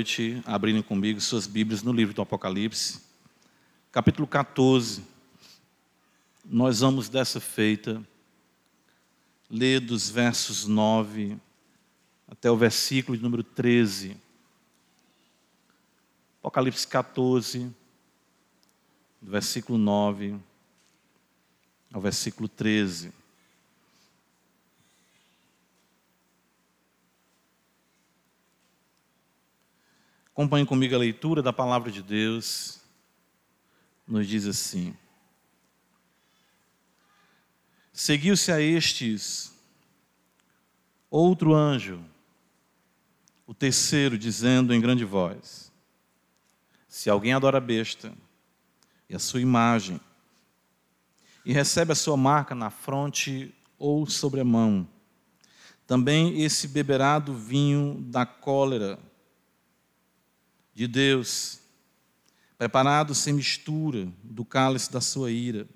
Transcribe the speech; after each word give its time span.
noite, 0.00 0.42
abrindo 0.46 0.82
comigo 0.82 1.20
suas 1.20 1.46
Bíblias 1.46 1.82
no 1.82 1.92
livro 1.92 2.14
do 2.14 2.22
Apocalipse, 2.22 3.02
capítulo 3.92 4.26
14. 4.26 5.04
Nós 6.42 6.80
vamos 6.80 7.10
dessa 7.10 7.38
feita 7.38 8.02
ler 9.50 9.78
dos 9.78 10.08
versos 10.08 10.66
9 10.66 11.36
até 12.26 12.50
o 12.50 12.56
versículo 12.56 13.14
de 13.14 13.22
número 13.22 13.44
13. 13.44 14.16
Apocalipse 16.38 16.86
14, 16.86 17.70
do 19.20 19.30
versículo 19.30 19.76
9 19.76 20.34
ao 21.92 22.00
versículo 22.00 22.48
13. 22.48 23.12
Acompanhe 30.40 30.64
comigo 30.64 30.94
a 30.94 30.98
leitura 30.98 31.42
da 31.42 31.52
palavra 31.52 31.92
de 31.92 32.02
Deus. 32.02 32.80
Nos 34.08 34.26
diz 34.26 34.46
assim: 34.46 34.96
Seguiu-se 37.92 38.50
a 38.50 38.58
estes 38.58 39.52
outro 41.10 41.52
anjo, 41.52 42.02
o 43.46 43.52
terceiro, 43.52 44.16
dizendo 44.16 44.72
em 44.72 44.80
grande 44.80 45.04
voz: 45.04 45.70
Se 46.88 47.10
alguém 47.10 47.34
adora 47.34 47.58
a 47.58 47.60
besta 47.60 48.10
e 49.10 49.14
a 49.14 49.18
sua 49.18 49.42
imagem, 49.42 50.00
e 51.44 51.52
recebe 51.52 51.92
a 51.92 51.94
sua 51.94 52.16
marca 52.16 52.54
na 52.54 52.70
fronte 52.70 53.54
ou 53.78 54.06
sobre 54.06 54.40
a 54.40 54.44
mão, 54.44 54.88
também 55.86 56.40
esse 56.40 56.66
beberá 56.66 57.18
do 57.18 57.34
vinho 57.34 58.00
da 58.08 58.24
cólera 58.24 58.98
de 60.74 60.86
Deus, 60.86 61.60
preparado 62.56 63.14
sem 63.14 63.32
mistura 63.32 64.08
do 64.22 64.44
cálice 64.44 64.92
da 64.92 65.00
sua 65.00 65.30
ira, 65.30 65.66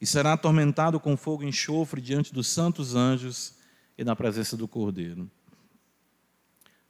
e 0.00 0.06
será 0.06 0.32
atormentado 0.32 0.98
com 1.00 1.16
fogo 1.16 1.42
e 1.42 1.46
enxofre 1.46 2.00
diante 2.00 2.32
dos 2.32 2.46
santos 2.48 2.94
anjos 2.94 3.54
e 3.96 4.04
na 4.04 4.14
presença 4.14 4.56
do 4.56 4.68
Cordeiro. 4.68 5.30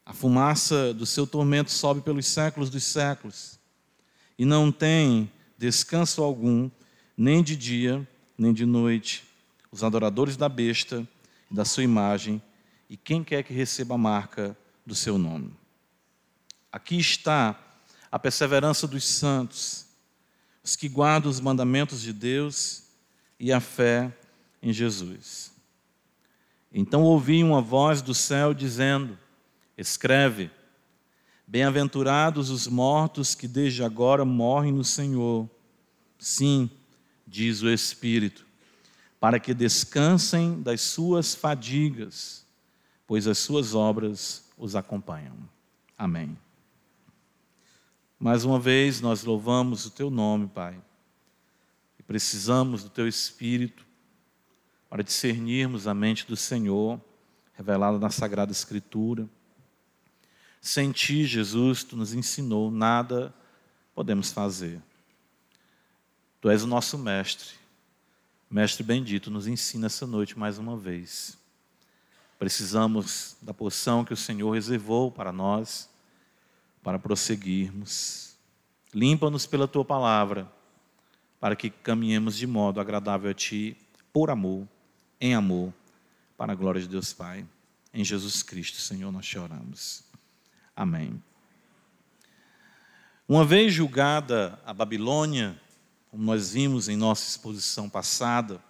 A 0.04 0.12
fumaça 0.12 0.94
do 0.94 1.04
seu 1.04 1.26
tormento 1.26 1.70
sobe 1.70 2.00
pelos 2.00 2.26
séculos 2.26 2.70
dos 2.70 2.84
séculos, 2.84 3.58
e 4.38 4.44
não 4.44 4.70
tem 4.70 5.30
descanso 5.56 6.22
algum, 6.22 6.70
nem 7.16 7.42
de 7.42 7.56
dia, 7.56 8.06
nem 8.36 8.52
de 8.52 8.64
noite. 8.64 9.26
Os 9.70 9.82
adoradores 9.82 10.36
da 10.36 10.48
besta 10.48 11.06
e 11.50 11.54
da 11.54 11.64
sua 11.64 11.82
imagem, 11.82 12.40
e 12.88 12.96
quem 12.96 13.24
quer 13.24 13.42
que 13.42 13.52
receba 13.52 13.96
a 13.96 13.98
marca 13.98 14.56
do 14.86 14.94
seu 14.94 15.18
nome. 15.18 15.52
Aqui 16.70 16.98
está 16.98 17.58
a 18.10 18.18
perseverança 18.18 18.86
dos 18.86 19.04
santos, 19.04 19.86
os 20.62 20.76
que 20.76 20.88
guardam 20.88 21.30
os 21.30 21.40
mandamentos 21.40 22.02
de 22.02 22.12
Deus 22.12 22.84
e 23.38 23.52
a 23.52 23.60
fé 23.60 24.12
em 24.62 24.72
Jesus. 24.72 25.52
Então 26.72 27.02
ouvi 27.02 27.42
uma 27.42 27.62
voz 27.62 28.02
do 28.02 28.14
céu 28.14 28.52
dizendo: 28.52 29.18
Escreve, 29.76 30.50
bem-aventurados 31.46 32.50
os 32.50 32.66
mortos 32.66 33.34
que 33.34 33.48
desde 33.48 33.82
agora 33.82 34.24
morrem 34.24 34.72
no 34.72 34.84
Senhor. 34.84 35.48
Sim, 36.18 36.70
diz 37.26 37.62
o 37.62 37.70
Espírito, 37.70 38.46
para 39.18 39.40
que 39.40 39.54
descansem 39.54 40.60
das 40.60 40.82
suas 40.82 41.34
fadigas, 41.34 42.44
pois 43.06 43.26
as 43.26 43.38
suas 43.38 43.74
obras 43.74 44.44
os 44.58 44.76
acompanham. 44.76 45.36
Amém. 45.96 46.36
Mais 48.20 48.44
uma 48.44 48.58
vez 48.58 49.00
nós 49.00 49.22
louvamos 49.22 49.86
o 49.86 49.90
teu 49.90 50.10
nome, 50.10 50.48
Pai. 50.48 50.76
E 52.00 52.02
precisamos 52.02 52.82
do 52.82 52.90
teu 52.90 53.06
Espírito 53.06 53.86
para 54.90 55.04
discernirmos 55.04 55.86
a 55.86 55.94
mente 55.94 56.26
do 56.26 56.36
Senhor, 56.36 57.00
revelada 57.54 57.96
na 57.96 58.10
Sagrada 58.10 58.50
Escritura. 58.50 59.28
Sem 60.60 60.90
ti, 60.90 61.24
Jesus, 61.26 61.84
tu 61.84 61.96
nos 61.96 62.12
ensinou, 62.12 62.72
nada 62.72 63.32
podemos 63.94 64.32
fazer. 64.32 64.82
Tu 66.40 66.50
és 66.50 66.64
o 66.64 66.66
nosso 66.66 66.98
mestre. 66.98 67.54
Mestre 68.50 68.82
bendito, 68.82 69.30
nos 69.30 69.46
ensina 69.46 69.86
essa 69.86 70.08
noite 70.08 70.36
mais 70.36 70.58
uma 70.58 70.76
vez. 70.76 71.38
Precisamos 72.36 73.36
da 73.40 73.54
porção 73.54 74.04
que 74.04 74.12
o 74.12 74.16
Senhor 74.16 74.50
reservou 74.50 75.12
para 75.12 75.30
nós 75.30 75.88
para 76.82 76.98
prosseguirmos. 76.98 78.36
Limpa-nos 78.94 79.46
pela 79.46 79.68
tua 79.68 79.84
palavra, 79.84 80.50
para 81.38 81.54
que 81.54 81.70
caminhemos 81.70 82.36
de 82.36 82.46
modo 82.46 82.80
agradável 82.80 83.30
a 83.30 83.34
ti, 83.34 83.76
por 84.12 84.30
amor, 84.30 84.66
em 85.20 85.34
amor, 85.34 85.72
para 86.36 86.52
a 86.52 86.56
glória 86.56 86.80
de 86.80 86.88
Deus 86.88 87.12
Pai. 87.12 87.46
Em 87.92 88.04
Jesus 88.04 88.42
Cristo, 88.42 88.78
Senhor, 88.78 89.10
nós 89.12 89.26
choramos. 89.26 90.04
Amém. 90.74 91.22
Uma 93.28 93.44
vez 93.44 93.74
julgada 93.74 94.58
a 94.64 94.72
Babilônia, 94.72 95.60
como 96.10 96.24
nós 96.24 96.52
vimos 96.52 96.88
em 96.88 96.96
nossa 96.96 97.28
exposição 97.28 97.88
passada, 97.88 98.62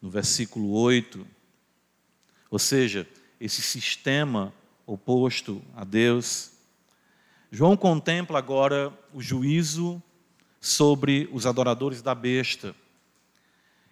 no 0.00 0.10
versículo 0.10 0.72
8, 0.72 1.26
ou 2.50 2.58
seja, 2.58 3.08
esse 3.40 3.62
sistema 3.62 4.52
oposto 4.86 5.62
a 5.74 5.84
Deus, 5.84 6.52
João 7.50 7.76
contempla 7.76 8.38
agora 8.38 8.92
o 9.12 9.22
juízo 9.22 10.02
sobre 10.60 11.28
os 11.32 11.46
adoradores 11.46 12.02
da 12.02 12.14
besta. 12.14 12.74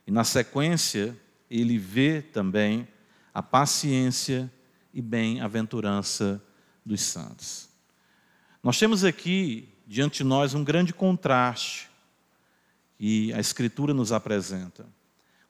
E 0.06 0.10
na 0.10 0.24
sequência, 0.24 1.16
ele 1.50 1.78
vê 1.78 2.20
também 2.20 2.86
a 3.32 3.42
paciência 3.42 4.52
e 4.92 5.00
bem-aventurança 5.00 6.42
dos 6.84 7.00
santos. 7.00 7.68
Nós 8.62 8.78
temos 8.78 9.04
aqui 9.04 9.68
diante 9.86 10.18
de 10.18 10.24
nós 10.24 10.52
um 10.52 10.64
grande 10.64 10.92
contraste, 10.92 11.88
e 12.98 13.32
a 13.32 13.40
Escritura 13.40 13.92
nos 13.94 14.10
apresenta 14.10 14.86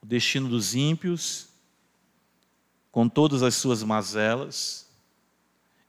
o 0.03 0.07
destino 0.07 0.49
dos 0.49 0.75
ímpios, 0.75 1.49
com 2.91 3.09
todas 3.09 3.43
as 3.43 3.55
suas 3.55 3.83
mazelas, 3.83 4.87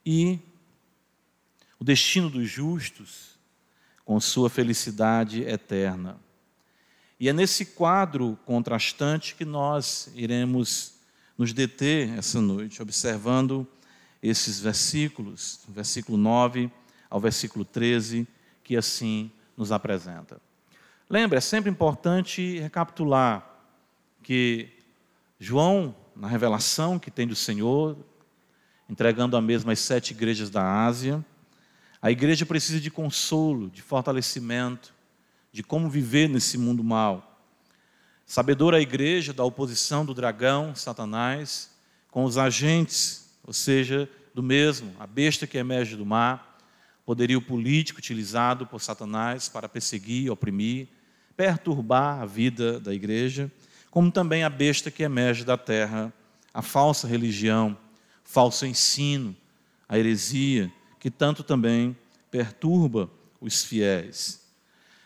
e 0.06 0.40
o 1.80 1.84
destino 1.84 2.30
dos 2.30 2.50
justos 2.50 3.38
com 4.04 4.20
sua 4.20 4.50
felicidade 4.50 5.44
eterna. 5.44 6.18
E 7.20 7.28
é 7.28 7.34
nesse 7.34 7.66
quadro 7.66 8.38
contrastante 8.46 9.36
que 9.36 9.44
nós 9.44 10.12
iremos 10.16 10.94
nos 11.38 11.54
deter 11.54 12.18
essa 12.18 12.40
noite, 12.40 12.82
observando 12.82 13.68
esses 14.22 14.60
versículos, 14.60 15.60
versículo 15.68 16.18
9 16.18 16.72
ao 17.10 17.20
versículo 17.20 17.64
13, 17.64 18.28
que 18.64 18.76
assim 18.76 19.32
nos 19.56 19.72
apresenta. 19.72 20.40
Lembra, 21.10 21.38
é 21.38 21.42
sempre 21.42 21.70
importante 21.70 22.60
recapitular 22.60 23.46
que 24.22 24.70
João, 25.40 25.96
na 26.16 26.28
revelação 26.28 27.00
que 27.00 27.10
tem 27.10 27.28
do 27.28 27.36
Senhor, 27.36 27.98
entregando 28.90 29.38
a 29.38 29.42
mesma 29.42 29.74
às 29.74 29.80
sete 29.80 30.12
igrejas 30.12 30.50
da 30.50 30.86
Ásia, 30.86 31.24
a 32.02 32.12
igreja 32.12 32.46
precisa 32.46 32.80
de 32.80 32.92
consolo, 32.92 33.70
de 33.70 33.82
fortalecimento, 33.82 34.94
de 35.52 35.64
como 35.64 35.90
viver 35.90 36.30
nesse 36.30 36.58
mundo 36.58 36.84
mal. 36.84 37.42
Sabedora 38.26 38.78
a 38.78 38.82
igreja 38.82 39.34
da 39.34 39.44
oposição 39.44 40.06
do 40.06 40.14
dragão, 40.14 40.76
Satanás, 40.76 41.72
com 42.12 42.24
os 42.24 42.38
agentes, 42.38 43.30
ou 43.44 43.54
seja, 43.54 44.10
do 44.34 44.44
mesmo, 44.44 44.94
a 45.00 45.08
besta 45.08 45.48
que 45.48 45.58
emerge 45.58 45.96
do 45.96 46.06
mar, 46.06 46.60
poderio 47.06 47.42
político 47.42 48.00
utilizado 48.00 48.68
por 48.68 48.82
Satanás 48.82 49.48
para 49.48 49.70
perseguir, 49.70 50.30
oprimir, 50.30 50.88
perturbar 51.36 52.22
a 52.22 52.26
vida 52.26 52.80
da 52.80 52.94
igreja, 52.94 53.50
como 53.90 54.12
também 54.12 54.44
a 54.44 54.50
besta 54.50 54.92
que 54.92 55.04
emerge 55.04 55.46
da 55.46 55.58
terra, 55.58 56.14
a 56.54 56.62
falsa 56.62 57.08
religião, 57.08 57.78
falso 58.24 58.66
ensino, 58.66 59.36
a 59.88 59.98
heresia, 59.98 60.72
que 61.08 61.12
tanto 61.12 61.42
também 61.42 61.96
perturba 62.30 63.10
os 63.40 63.64
fiéis. 63.64 64.42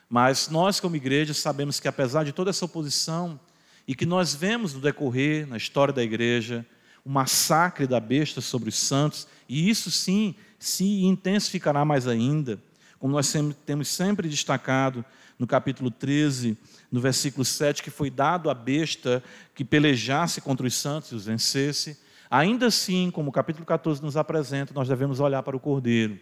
Mas 0.09 0.50
nós, 0.50 0.80
como 0.80 0.95
igreja, 0.95 1.31
sabemos 1.31 1.80
que 1.80 1.88
apesar 1.88 2.25
de 2.25 2.31
toda 2.31 2.50
essa 2.50 2.65
oposição, 2.65 3.39
e 3.88 3.94
que 3.94 4.03
nós 4.03 4.33
vemos 4.33 4.74
no 4.74 4.81
decorrer, 4.81 5.45
na 5.45 5.57
história 5.57 5.94
da 5.94 6.01
igreja, 6.01 6.65
o 7.06 7.09
massacre 7.12 7.86
da 7.86 8.00
besta 8.00 8.42
sobre 8.42 8.69
os 8.69 8.80
santos, 8.80 9.27
e 9.48 9.69
isso 9.69 9.92
sim 9.92 10.33
se 10.57 11.03
intensificará 11.03 11.86
mais 11.86 12.07
ainda, 12.07 12.59
como 12.97 13.13
nós 13.13 13.31
temos 13.63 13.88
sempre 13.88 14.27
destacado 14.27 15.06
no 15.38 15.45
capítulo 15.45 15.92
13, 15.92 16.57
no 16.92 17.00
versículo 17.00 17.45
7, 17.45 17.83
que 17.83 17.92
foi 17.92 18.09
dado 18.09 18.50
à 18.50 18.56
besta 18.56 19.24
que 19.54 19.63
pelejasse 19.63 20.42
contra 20.42 20.65
os 20.65 20.74
santos 20.74 21.12
e 21.12 21.15
os 21.15 21.25
vencesse. 21.27 21.95
Ainda 22.31 22.68
assim, 22.68 23.12
como 23.12 23.30
o 23.30 23.33
capítulo 23.33 23.66
14 23.66 24.01
nos 24.01 24.16
apresenta, 24.16 24.74
nós 24.74 24.88
devemos 24.88 25.19
olhar 25.19 25.44
para 25.44 25.57
o 25.57 25.60
Cordeiro. 25.60 26.18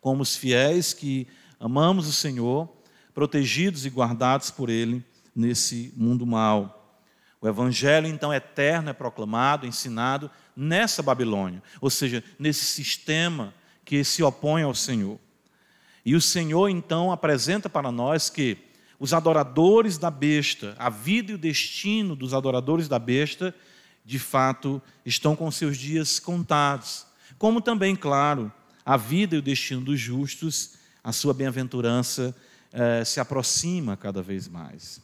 como 0.00 0.20
os 0.22 0.36
fiéis 0.36 0.92
que 0.92 1.28
amamos 1.58 2.08
o 2.08 2.12
Senhor, 2.12 2.68
protegidos 3.14 3.86
e 3.86 3.90
guardados 3.90 4.50
por 4.50 4.68
Ele 4.68 5.04
nesse 5.34 5.92
mundo 5.96 6.26
mal. 6.26 7.00
O 7.40 7.48
Evangelho, 7.48 8.06
então, 8.06 8.34
eterno 8.34 8.90
é 8.90 8.92
proclamado, 8.92 9.66
ensinado 9.66 10.30
nessa 10.56 11.02
Babilônia, 11.02 11.62
ou 11.80 11.90
seja, 11.90 12.22
nesse 12.38 12.64
sistema 12.64 13.54
que 13.84 14.02
se 14.04 14.22
opõe 14.22 14.62
ao 14.62 14.74
Senhor. 14.74 15.18
E 16.04 16.14
o 16.14 16.20
Senhor, 16.20 16.68
então, 16.68 17.10
apresenta 17.12 17.68
para 17.68 17.90
nós 17.90 18.28
que 18.28 18.58
os 18.98 19.12
adoradores 19.12 19.98
da 19.98 20.10
besta, 20.10 20.74
a 20.78 20.90
vida 20.90 21.32
e 21.32 21.34
o 21.34 21.38
destino 21.38 22.14
dos 22.16 22.32
adoradores 22.32 22.88
da 22.88 22.98
besta, 22.98 23.54
de 24.06 24.20
fato, 24.20 24.80
estão 25.04 25.34
com 25.34 25.50
seus 25.50 25.76
dias 25.76 26.20
contados. 26.20 27.04
Como 27.36 27.60
também, 27.60 27.96
claro, 27.96 28.52
a 28.84 28.96
vida 28.96 29.34
e 29.34 29.38
o 29.40 29.42
destino 29.42 29.80
dos 29.80 29.98
justos, 29.98 30.74
a 31.02 31.10
sua 31.10 31.34
bem-aventurança 31.34 32.34
eh, 32.72 33.04
se 33.04 33.18
aproxima 33.18 33.96
cada 33.96 34.22
vez 34.22 34.46
mais. 34.46 35.00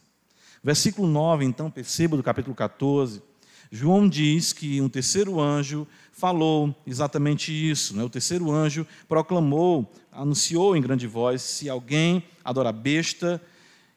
Versículo 0.63 1.05
9, 1.05 1.43
então, 1.43 1.69
perceba 1.69 2.15
do 2.15 2.23
capítulo 2.23 2.55
14, 2.55 3.21
João 3.69 4.07
diz 4.07 4.53
que 4.53 4.79
um 4.79 4.87
terceiro 4.87 5.41
anjo 5.41 5.85
falou 6.13 6.73
exatamente 6.87 7.51
isso. 7.51 7.97
Né? 7.97 8.03
O 8.03 8.09
terceiro 8.09 8.51
anjo 8.51 8.87
proclamou, 9.09 9.91
anunciou 10.11 10.77
em 10.77 10.81
grande 10.81 11.07
voz: 11.07 11.41
se 11.41 11.69
alguém 11.69 12.23
adora 12.45 12.69
a 12.69 12.71
besta 12.71 13.41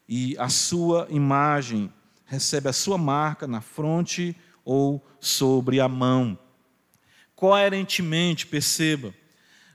e 0.09 0.37
a 0.39 0.49
sua 0.49 1.07
imagem, 1.11 1.93
recebe 2.25 2.69
a 2.69 2.73
sua 2.73 2.99
marca 2.99 3.47
na 3.47 3.61
fronte 3.61 4.35
ou 4.67 5.03
sobre 5.21 5.81
a 5.81 5.89
mão. 5.89 6.37
Coerentemente, 7.37 8.47
perceba, 8.47 9.15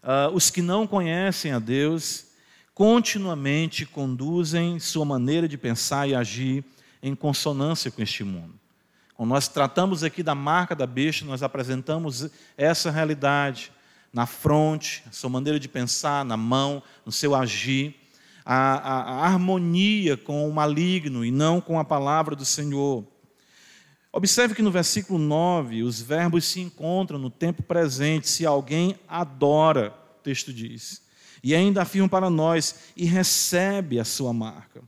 uh, 0.04 0.36
os 0.36 0.50
que 0.50 0.62
não 0.62 0.86
conhecem 0.86 1.54
a 1.54 1.60
Deus 1.60 2.28
continuamente 2.76 3.86
conduzem 3.86 4.80
sua 4.80 5.06
maneira 5.06 5.48
de 5.48 5.58
pensar 5.58 6.08
e 6.10 6.14
agir 6.14 6.66
em 7.02 7.16
consonância 7.16 7.90
com 7.90 8.02
este 8.02 8.24
mundo. 8.24 8.54
Quando 9.16 9.30
nós 9.30 9.48
tratamos 9.48 10.04
aqui 10.04 10.22
da 10.22 10.36
marca 10.36 10.76
da 10.76 10.88
besta, 10.88 11.26
nós 11.26 11.42
apresentamos 11.42 12.30
essa 12.58 12.92
realidade 12.92 13.72
na 14.12 14.26
fronte, 14.26 15.04
sua 15.12 15.30
maneira 15.30 15.60
de 15.60 15.70
pensar, 15.70 16.26
na 16.26 16.36
mão, 16.36 16.84
no 17.06 17.12
seu 17.12 17.34
agir 17.34 17.96
a, 18.44 18.56
a, 18.56 19.02
a 19.02 19.26
harmonia 19.28 20.18
com 20.18 20.50
o 20.50 20.54
maligno 20.54 21.24
e 21.24 21.32
não 21.32 21.62
com 21.62 21.80
a 21.80 21.86
palavra 21.86 22.36
do 22.36 22.44
Senhor. 22.44 23.06
Observe 24.14 24.54
que 24.54 24.62
no 24.62 24.72
versículo 24.72 25.18
9, 25.18 25.84
os 25.84 26.02
verbos 26.02 26.46
se 26.46 26.60
encontram 26.60 27.18
no 27.18 27.30
tempo 27.30 27.64
presente, 27.64 28.28
se 28.28 28.46
alguém 28.46 29.00
adora, 29.08 29.96
o 30.20 30.22
texto 30.22 30.52
diz. 30.52 31.02
E 31.42 31.56
ainda 31.56 31.82
afirma 31.82 32.10
para 32.10 32.30
nós, 32.30 32.92
e 32.96 33.06
recebe 33.06 34.00
a 34.00 34.06
sua 34.06 34.34
marca. 34.34 34.82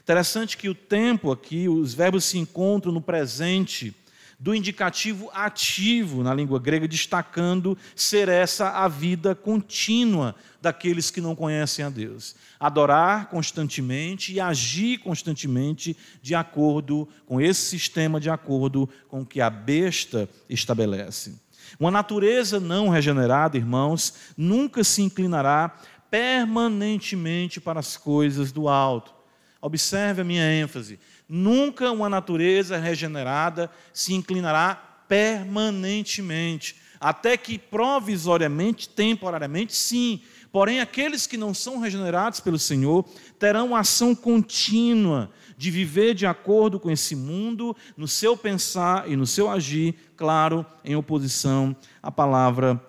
Interessante 0.00 0.56
que 0.56 0.68
o 0.68 0.74
tempo 0.74 1.32
aqui, 1.32 1.68
os 1.68 1.92
verbos 1.92 2.24
se 2.24 2.38
encontram 2.38 2.92
no 2.92 3.00
presente, 3.00 3.94
do 4.38 4.54
indicativo 4.54 5.28
ativo 5.34 6.22
na 6.22 6.32
língua 6.32 6.60
grega, 6.60 6.86
destacando 6.86 7.76
ser 7.96 8.28
essa 8.28 8.70
a 8.70 8.86
vida 8.86 9.34
contínua 9.34 10.34
daqueles 10.62 11.10
que 11.10 11.20
não 11.20 11.34
conhecem 11.34 11.84
a 11.84 11.90
Deus. 11.90 12.36
Adorar 12.60 13.28
constantemente 13.30 14.32
e 14.32 14.40
agir 14.40 14.98
constantemente 14.98 15.96
de 16.22 16.34
acordo 16.34 17.08
com 17.26 17.40
esse 17.40 17.62
sistema, 17.62 18.20
de 18.20 18.30
acordo 18.30 18.88
com 19.08 19.22
o 19.22 19.26
que 19.26 19.40
a 19.40 19.50
besta 19.50 20.28
estabelece. 20.48 21.40
Uma 21.78 21.90
natureza 21.90 22.60
não 22.60 22.88
regenerada, 22.88 23.56
irmãos, 23.56 24.14
nunca 24.36 24.84
se 24.84 25.02
inclinará 25.02 25.76
permanentemente 26.10 27.60
para 27.60 27.80
as 27.80 27.96
coisas 27.96 28.52
do 28.52 28.68
alto. 28.68 29.12
Observe 29.60 30.22
a 30.22 30.24
minha 30.24 30.52
ênfase. 30.52 30.98
Nunca 31.28 31.92
uma 31.92 32.08
natureza 32.08 32.78
regenerada 32.78 33.70
se 33.92 34.14
inclinará 34.14 34.74
permanentemente, 35.08 36.76
até 37.00 37.36
que 37.36 37.58
provisoriamente, 37.58 38.88
temporariamente, 38.88 39.74
sim. 39.74 40.22
Porém, 40.50 40.80
aqueles 40.80 41.26
que 41.26 41.36
não 41.36 41.52
são 41.52 41.78
regenerados 41.78 42.40
pelo 42.40 42.58
Senhor 42.58 43.04
terão 43.38 43.76
ação 43.76 44.14
contínua 44.14 45.30
de 45.56 45.70
viver 45.70 46.14
de 46.14 46.24
acordo 46.24 46.78
com 46.78 46.90
esse 46.90 47.14
mundo, 47.14 47.76
no 47.96 48.06
seu 48.06 48.36
pensar 48.36 49.10
e 49.10 49.16
no 49.16 49.26
seu 49.26 49.50
agir, 49.50 49.94
claro, 50.16 50.64
em 50.84 50.94
oposição 50.94 51.76
à 52.02 52.10
palavra 52.10 52.80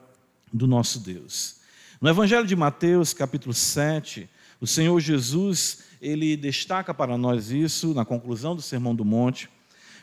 do 0.53 0.67
nosso 0.67 0.99
Deus. 0.99 1.57
No 1.99 2.09
Evangelho 2.09 2.45
de 2.45 2.55
Mateus, 2.55 3.13
capítulo 3.13 3.53
7, 3.53 4.29
o 4.61 4.67
Senhor 4.67 4.99
Jesus 4.99 5.88
ele 6.01 6.37
destaca 6.37 6.93
para 6.93 7.17
nós 7.17 7.51
isso 7.51 7.93
na 7.93 8.05
conclusão 8.05 8.55
do 8.55 8.61
Sermão 8.61 8.95
do 8.95 9.03
Monte, 9.03 9.49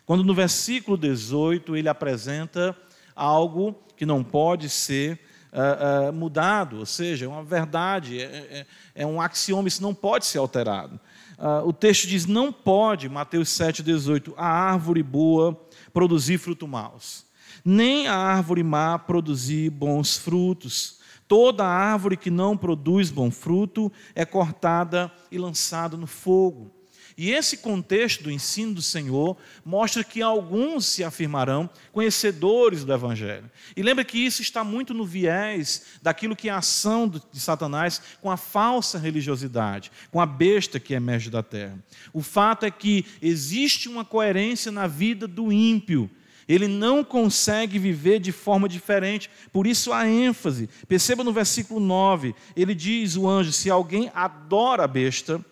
quando 0.04 0.22
no 0.22 0.34
versículo 0.34 0.96
18 0.96 1.76
ele 1.76 1.88
apresenta 1.88 2.76
algo 3.14 3.74
que 3.96 4.04
não 4.06 4.22
pode 4.22 4.68
ser 4.68 5.18
uh, 5.52 6.10
uh, 6.10 6.12
mudado, 6.12 6.78
ou 6.78 6.86
seja, 6.86 7.24
é 7.24 7.28
uma 7.28 7.42
verdade, 7.42 8.20
é, 8.20 8.24
é, 8.24 8.66
é, 8.94 9.06
um 9.06 9.20
axioma, 9.20 9.68
isso 9.68 9.82
não 9.82 9.94
pode 9.94 10.26
ser 10.26 10.38
alterado. 10.38 11.00
Uh, 11.38 11.66
o 11.66 11.72
texto 11.72 12.06
diz: 12.06 12.26
não 12.26 12.52
pode, 12.52 13.08
Mateus 13.08 13.48
7,18, 13.50 14.34
a 14.36 14.46
árvore 14.46 15.02
boa 15.02 15.58
produzir 15.92 16.38
fruto 16.38 16.68
maus, 16.68 17.24
nem 17.64 18.06
a 18.06 18.14
árvore 18.14 18.62
má 18.62 18.98
produzir 18.98 19.70
bons 19.70 20.16
frutos. 20.16 20.96
Toda 21.28 21.66
árvore 21.66 22.16
que 22.16 22.30
não 22.30 22.56
produz 22.56 23.10
bom 23.10 23.30
fruto 23.30 23.92
é 24.14 24.24
cortada 24.24 25.10
e 25.30 25.38
lançada 25.38 25.96
no 25.96 26.06
fogo. 26.06 26.70
E 27.18 27.30
esse 27.30 27.56
contexto 27.56 28.24
do 28.24 28.30
ensino 28.30 28.74
do 28.74 28.82
Senhor 28.82 29.38
mostra 29.64 30.04
que 30.04 30.20
alguns 30.20 30.84
se 30.84 31.02
afirmarão 31.02 31.68
conhecedores 31.90 32.84
do 32.84 32.92
Evangelho. 32.92 33.50
E 33.74 33.82
lembra 33.82 34.04
que 34.04 34.18
isso 34.18 34.42
está 34.42 34.62
muito 34.62 34.92
no 34.92 35.06
viés 35.06 35.98
daquilo 36.02 36.36
que 36.36 36.50
é 36.50 36.52
a 36.52 36.58
ação 36.58 37.08
de 37.08 37.40
Satanás 37.40 38.02
com 38.20 38.30
a 38.30 38.36
falsa 38.36 38.98
religiosidade, 38.98 39.90
com 40.10 40.20
a 40.20 40.26
besta 40.26 40.78
que 40.78 40.92
emerge 40.92 41.30
da 41.30 41.42
terra. 41.42 41.78
O 42.12 42.22
fato 42.22 42.66
é 42.66 42.70
que 42.70 43.06
existe 43.22 43.88
uma 43.88 44.04
coerência 44.04 44.70
na 44.70 44.86
vida 44.86 45.26
do 45.26 45.50
ímpio 45.50 46.10
ele 46.48 46.68
não 46.68 47.02
consegue 47.02 47.78
viver 47.78 48.20
de 48.20 48.32
forma 48.32 48.68
diferente, 48.68 49.30
por 49.52 49.66
isso 49.66 49.92
a 49.92 50.08
ênfase. 50.08 50.68
Perceba 50.86 51.24
no 51.24 51.32
versículo 51.32 51.80
9, 51.80 52.34
ele 52.56 52.74
diz: 52.74 53.16
o 53.16 53.28
anjo, 53.28 53.52
se 53.52 53.70
alguém 53.70 54.10
adora 54.14 54.84
a 54.84 54.88
besta 54.88 55.44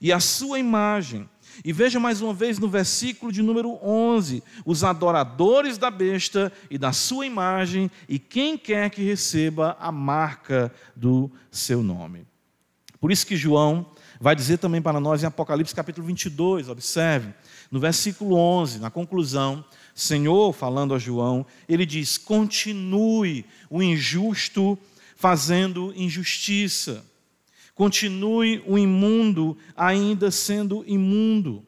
e 0.00 0.12
a 0.12 0.20
sua 0.20 0.58
imagem. 0.58 1.28
E 1.64 1.72
veja 1.72 2.00
mais 2.00 2.20
uma 2.20 2.32
vez 2.32 2.58
no 2.58 2.68
versículo 2.68 3.30
de 3.30 3.42
número 3.42 3.78
11: 3.82 4.42
os 4.64 4.84
adoradores 4.84 5.78
da 5.78 5.90
besta 5.90 6.52
e 6.70 6.78
da 6.78 6.92
sua 6.92 7.26
imagem, 7.26 7.90
e 8.08 8.18
quem 8.18 8.56
quer 8.56 8.90
que 8.90 9.02
receba 9.02 9.76
a 9.78 9.92
marca 9.92 10.72
do 10.96 11.30
seu 11.50 11.82
nome. 11.82 12.26
Por 13.00 13.10
isso 13.10 13.26
que 13.26 13.36
João 13.36 13.86
vai 14.20 14.36
dizer 14.36 14.58
também 14.58 14.80
para 14.80 15.00
nós 15.00 15.22
em 15.22 15.26
Apocalipse 15.26 15.74
capítulo 15.74 16.06
22, 16.06 16.68
observe, 16.68 17.34
no 17.70 17.80
versículo 17.80 18.36
11, 18.36 18.78
na 18.78 18.90
conclusão, 18.90 19.64
Senhor, 19.94 20.52
falando 20.52 20.94
a 20.94 20.98
João, 20.98 21.44
ele 21.68 21.84
diz: 21.84 22.16
continue 22.16 23.44
o 23.68 23.82
injusto 23.82 24.78
fazendo 25.16 25.92
injustiça, 25.94 27.04
continue 27.74 28.62
o 28.66 28.78
imundo 28.78 29.56
ainda 29.76 30.30
sendo 30.30 30.84
imundo, 30.86 31.64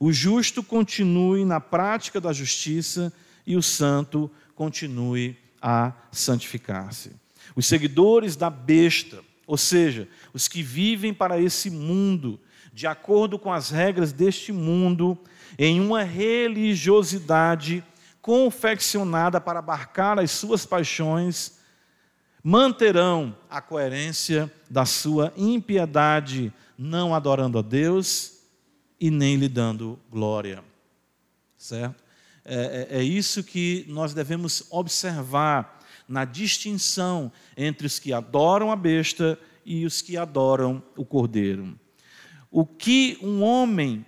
o 0.00 0.12
justo 0.12 0.62
continue 0.62 1.44
na 1.44 1.60
prática 1.60 2.20
da 2.20 2.32
justiça 2.32 3.12
e 3.46 3.56
o 3.56 3.62
santo 3.62 4.30
continue 4.54 5.36
a 5.60 5.92
santificar-se. 6.12 7.12
Os 7.56 7.66
seguidores 7.66 8.36
da 8.36 8.50
besta, 8.50 9.22
ou 9.46 9.56
seja, 9.56 10.08
os 10.32 10.46
que 10.46 10.62
vivem 10.62 11.12
para 11.12 11.40
esse 11.40 11.70
mundo, 11.70 12.38
de 12.72 12.86
acordo 12.86 13.38
com 13.38 13.52
as 13.52 13.70
regras 13.70 14.12
deste 14.12 14.52
mundo, 14.52 15.18
em 15.58 15.80
uma 15.80 16.02
religiosidade 16.02 17.84
confeccionada 18.20 19.40
para 19.40 19.58
abarcar 19.58 20.18
as 20.18 20.30
suas 20.30 20.66
paixões, 20.66 21.58
manterão 22.42 23.36
a 23.48 23.60
coerência 23.60 24.52
da 24.70 24.84
sua 24.84 25.32
impiedade, 25.36 26.52
não 26.76 27.14
adorando 27.14 27.58
a 27.58 27.62
Deus 27.62 28.38
e 29.00 29.10
nem 29.10 29.36
lhe 29.36 29.48
dando 29.48 29.98
glória. 30.10 30.62
Certo? 31.56 32.02
É, 32.44 32.88
é, 32.90 32.98
é 32.98 33.02
isso 33.02 33.42
que 33.42 33.84
nós 33.88 34.14
devemos 34.14 34.64
observar 34.70 35.78
na 36.08 36.24
distinção 36.24 37.30
entre 37.56 37.86
os 37.86 37.98
que 37.98 38.12
adoram 38.12 38.72
a 38.72 38.76
besta 38.76 39.38
e 39.64 39.84
os 39.84 40.00
que 40.00 40.16
adoram 40.16 40.82
o 40.96 41.04
cordeiro. 41.04 41.78
O 42.50 42.64
que 42.64 43.18
um 43.22 43.42
homem 43.42 44.04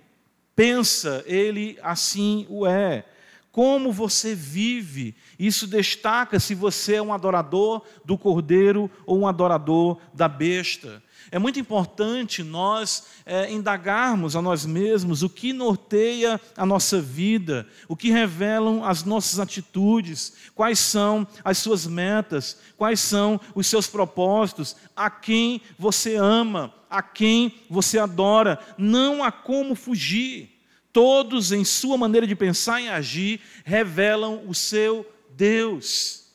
pensa, 0.55 1.23
ele 1.25 1.77
assim 1.81 2.45
o 2.49 2.65
é. 2.65 3.05
como 3.51 3.91
você 3.91 4.33
vive. 4.33 5.13
Isso 5.37 5.67
destaca 5.67 6.39
se 6.39 6.55
você 6.55 6.95
é 6.95 7.01
um 7.01 7.13
adorador 7.13 7.81
do 8.05 8.17
cordeiro 8.17 8.89
ou 9.05 9.19
um 9.19 9.27
adorador 9.27 9.97
da 10.13 10.27
besta. 10.27 11.03
É 11.33 11.39
muito 11.39 11.57
importante 11.57 12.43
nós 12.43 13.05
é, 13.25 13.49
indagarmos 13.49 14.35
a 14.35 14.41
nós 14.41 14.65
mesmos 14.65 15.23
o 15.23 15.29
que 15.29 15.53
norteia 15.53 16.39
a 16.57 16.65
nossa 16.65 16.99
vida, 16.99 17.65
o 17.87 17.95
que 17.95 18.11
revelam 18.11 18.83
as 18.83 19.05
nossas 19.05 19.39
atitudes, 19.39 20.33
quais 20.53 20.77
são 20.77 21.25
as 21.41 21.57
suas 21.57 21.87
metas, 21.87 22.59
quais 22.77 22.99
são 22.99 23.39
os 23.55 23.65
seus 23.65 23.87
propósitos, 23.87 24.75
a 24.93 25.09
quem 25.09 25.61
você 25.79 26.17
ama, 26.17 26.73
a 26.89 27.01
quem 27.01 27.55
você 27.69 27.97
adora. 27.97 28.59
Não 28.77 29.23
há 29.23 29.31
como 29.31 29.73
fugir. 29.73 30.49
Todos, 30.91 31.53
em 31.53 31.63
sua 31.63 31.97
maneira 31.97 32.27
de 32.27 32.35
pensar 32.35 32.81
e 32.81 32.89
agir, 32.89 33.39
revelam 33.63 34.43
o 34.45 34.53
seu 34.53 35.09
Deus. 35.29 36.25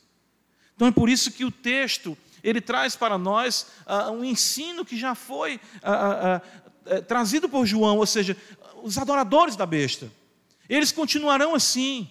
Então 0.74 0.88
é 0.88 0.92
por 0.92 1.10
isso 1.10 1.30
que 1.30 1.44
o 1.44 1.50
texto 1.50 2.16
ele 2.46 2.60
traz 2.60 2.94
para 2.94 3.18
nós 3.18 3.66
uh, 3.86 4.12
um 4.12 4.24
ensino 4.24 4.84
que 4.84 4.96
já 4.96 5.16
foi 5.16 5.56
uh, 5.56 6.96
uh, 6.96 7.02
trazido 7.02 7.48
por 7.48 7.66
João, 7.66 7.98
ou 7.98 8.06
seja, 8.06 8.36
os 8.84 8.96
adoradores 8.96 9.56
da 9.56 9.66
besta. 9.66 10.08
Eles 10.68 10.92
continuarão 10.92 11.56
assim. 11.56 12.08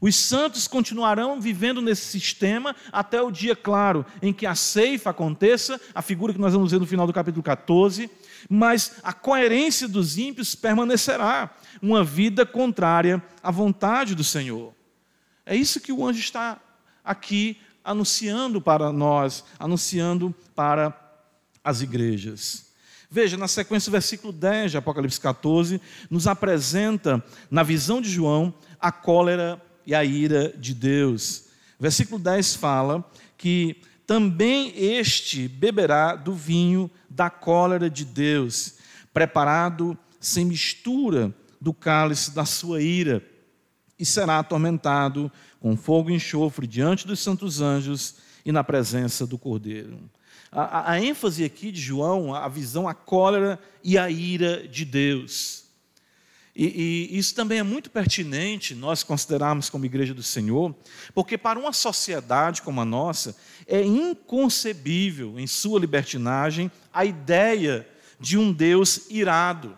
Os 0.00 0.16
santos 0.16 0.66
continuarão 0.66 1.38
vivendo 1.38 1.82
nesse 1.82 2.06
sistema 2.06 2.74
até 2.90 3.20
o 3.20 3.30
dia, 3.30 3.54
claro, 3.54 4.06
em 4.22 4.32
que 4.32 4.46
a 4.46 4.54
ceifa 4.54 5.10
aconteça, 5.10 5.78
a 5.94 6.00
figura 6.00 6.32
que 6.32 6.40
nós 6.40 6.54
vamos 6.54 6.72
ver 6.72 6.80
no 6.80 6.86
final 6.86 7.06
do 7.06 7.12
capítulo 7.12 7.42
14, 7.42 8.10
mas 8.48 8.96
a 9.02 9.12
coerência 9.12 9.86
dos 9.86 10.16
ímpios 10.16 10.54
permanecerá, 10.54 11.54
uma 11.82 12.02
vida 12.02 12.46
contrária 12.46 13.22
à 13.42 13.50
vontade 13.50 14.14
do 14.14 14.24
Senhor. 14.24 14.72
É 15.44 15.54
isso 15.54 15.78
que 15.78 15.92
o 15.92 16.06
anjo 16.06 16.20
está 16.20 16.58
aqui 17.04 17.58
anunciando 17.84 18.60
para 18.60 18.92
nós, 18.92 19.44
anunciando 19.58 20.34
para 20.54 20.98
as 21.62 21.82
igrejas. 21.82 22.72
Veja, 23.10 23.36
na 23.36 23.46
sequência, 23.46 23.90
o 23.90 23.92
versículo 23.92 24.32
10 24.32 24.72
de 24.72 24.76
Apocalipse 24.76 25.20
14 25.20 25.80
nos 26.10 26.26
apresenta, 26.26 27.22
na 27.50 27.62
visão 27.62 28.00
de 28.00 28.08
João, 28.08 28.52
a 28.80 28.90
cólera 28.90 29.62
e 29.86 29.94
a 29.94 30.02
ira 30.02 30.52
de 30.56 30.74
Deus. 30.74 31.44
Versículo 31.78 32.18
10 32.18 32.56
fala 32.56 33.08
que 33.38 33.76
também 34.06 34.72
este 34.76 35.46
beberá 35.46 36.16
do 36.16 36.34
vinho 36.34 36.90
da 37.08 37.30
cólera 37.30 37.88
de 37.88 38.04
Deus, 38.04 38.74
preparado 39.12 39.96
sem 40.18 40.44
mistura 40.44 41.32
do 41.60 41.72
cálice 41.72 42.32
da 42.32 42.44
sua 42.44 42.82
ira, 42.82 43.24
e 43.98 44.04
será 44.04 44.38
atormentado 44.38 45.30
com 45.60 45.76
fogo 45.76 46.10
e 46.10 46.14
enxofre 46.14 46.66
diante 46.66 47.06
dos 47.06 47.20
santos 47.20 47.60
anjos 47.60 48.16
e 48.44 48.52
na 48.52 48.62
presença 48.62 49.26
do 49.26 49.38
Cordeiro. 49.38 49.98
A, 50.50 50.62
a, 50.62 50.90
a 50.92 51.00
ênfase 51.02 51.44
aqui 51.44 51.72
de 51.72 51.80
João, 51.80 52.34
a 52.34 52.48
visão, 52.48 52.88
a 52.88 52.94
cólera 52.94 53.58
e 53.82 53.96
a 53.98 54.10
ira 54.10 54.66
de 54.68 54.84
Deus. 54.84 55.64
E, 56.54 57.10
e, 57.12 57.18
isso 57.18 57.34
também 57.34 57.58
é 57.58 57.62
muito 57.64 57.90
pertinente 57.90 58.74
nós 58.74 59.02
considerarmos 59.02 59.68
como 59.68 59.86
igreja 59.86 60.14
do 60.14 60.22
Senhor, 60.22 60.74
porque 61.12 61.36
para 61.36 61.58
uma 61.58 61.72
sociedade 61.72 62.62
como 62.62 62.80
a 62.80 62.84
nossa, 62.84 63.36
é 63.66 63.82
inconcebível 63.82 65.38
em 65.38 65.46
sua 65.48 65.80
libertinagem 65.80 66.70
a 66.92 67.04
ideia 67.04 67.88
de 68.20 68.38
um 68.38 68.52
Deus 68.52 69.10
irado. 69.10 69.76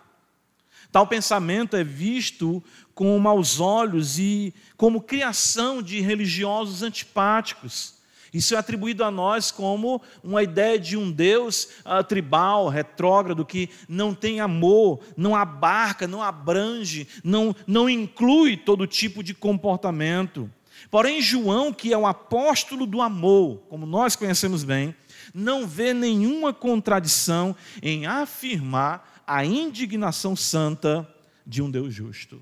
Tal 0.91 1.07
pensamento 1.07 1.75
é 1.75 1.83
visto 1.83 2.63
com 2.97 3.15
maus 3.19 3.59
olhos 3.59 4.17
e 4.17 4.51
como 4.75 5.01
criação 5.01 5.83
de 5.83 6.01
religiosos 6.01 6.81
antipáticos. 6.81 7.93
Isso 8.33 8.55
é 8.55 8.57
atribuído 8.57 9.03
a 9.03 9.11
nós 9.11 9.51
como 9.51 10.01
uma 10.23 10.41
ideia 10.41 10.79
de 10.79 10.97
um 10.97 11.11
Deus 11.11 11.67
uh, 11.85 12.03
tribal, 12.03 12.67
retrógrado, 12.69 13.45
que 13.45 13.69
não 13.87 14.15
tem 14.15 14.39
amor, 14.39 14.99
não 15.15 15.35
abarca, 15.35 16.07
não 16.07 16.23
abrange, 16.23 17.07
não, 17.23 17.55
não 17.67 17.87
inclui 17.87 18.57
todo 18.57 18.87
tipo 18.87 19.21
de 19.21 19.35
comportamento. 19.35 20.49
Porém, 20.89 21.21
João, 21.21 21.71
que 21.71 21.93
é 21.93 21.97
o 21.97 22.07
apóstolo 22.07 22.87
do 22.87 22.99
amor, 22.99 23.59
como 23.69 23.85
nós 23.85 24.15
conhecemos 24.15 24.63
bem, 24.63 24.95
não 25.35 25.67
vê 25.67 25.93
nenhuma 25.93 26.51
contradição 26.51 27.55
em 27.79 28.07
afirmar 28.07 29.21
a 29.27 29.45
indignação 29.45 30.35
santa 30.35 31.07
de 31.45 31.61
um 31.61 31.69
Deus 31.69 31.93
justo. 31.93 32.41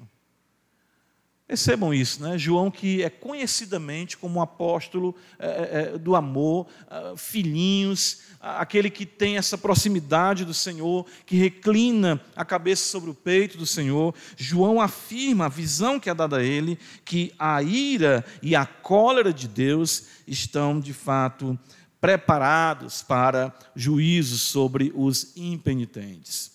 Percebam 1.48 1.94
isso, 1.94 2.24
né? 2.24 2.40
João, 2.40 2.72
que 2.72 3.04
é 3.04 3.10
conhecidamente 3.10 4.18
como 4.18 4.40
um 4.40 4.42
apóstolo 4.42 5.16
é, 5.38 5.48
é, 5.48 5.94
é 5.94 5.98
do 5.98 6.16
amor, 6.16 6.66
é, 6.90 7.16
filhinhos, 7.16 8.22
aquele 8.42 8.90
que 8.90 9.06
tem 9.06 9.38
essa 9.38 9.56
proximidade 9.56 10.44
do 10.44 10.56
Senhor, 10.56 11.06
que 11.24 11.36
reclina 11.36 12.20
a 12.36 12.44
cabeça 12.44 12.90
sobre 12.90 13.12
o 13.12 13.14
peito 13.14 13.60
do 13.60 13.66
Senhor. 13.66 14.16
João 14.36 14.82
afirma 14.82 15.46
a 15.46 15.50
visão 15.50 16.00
que 16.00 16.10
é 16.10 16.16
dada 16.16 16.38
a 16.38 16.44
ele, 16.44 16.80
que 17.04 17.32
a 17.38 17.62
ira 17.62 18.25
e 18.42 18.56
a 18.56 18.66
cólera 18.66 19.32
de 19.32 19.48
Deus 19.48 20.06
estão 20.25 20.80
de 20.80 20.94
fato 20.94 21.58
preparados 22.02 23.04
para 23.04 23.54
juízo 23.75 24.40
sobre 24.40 24.92
os 24.96 25.32
impenitentes. 25.38 26.54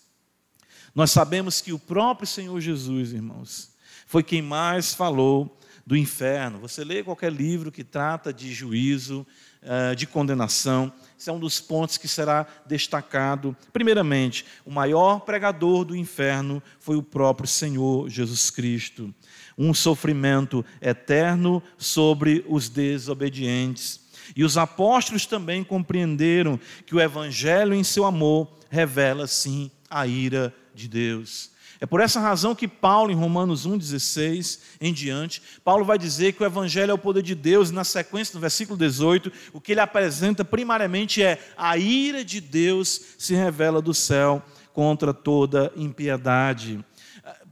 Nós 0.92 1.12
sabemos 1.12 1.60
que 1.60 1.72
o 1.72 1.78
próprio 1.78 2.26
Senhor 2.26 2.60
Jesus, 2.60 3.12
irmãos, 3.12 3.69
foi 4.10 4.24
quem 4.24 4.42
mais 4.42 4.92
falou 4.92 5.56
do 5.86 5.96
inferno. 5.96 6.58
Você 6.58 6.82
lê 6.82 7.00
qualquer 7.00 7.30
livro 7.30 7.70
que 7.70 7.84
trata 7.84 8.32
de 8.32 8.52
juízo, 8.52 9.24
eh, 9.62 9.94
de 9.94 10.04
condenação, 10.04 10.92
esse 11.16 11.30
é 11.30 11.32
um 11.32 11.38
dos 11.38 11.60
pontos 11.60 11.96
que 11.96 12.08
será 12.08 12.44
destacado. 12.66 13.56
Primeiramente, 13.72 14.44
o 14.66 14.70
maior 14.72 15.20
pregador 15.20 15.84
do 15.84 15.94
inferno 15.94 16.60
foi 16.80 16.96
o 16.96 17.04
próprio 17.04 17.46
Senhor 17.46 18.08
Jesus 18.08 18.50
Cristo. 18.50 19.14
Um 19.56 19.72
sofrimento 19.72 20.64
eterno 20.82 21.62
sobre 21.78 22.44
os 22.48 22.68
desobedientes. 22.68 24.00
E 24.34 24.42
os 24.42 24.58
apóstolos 24.58 25.24
também 25.24 25.62
compreenderam 25.62 26.58
que 26.84 26.96
o 26.96 27.00
Evangelho, 27.00 27.74
em 27.74 27.84
seu 27.84 28.04
amor, 28.04 28.50
revela 28.68 29.28
sim 29.28 29.70
a 29.88 30.04
ira 30.04 30.52
de 30.74 30.88
Deus. 30.88 31.49
É 31.80 31.86
por 31.86 32.00
essa 32.00 32.20
razão 32.20 32.54
que 32.54 32.68
Paulo, 32.68 33.10
em 33.10 33.14
Romanos 33.14 33.66
1,16 33.66 34.60
em 34.80 34.92
diante, 34.92 35.42
Paulo 35.64 35.82
vai 35.82 35.96
dizer 35.96 36.34
que 36.34 36.42
o 36.42 36.46
Evangelho 36.46 36.90
é 36.90 36.94
o 36.94 36.98
poder 36.98 37.22
de 37.22 37.34
Deus, 37.34 37.70
e 37.70 37.74
na 37.74 37.84
sequência, 37.84 38.34
no 38.34 38.40
versículo 38.40 38.78
18, 38.78 39.32
o 39.54 39.60
que 39.60 39.72
ele 39.72 39.80
apresenta 39.80 40.44
primariamente 40.44 41.22
é 41.22 41.38
a 41.56 41.78
ira 41.78 42.22
de 42.22 42.38
Deus 42.38 43.00
se 43.16 43.34
revela 43.34 43.80
do 43.80 43.94
céu 43.94 44.42
contra 44.74 45.14
toda 45.14 45.72
impiedade. 45.74 46.84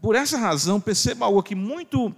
Por 0.00 0.14
essa 0.14 0.37
razão, 0.37 0.78
perceba 0.78 1.25
algo 1.25 1.40
aqui 1.40 1.54
muito 1.54 2.14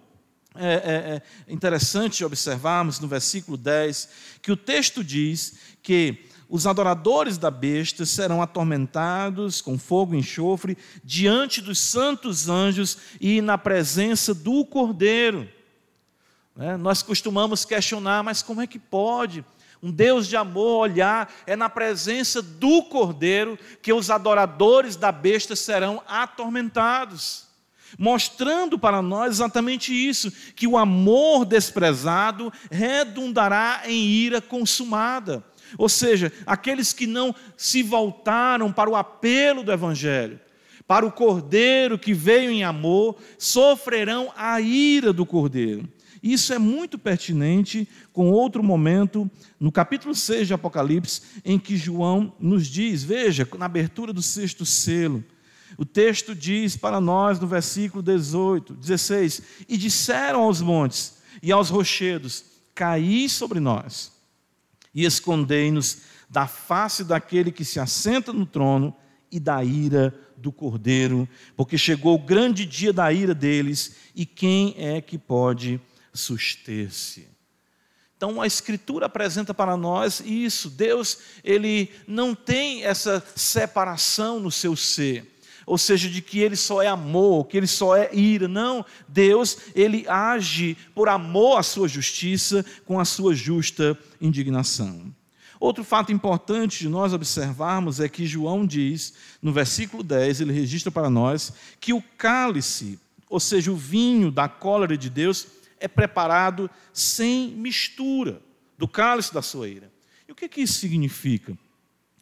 é, 0.57 0.67
é, 0.67 1.23
é 1.49 1.53
interessante 1.53 2.25
observarmos 2.25 2.99
no 2.99 3.07
versículo 3.07 3.57
10, 3.57 4.09
que 4.43 4.51
o 4.51 4.57
texto 4.57 5.05
diz 5.05 5.55
que 5.81 6.25
os 6.51 6.67
adoradores 6.67 7.39
da 7.39 7.51
besta 7.51 8.05
serão 8.05 8.43
atormentados 8.43 9.61
com 9.61 9.79
fogo 9.79 10.15
e 10.15 10.19
enxofre 10.19 10.77
diante 11.05 11.63
dos 11.63 11.79
santos 11.79 12.49
anjos 12.49 12.99
e 13.21 13.41
na 13.41 13.57
presença 13.57 14.35
do 14.35 14.65
Cordeiro. 14.65 15.49
É, 16.59 16.77
nós 16.77 17.03
costumamos 17.03 17.65
questionar, 17.65 18.25
mas 18.25 18.43
como 18.43 18.61
é 18.61 18.67
que 18.67 18.81
pode? 18.81 19.45
Um 19.81 19.93
Deus 19.93 20.27
de 20.27 20.37
amor 20.37 20.81
olhar, 20.81 21.33
é 21.47 21.55
na 21.55 21.71
presença 21.71 22.43
do 22.43 22.83
Cordeiro 22.83 23.57
que 23.81 23.93
os 23.93 24.11
adoradores 24.11 24.97
da 24.97 25.13
besta 25.13 25.55
serão 25.55 26.03
atormentados 26.07 27.49
mostrando 27.99 28.79
para 28.79 29.03
nós 29.03 29.37
exatamente 29.37 29.93
isso: 29.93 30.31
que 30.55 30.67
o 30.67 30.77
amor 30.77 31.45
desprezado 31.45 32.53
redundará 32.71 33.83
em 33.87 34.05
ira 34.07 34.41
consumada. 34.41 35.45
Ou 35.79 35.89
seja, 35.89 36.33
aqueles 36.47 36.93
que 36.93 37.07
não 37.07 37.35
se 37.57 37.83
voltaram 37.83 38.73
para 38.73 38.91
o 38.91 38.97
apelo 38.97 39.63
do 39.63 39.73
Evangelho, 39.73 40.41
para 40.87 41.07
o 41.07 41.13
Cordeiro 41.13 41.99
que 41.99 42.13
veio 42.13 42.51
em 42.51 42.65
amor, 42.65 43.17
sofrerão 43.39 44.33
a 44.37 44.61
ira 44.61 45.13
do 45.13 45.25
Cordeiro. 45.25 45.89
Isso 46.23 46.53
é 46.53 46.59
muito 46.59 46.99
pertinente 46.99 47.89
com 48.13 48.31
outro 48.31 48.63
momento, 48.63 49.31
no 49.59 49.73
capítulo 49.73 50.15
6 50.15 50.49
de 50.49 50.55
Apocalipse, 50.55 51.23
em 51.45 51.59
que 51.59 51.77
João 51.77 52.35
nos 52.39 52.67
diz, 52.67 53.03
veja, 53.03 53.49
na 53.57 53.67
abertura 53.67 54.13
do 54.13 54.21
sexto 54.21 54.67
selo, 54.67 55.25
o 55.79 55.85
texto 55.85 56.35
diz 56.35 56.77
para 56.77 57.01
nós 57.01 57.39
no 57.41 57.47
versículo 57.47 58.03
18, 58.03 58.75
16: 58.75 59.43
E 59.69 59.77
disseram 59.77 60.43
aos 60.43 60.61
montes 60.61 61.19
e 61.43 61.53
aos 61.53 61.71
rochedos: 61.71 62.45
Caí 62.75 63.29
sobre 63.29 63.61
nós 63.61 64.10
e 64.95 65.05
escondei-nos 65.05 65.99
da 66.29 66.47
face 66.47 67.05
daquele 67.05 67.51
que 67.51 67.65
se 67.65 67.81
assenta 67.81 68.33
no 68.33 68.47
trono 68.47 68.95
e 69.31 69.39
da 69.39 69.63
ira 69.63 70.15
do 70.37 70.51
cordeiro, 70.51 71.29
porque 71.57 71.77
chegou 71.77 72.15
o 72.15 72.23
grande 72.23 72.65
dia 72.65 72.93
da 72.93 73.13
ira 73.13 73.35
deles, 73.35 73.97
e 74.15 74.25
quem 74.25 74.75
é 74.79 75.01
que 75.01 75.19
pode 75.19 75.81
suster-se. 76.13 77.29
Então 78.17 78.41
a 78.41 78.47
escritura 78.47 79.07
apresenta 79.07 79.55
para 79.55 79.77
nós 79.77 80.21
isso. 80.21 80.69
Deus, 80.69 81.19
ele 81.43 81.91
não 82.07 82.35
tem 82.35 82.85
essa 82.85 83.25
separação 83.35 84.39
no 84.39 84.51
seu 84.51 84.77
ser. 84.77 85.40
Ou 85.71 85.79
seja, 85.79 86.09
de 86.09 86.21
que 86.21 86.41
ele 86.41 86.57
só 86.57 86.83
é 86.83 86.89
amor, 86.89 87.47
que 87.47 87.57
ele 87.57 87.69
só 87.69 87.97
é 87.97 88.13
ira. 88.13 88.49
Não, 88.49 88.85
Deus, 89.07 89.57
ele 89.73 90.05
age 90.09 90.77
por 90.97 91.09
amor 91.09 91.61
à 91.61 91.63
sua 91.63 91.87
justiça, 91.87 92.67
com 92.85 92.99
a 92.99 93.05
sua 93.05 93.37
justa 93.37 93.97
indignação. 94.21 95.15
Outro 95.61 95.85
fato 95.85 96.11
importante 96.11 96.81
de 96.81 96.89
nós 96.89 97.13
observarmos 97.13 98.01
é 98.01 98.09
que 98.09 98.27
João 98.27 98.67
diz, 98.67 99.15
no 99.41 99.53
versículo 99.53 100.03
10, 100.03 100.41
ele 100.41 100.53
registra 100.53 100.91
para 100.91 101.09
nós, 101.09 101.53
que 101.79 101.93
o 101.93 102.03
cálice, 102.19 102.99
ou 103.29 103.39
seja, 103.39 103.71
o 103.71 103.77
vinho 103.77 104.33
da 104.33 104.49
cólera 104.49 104.99
de 104.99 105.09
Deus, 105.09 105.47
é 105.79 105.87
preparado 105.87 106.69
sem 106.93 107.51
mistura 107.51 108.43
do 108.77 108.89
cálice 108.89 109.33
da 109.33 109.41
sua 109.41 109.69
ira. 109.69 109.89
E 110.29 110.33
o 110.33 110.35
que, 110.35 110.49
que 110.49 110.63
isso 110.63 110.81
significa? 110.81 111.57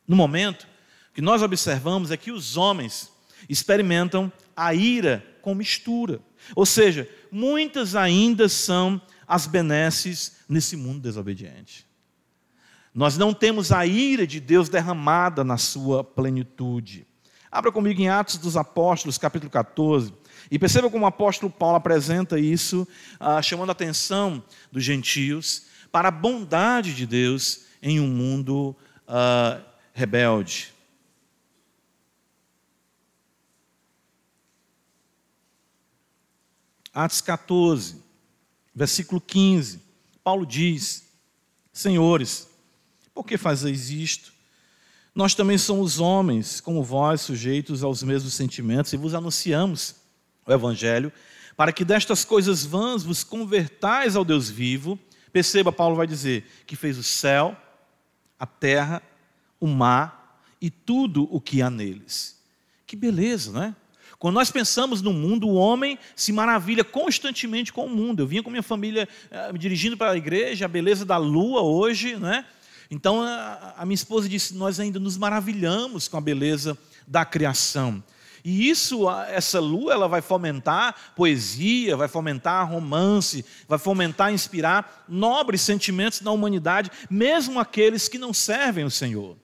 No 0.06 0.16
momento 0.16 0.68
que 1.14 1.22
nós 1.22 1.40
observamos 1.40 2.10
é 2.10 2.16
que 2.18 2.30
os 2.30 2.58
homens 2.58 3.16
experimentam 3.48 4.32
a 4.56 4.74
ira 4.74 5.24
com 5.42 5.54
mistura. 5.54 6.20
Ou 6.54 6.64
seja, 6.64 7.08
muitas 7.30 7.94
ainda 7.94 8.48
são 8.48 9.00
as 9.26 9.46
benesses 9.46 10.38
nesse 10.48 10.76
mundo 10.76 11.00
desobediente. 11.00 11.86
Nós 12.94 13.16
não 13.16 13.34
temos 13.34 13.70
a 13.70 13.86
ira 13.86 14.26
de 14.26 14.40
Deus 14.40 14.68
derramada 14.68 15.44
na 15.44 15.56
sua 15.58 16.02
plenitude. 16.02 17.06
Abra 17.50 17.70
comigo 17.70 18.00
em 18.00 18.08
Atos 18.08 18.38
dos 18.38 18.56
Apóstolos, 18.56 19.18
capítulo 19.18 19.50
14. 19.50 20.12
E 20.50 20.58
perceba 20.58 20.90
como 20.90 21.04
o 21.04 21.08
apóstolo 21.08 21.50
Paulo 21.50 21.76
apresenta 21.76 22.38
isso, 22.38 22.88
ah, 23.20 23.40
chamando 23.42 23.68
a 23.68 23.72
atenção 23.72 24.42
dos 24.72 24.82
gentios 24.82 25.66
para 25.92 26.08
a 26.08 26.12
bondade 26.12 26.94
de 26.94 27.06
Deus 27.06 27.66
em 27.82 28.00
um 28.00 28.08
mundo 28.08 28.76
ah, 29.06 29.60
rebelde. 29.92 30.72
Atos 36.92 37.20
14, 37.20 38.02
versículo 38.74 39.20
15. 39.20 39.80
Paulo 40.22 40.46
diz: 40.46 41.04
Senhores, 41.72 42.48
por 43.14 43.24
que 43.24 43.36
fazeis 43.36 43.90
isto? 43.90 44.32
Nós 45.14 45.34
também 45.34 45.58
somos 45.58 45.98
homens, 45.98 46.60
como 46.60 46.82
vós, 46.82 47.22
sujeitos 47.22 47.82
aos 47.82 48.02
mesmos 48.02 48.34
sentimentos, 48.34 48.92
e 48.92 48.96
vos 48.96 49.14
anunciamos 49.14 49.96
o 50.46 50.52
Evangelho, 50.52 51.12
para 51.56 51.72
que 51.72 51.84
destas 51.84 52.24
coisas 52.24 52.64
vãs 52.64 53.02
vos 53.02 53.24
convertais 53.24 54.14
ao 54.14 54.24
Deus 54.24 54.48
vivo. 54.48 54.96
Perceba, 55.32 55.72
Paulo 55.72 55.96
vai 55.96 56.06
dizer 56.06 56.44
que 56.66 56.76
fez 56.76 56.96
o 56.96 57.02
céu, 57.02 57.56
a 58.38 58.46
terra, 58.46 59.02
o 59.58 59.66
mar 59.66 60.40
e 60.60 60.70
tudo 60.70 61.28
o 61.34 61.40
que 61.40 61.60
há 61.60 61.68
neles. 61.68 62.40
Que 62.86 62.94
beleza, 62.94 63.50
não 63.50 63.62
é? 63.64 63.76
Quando 64.18 64.34
nós 64.34 64.50
pensamos 64.50 65.00
no 65.00 65.12
mundo, 65.12 65.48
o 65.48 65.54
homem 65.54 65.96
se 66.16 66.32
maravilha 66.32 66.82
constantemente 66.82 67.72
com 67.72 67.86
o 67.86 67.90
mundo. 67.90 68.20
Eu 68.20 68.26
vinha 68.26 68.42
com 68.42 68.50
minha 68.50 68.62
família 68.62 69.08
eh, 69.30 69.52
me 69.52 69.58
dirigindo 69.58 69.96
para 69.96 70.10
a 70.10 70.16
igreja, 70.16 70.64
a 70.64 70.68
beleza 70.68 71.04
da 71.04 71.16
lua 71.16 71.62
hoje, 71.62 72.16
né? 72.16 72.44
Então 72.90 73.22
a 73.22 73.84
minha 73.84 73.94
esposa 73.94 74.28
disse: 74.28 74.54
Nós 74.54 74.80
ainda 74.80 74.98
nos 74.98 75.16
maravilhamos 75.16 76.08
com 76.08 76.16
a 76.16 76.20
beleza 76.20 76.76
da 77.06 77.24
criação. 77.24 78.02
E 78.44 78.68
isso, 78.68 79.10
essa 79.28 79.60
lua, 79.60 79.92
ela 79.92 80.08
vai 80.08 80.22
fomentar 80.22 81.12
poesia, 81.14 81.96
vai 81.96 82.08
fomentar 82.08 82.68
romance, 82.70 83.44
vai 83.68 83.78
fomentar, 83.78 84.32
inspirar 84.32 85.04
nobres 85.08 85.60
sentimentos 85.60 86.20
na 86.22 86.30
humanidade, 86.30 86.90
mesmo 87.10 87.60
aqueles 87.60 88.08
que 88.08 88.18
não 88.18 88.32
servem 88.32 88.84
o 88.84 88.90
Senhor. 88.90 89.36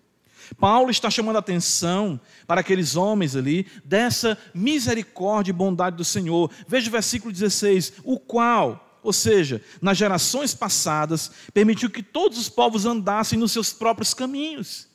Paulo 0.58 0.90
está 0.90 1.10
chamando 1.10 1.36
a 1.36 1.40
atenção 1.40 2.20
para 2.46 2.60
aqueles 2.60 2.96
homens 2.96 3.36
ali 3.36 3.66
dessa 3.84 4.38
misericórdia 4.54 5.50
e 5.50 5.54
bondade 5.54 5.96
do 5.96 6.04
Senhor. 6.04 6.50
Veja 6.66 6.88
o 6.88 6.92
versículo 6.92 7.32
16: 7.32 7.94
o 8.04 8.18
qual, 8.18 9.00
ou 9.02 9.12
seja, 9.12 9.62
nas 9.80 9.98
gerações 9.98 10.54
passadas, 10.54 11.30
permitiu 11.52 11.90
que 11.90 12.02
todos 12.02 12.38
os 12.38 12.48
povos 12.48 12.86
andassem 12.86 13.38
nos 13.38 13.52
seus 13.52 13.72
próprios 13.72 14.14
caminhos. 14.14 14.88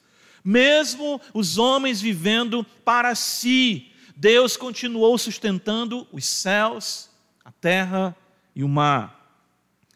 Mesmo 0.43 1.19
os 1.33 1.57
homens 1.57 2.01
vivendo 2.01 2.65
para 2.83 3.13
si, 3.15 3.91
Deus 4.15 4.57
continuou 4.57 5.17
sustentando 5.17 6.07
os 6.11 6.25
céus, 6.25 7.09
a 7.43 7.51
terra 7.51 8.15
e 8.55 8.63
o 8.63 8.67
mar. 8.67 9.37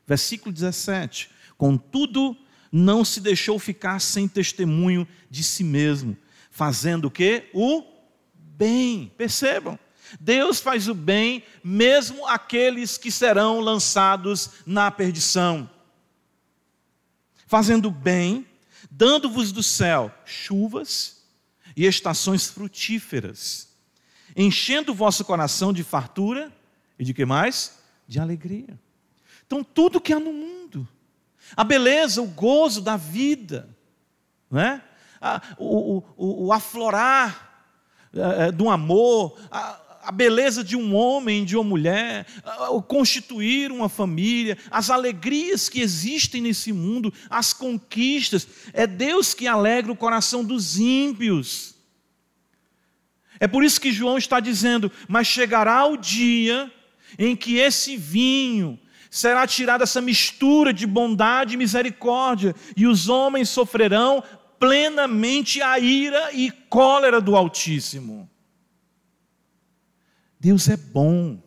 Versículo 0.05 0.53
17: 0.53 1.29
Contudo, 1.57 2.37
não 2.73 3.05
se 3.05 3.21
deixou 3.21 3.59
ficar 3.59 3.99
sem 3.99 4.27
testemunho 4.27 5.07
de 5.29 5.43
si 5.43 5.63
mesmo, 5.63 6.17
fazendo 6.49 7.05
o 7.05 7.11
que? 7.11 7.49
O 7.53 7.85
bem. 8.33 9.13
Percebam. 9.15 9.77
Deus 10.19 10.59
faz 10.59 10.87
o 10.87 10.93
bem, 10.93 11.43
mesmo 11.63 12.27
aqueles 12.27 12.97
que 12.97 13.11
serão 13.11 13.59
lançados 13.59 14.49
na 14.65 14.89
perdição. 14.89 15.69
Fazendo 17.45 17.91
bem, 17.91 18.45
dando-vos 18.89 19.51
do 19.51 19.61
céu 19.61 20.11
chuvas 20.25 21.23
e 21.75 21.85
estações 21.85 22.47
frutíferas 22.47 23.73
enchendo 24.35 24.91
o 24.91 24.95
vosso 24.95 25.23
coração 25.23 25.71
de 25.71 25.83
fartura 25.83 26.51
e 26.97 27.03
de 27.03 27.13
que 27.13 27.25
mais? 27.25 27.79
De 28.07 28.19
alegria. 28.19 28.79
Então, 29.45 29.63
tudo 29.63 30.01
que 30.01 30.13
há 30.13 30.19
no 30.19 30.33
mundo, 30.33 30.87
a 31.55 31.63
beleza, 31.63 32.21
o 32.21 32.27
gozo 32.27 32.81
da 32.81 32.97
vida, 32.97 33.69
né? 34.49 34.81
o, 35.57 36.03
o, 36.17 36.45
o 36.45 36.53
aflorar 36.53 37.67
é, 38.13 38.51
do 38.51 38.69
amor, 38.69 39.37
a, 39.49 39.79
a 40.03 40.11
beleza 40.11 40.63
de 40.63 40.75
um 40.75 40.93
homem, 40.93 41.45
de 41.45 41.55
uma 41.55 41.63
mulher, 41.63 42.27
o 42.69 42.81
constituir 42.81 43.71
uma 43.71 43.87
família, 43.87 44.57
as 44.69 44.89
alegrias 44.89 45.69
que 45.69 45.81
existem 45.81 46.41
nesse 46.41 46.73
mundo, 46.73 47.13
as 47.29 47.53
conquistas, 47.53 48.47
é 48.73 48.85
Deus 48.85 49.33
que 49.33 49.47
alegra 49.47 49.91
o 49.91 49.95
coração 49.95 50.43
dos 50.43 50.77
ímpios. 50.77 51.75
É 53.39 53.47
por 53.47 53.63
isso 53.63 53.79
que 53.79 53.91
João 53.91 54.17
está 54.17 54.39
dizendo: 54.39 54.91
Mas 55.07 55.27
chegará 55.27 55.85
o 55.85 55.97
dia 55.97 56.71
em 57.17 57.35
que 57.35 57.57
esse 57.57 57.95
vinho 57.95 58.79
será 59.13 59.45
tirado 59.45 59.83
essa 59.83 60.01
mistura 60.01 60.73
de 60.73 60.87
bondade 60.87 61.53
e 61.53 61.57
misericórdia, 61.57 62.55
e 62.75 62.87
os 62.87 63.07
homens 63.07 63.47
sofrerão 63.47 64.23
plenamente 64.57 65.61
a 65.61 65.77
ira 65.77 66.33
e 66.33 66.49
cólera 66.49 67.21
do 67.21 67.35
Altíssimo. 67.35 68.27
Deus 70.39 70.67
é 70.67 70.75
bom. 70.75 71.39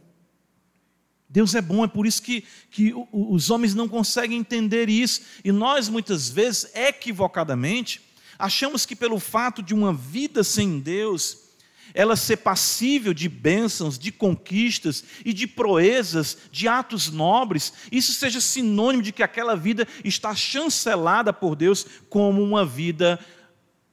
Deus 1.28 1.56
é 1.56 1.60
bom, 1.60 1.82
é 1.82 1.88
por 1.88 2.06
isso 2.06 2.22
que, 2.22 2.44
que 2.70 2.94
os 3.10 3.50
homens 3.50 3.74
não 3.74 3.88
conseguem 3.88 4.38
entender 4.38 4.88
isso, 4.88 5.22
e 5.44 5.50
nós 5.50 5.88
muitas 5.88 6.30
vezes, 6.30 6.70
equivocadamente, 6.72 8.00
achamos 8.38 8.86
que 8.86 8.94
pelo 8.94 9.18
fato 9.18 9.60
de 9.60 9.74
uma 9.74 9.92
vida 9.92 10.44
sem 10.44 10.78
Deus, 10.78 11.45
ela 11.94 12.16
ser 12.16 12.38
passível 12.38 13.14
de 13.14 13.28
bênçãos, 13.28 13.98
de 13.98 14.12
conquistas 14.12 15.04
e 15.24 15.32
de 15.32 15.46
proezas, 15.46 16.38
de 16.50 16.68
atos 16.68 17.10
nobres, 17.10 17.72
isso 17.90 18.12
seja 18.12 18.40
sinônimo 18.40 19.02
de 19.02 19.12
que 19.12 19.22
aquela 19.22 19.56
vida 19.56 19.86
está 20.04 20.34
chancelada 20.34 21.32
por 21.32 21.56
Deus 21.56 21.86
como 22.08 22.42
uma 22.42 22.64
vida 22.64 23.18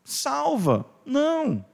salva. 0.04 0.86
Não. 1.06 1.66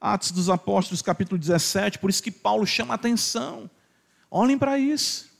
Atos 0.00 0.30
dos 0.30 0.50
Apóstolos, 0.50 1.02
capítulo 1.02 1.38
17, 1.38 1.98
por 1.98 2.10
isso 2.10 2.22
que 2.22 2.30
Paulo 2.30 2.66
chama 2.66 2.94
a 2.94 2.96
atenção. 2.96 3.70
Olhem 4.30 4.58
para 4.58 4.78
isso. 4.78 5.30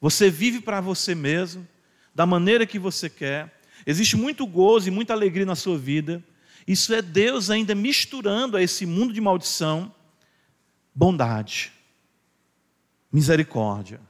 Você 0.00 0.28
vive 0.30 0.60
para 0.60 0.80
você 0.80 1.14
mesmo, 1.14 1.66
da 2.14 2.26
maneira 2.26 2.66
que 2.66 2.78
você 2.78 3.08
quer. 3.08 3.60
Existe 3.86 4.16
muito 4.16 4.46
gozo 4.46 4.88
e 4.88 4.90
muita 4.90 5.12
alegria 5.12 5.46
na 5.46 5.56
sua 5.56 5.78
vida 5.78 6.22
isso 6.66 6.92
é 6.92 7.00
Deus 7.00 7.48
ainda 7.48 7.74
misturando 7.74 8.56
a 8.56 8.62
esse 8.62 8.84
mundo 8.84 9.12
de 9.12 9.20
maldição 9.20 9.94
bondade, 10.92 11.72
misericórdia. 13.12 14.00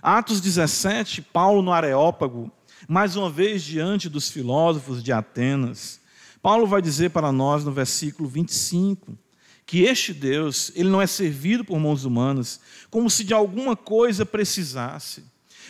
Atos 0.00 0.40
17, 0.40 1.22
Paulo 1.22 1.62
no 1.62 1.72
Areópago, 1.72 2.50
mais 2.88 3.14
uma 3.14 3.30
vez 3.30 3.62
diante 3.62 4.08
dos 4.08 4.28
filósofos 4.28 5.02
de 5.02 5.12
Atenas, 5.12 6.00
Paulo 6.42 6.66
vai 6.66 6.82
dizer 6.82 7.10
para 7.10 7.30
nós 7.30 7.64
no 7.64 7.70
versículo 7.70 8.28
25 8.28 9.16
que 9.64 9.82
este 9.82 10.12
Deus, 10.12 10.72
ele 10.74 10.88
não 10.88 11.00
é 11.00 11.06
servido 11.06 11.64
por 11.64 11.78
mãos 11.78 12.04
humanas, 12.04 12.60
como 12.90 13.08
se 13.08 13.22
de 13.22 13.32
alguma 13.32 13.76
coisa 13.76 14.26
precisasse, 14.26 15.24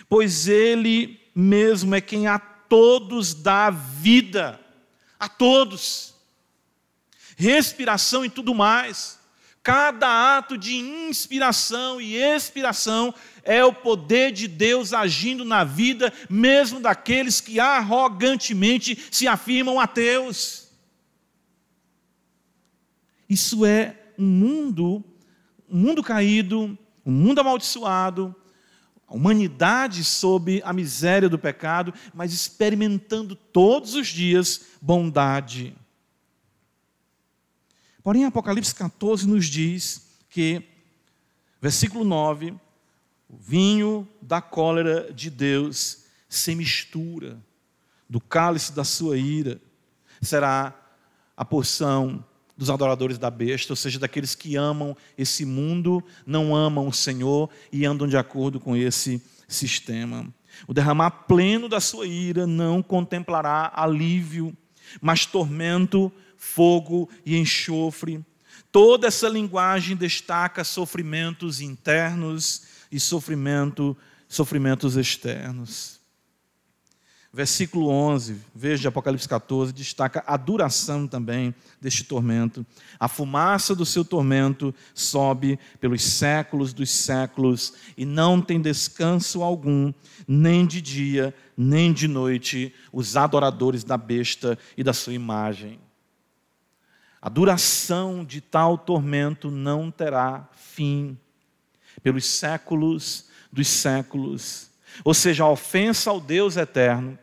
pois 0.08 0.48
ele 0.48 1.20
mesmo 1.34 1.94
é 1.94 2.00
quem 2.00 2.26
a 2.26 2.38
todos 2.38 3.34
dá 3.34 3.68
vida 3.68 4.58
a 5.22 5.28
todos. 5.28 6.14
Respiração 7.36 8.24
e 8.24 8.28
tudo 8.28 8.52
mais. 8.52 9.20
Cada 9.62 10.36
ato 10.36 10.58
de 10.58 10.74
inspiração 10.74 12.00
e 12.00 12.16
expiração 12.16 13.14
é 13.44 13.64
o 13.64 13.72
poder 13.72 14.32
de 14.32 14.48
Deus 14.48 14.92
agindo 14.92 15.44
na 15.44 15.62
vida, 15.62 16.12
mesmo 16.28 16.80
daqueles 16.80 17.40
que 17.40 17.60
arrogantemente 17.60 18.98
se 19.12 19.28
afirmam 19.28 19.78
ateus. 19.78 20.68
Isso 23.28 23.64
é 23.64 23.96
um 24.18 24.26
mundo, 24.26 25.04
um 25.70 25.78
mundo 25.78 26.02
caído, 26.02 26.76
um 27.06 27.12
mundo 27.12 27.38
amaldiçoado, 27.38 28.34
a 29.12 29.14
humanidade 29.14 30.02
sob 30.04 30.62
a 30.64 30.72
miséria 30.72 31.28
do 31.28 31.38
pecado, 31.38 31.92
mas 32.14 32.32
experimentando 32.32 33.36
todos 33.36 33.94
os 33.94 34.08
dias 34.08 34.62
bondade. 34.80 35.76
Porém, 38.02 38.24
Apocalipse 38.24 38.74
14 38.74 39.28
nos 39.28 39.44
diz 39.44 40.08
que, 40.30 40.62
versículo 41.60 42.06
9, 42.06 42.54
o 43.28 43.36
vinho 43.36 44.08
da 44.20 44.40
cólera 44.40 45.12
de 45.12 45.28
Deus 45.28 46.04
se 46.26 46.54
mistura 46.54 47.38
do 48.08 48.18
cálice 48.18 48.72
da 48.72 48.82
sua 48.82 49.18
ira, 49.18 49.60
será 50.22 50.74
a 51.36 51.44
porção 51.44 52.24
dos 52.56 52.70
adoradores 52.70 53.18
da 53.18 53.30
besta, 53.30 53.72
ou 53.72 53.76
seja, 53.76 53.98
daqueles 53.98 54.34
que 54.34 54.56
amam 54.56 54.96
esse 55.16 55.44
mundo, 55.44 56.02
não 56.26 56.54
amam 56.54 56.86
o 56.86 56.92
Senhor 56.92 57.48
e 57.72 57.84
andam 57.86 58.06
de 58.06 58.16
acordo 58.16 58.60
com 58.60 58.76
esse 58.76 59.22
sistema. 59.48 60.32
O 60.66 60.74
derramar 60.74 61.10
pleno 61.10 61.68
da 61.68 61.80
sua 61.80 62.06
ira 62.06 62.46
não 62.46 62.82
contemplará 62.82 63.72
alívio, 63.74 64.56
mas 65.00 65.24
tormento 65.24 66.12
fogo 66.36 67.08
e 67.24 67.36
enxofre. 67.36 68.24
Toda 68.70 69.06
essa 69.06 69.28
linguagem 69.28 69.96
destaca 69.96 70.64
sofrimentos 70.64 71.60
internos 71.60 72.62
e 72.90 72.98
sofrimento, 72.98 73.96
sofrimentos 74.28 74.96
externos. 74.96 76.01
Versículo 77.34 77.88
11, 77.88 78.42
veja 78.54 78.90
Apocalipse 78.90 79.26
14, 79.26 79.72
destaca 79.72 80.22
a 80.26 80.36
duração 80.36 81.08
também 81.08 81.54
deste 81.80 82.04
tormento. 82.04 82.66
A 83.00 83.08
fumaça 83.08 83.74
do 83.74 83.86
seu 83.86 84.04
tormento 84.04 84.74
sobe 84.94 85.58
pelos 85.80 86.02
séculos 86.02 86.74
dos 86.74 86.90
séculos 86.90 87.72
e 87.96 88.04
não 88.04 88.42
tem 88.42 88.60
descanso 88.60 89.42
algum, 89.42 89.94
nem 90.28 90.66
de 90.66 90.82
dia, 90.82 91.34
nem 91.56 91.90
de 91.90 92.06
noite, 92.06 92.74
os 92.92 93.16
adoradores 93.16 93.82
da 93.82 93.96
besta 93.96 94.58
e 94.76 94.84
da 94.84 94.92
sua 94.92 95.14
imagem. 95.14 95.80
A 97.22 97.30
duração 97.30 98.26
de 98.26 98.42
tal 98.42 98.76
tormento 98.76 99.50
não 99.50 99.90
terá 99.90 100.50
fim 100.54 101.16
pelos 102.02 102.26
séculos 102.26 103.24
dos 103.50 103.68
séculos. 103.68 104.71
Ou 105.04 105.14
seja, 105.14 105.44
a 105.44 105.50
ofensa 105.50 106.10
ao 106.10 106.20
Deus 106.20 106.56
eterno 106.56 107.18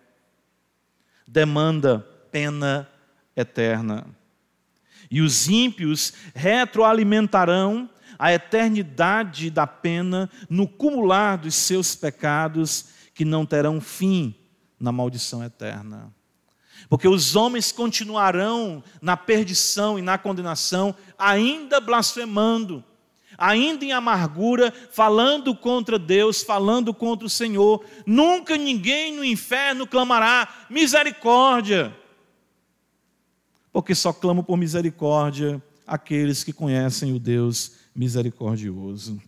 demanda 1.28 2.00
pena 2.32 2.90
eterna. 3.36 4.08
E 5.10 5.22
os 5.22 5.48
ímpios 5.48 6.14
retroalimentarão 6.36 7.90
a 8.18 8.34
eternidade 8.34 9.50
da 9.50 9.66
pena 9.66 10.30
no 10.50 10.68
cumular 10.68 11.38
dos 11.38 11.56
seus 11.56 11.96
pecados 11.96 12.86
que 13.14 13.24
não 13.24 13.46
terão 13.46 13.80
fim 13.80 14.36
na 14.80 14.92
maldição 14.92 15.44
eterna. 15.44 16.14
Porque 16.88 17.08
os 17.08 17.36
homens 17.36 17.72
continuarão 17.72 18.84
na 19.02 19.18
perdição 19.18 20.00
e 20.00 20.02
na 20.02 20.18
condenação, 20.18 20.96
ainda 21.18 21.80
blasfemando, 21.80 22.84
ainda 23.40 23.86
em 23.86 23.92
amargura, 23.92 24.74
falando 24.92 25.56
contra 25.56 25.98
Deus, 25.98 26.44
falando 26.44 26.94
contra 26.94 27.26
o 27.26 27.30
Senhor. 27.30 27.84
Nunca 28.06 28.58
ninguém 28.58 29.16
no 29.16 29.24
inferno 29.24 29.88
clamará 29.88 30.66
misericórdia. 30.70 31.96
Porque 33.72 33.96
só 33.96 34.12
clamam 34.12 34.44
por 34.44 34.58
misericórdia 34.58 35.62
aqueles 35.88 36.44
que 36.44 36.54
conhecem 36.54 37.14
o 37.14 37.20
Deus 37.20 37.74
misericordioso. 37.96 39.22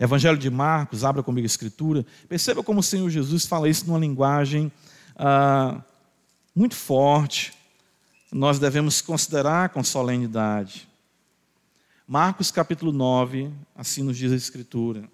Evangelho 0.00 0.38
de 0.38 0.48
Marcos, 0.48 1.04
abra 1.04 1.22
comigo 1.22 1.44
a 1.44 1.46
escritura. 1.46 2.06
Perceba 2.28 2.62
como 2.62 2.80
o 2.80 2.82
Senhor 2.82 3.10
Jesus 3.10 3.46
fala 3.46 3.68
isso 3.68 3.86
numa 3.86 3.98
linguagem 3.98 4.72
ah, 5.18 5.82
muito 6.54 6.76
forte, 6.76 7.52
nós 8.30 8.58
devemos 8.58 9.00
considerar 9.00 9.70
com 9.70 9.82
solenidade. 9.82 10.87
Marcos 12.10 12.50
capítulo 12.50 12.90
9, 12.90 13.52
assim 13.76 14.02
nos 14.02 14.16
diz 14.16 14.32
a 14.32 14.34
Escritura. 14.34 15.10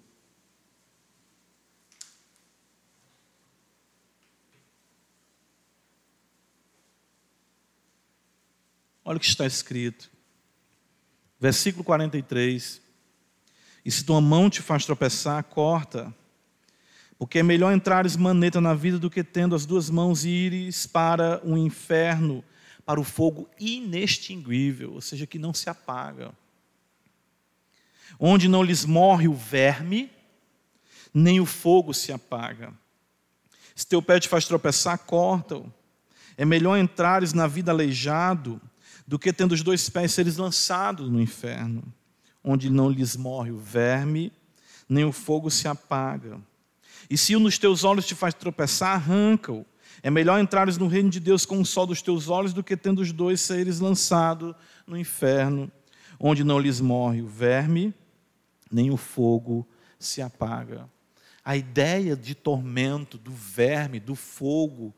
Olha 9.03 9.17
o 9.17 9.19
que 9.19 9.25
está 9.25 9.45
escrito. 9.45 10.09
Versículo 11.37 11.83
43. 11.83 12.81
E 13.83 13.91
se 13.91 14.05
tua 14.05 14.21
mão 14.21 14.49
te 14.49 14.61
faz 14.61 14.85
tropeçar, 14.85 15.43
corta 15.43 16.15
porque 17.17 17.39
é 17.39 17.43
melhor 17.43 17.73
entrares 17.73 18.15
maneta 18.15 18.59
na 18.59 18.73
vida 18.73 18.99
do 18.99 19.09
que 19.09 19.23
tendo 19.23 19.55
as 19.55 19.65
duas 19.65 19.89
mãos 19.89 20.25
e 20.25 20.29
ires 20.29 20.85
para 20.85 21.41
o 21.45 21.57
inferno, 21.57 22.43
para 22.85 22.99
o 22.99 23.03
fogo 23.03 23.49
inextinguível, 23.59 24.93
ou 24.93 25.01
seja, 25.01 25.25
que 25.25 25.39
não 25.39 25.53
se 25.53 25.69
apaga. 25.69 26.33
Onde 28.19 28.47
não 28.47 28.63
lhes 28.63 28.85
morre 28.85 29.27
o 29.27 29.33
verme, 29.33 30.09
nem 31.13 31.39
o 31.39 31.45
fogo 31.45 31.93
se 31.93 32.11
apaga. 32.11 32.73
Se 33.75 33.85
teu 33.85 34.01
pé 34.01 34.19
te 34.19 34.29
faz 34.29 34.45
tropeçar, 34.45 34.97
corta-o. 34.99 35.71
É 36.37 36.45
melhor 36.45 36.77
entrares 36.77 37.33
na 37.33 37.47
vida 37.47 37.71
aleijado 37.71 38.61
do 39.07 39.19
que 39.19 39.31
tendo 39.31 39.53
os 39.53 39.61
dois 39.61 39.89
pés 39.89 40.13
seres 40.13 40.37
lançados 40.37 41.09
no 41.09 41.21
inferno, 41.21 41.83
onde 42.43 42.69
não 42.69 42.89
lhes 42.89 43.15
morre 43.15 43.51
o 43.51 43.57
verme, 43.57 44.31
nem 44.87 45.05
o 45.05 45.11
fogo 45.11 45.49
se 45.51 45.67
apaga. 45.67 46.39
E 47.09 47.17
se 47.17 47.35
um 47.35 47.43
dos 47.43 47.57
teus 47.57 47.83
olhos 47.83 48.05
te 48.05 48.15
faz 48.15 48.33
tropeçar, 48.33 48.95
arranca-o. 48.95 49.65
É 50.01 50.09
melhor 50.09 50.39
entrares 50.39 50.77
no 50.77 50.87
reino 50.87 51.09
de 51.09 51.19
Deus 51.19 51.45
com 51.45 51.57
um 51.57 51.65
só 51.65 51.85
dos 51.85 52.01
teus 52.01 52.29
olhos 52.29 52.53
do 52.53 52.63
que 52.63 52.75
tendo 52.75 53.01
os 53.01 53.11
dois 53.11 53.41
seres 53.41 53.79
lançados 53.79 54.55
no 54.85 54.97
inferno, 54.97 55.71
onde 56.19 56.43
não 56.43 56.59
lhes 56.59 56.79
morre 56.79 57.21
o 57.21 57.27
verme, 57.27 57.93
nem 58.71 58.91
o 58.91 58.97
fogo 58.97 59.67
se 59.99 60.21
apaga. 60.21 60.89
A 61.43 61.55
ideia 61.55 62.15
de 62.15 62.33
tormento, 62.33 63.17
do 63.17 63.31
verme, 63.31 63.99
do 63.99 64.15
fogo, 64.15 64.93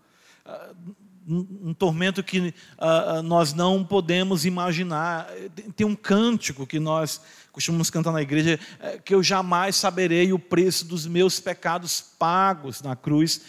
um, 1.28 1.74
tormento 1.74 2.24
que 2.24 2.54
uh, 2.78 3.22
nós 3.22 3.54
não 3.54 3.84
podemos 3.84 4.46
imaginar. 4.46 5.30
Tem 5.76 5.86
um 5.86 5.96
cântico 5.96 6.66
que 6.66 6.80
nós 6.80 7.22
costumamos 7.52 7.90
cantar 7.90 8.14
na 8.14 8.22
igreja, 8.22 8.58
uh, 8.80 9.02
que 9.02 9.14
eu 9.14 9.22
jamais 9.22 9.76
saberei 9.76 10.32
o 10.32 10.40
preço 10.40 10.86
dos 10.86 11.06
meus 11.06 11.40
pecados 11.40 12.02
pagos 12.18 12.82
na 12.82 12.96
cruz, 12.96 13.42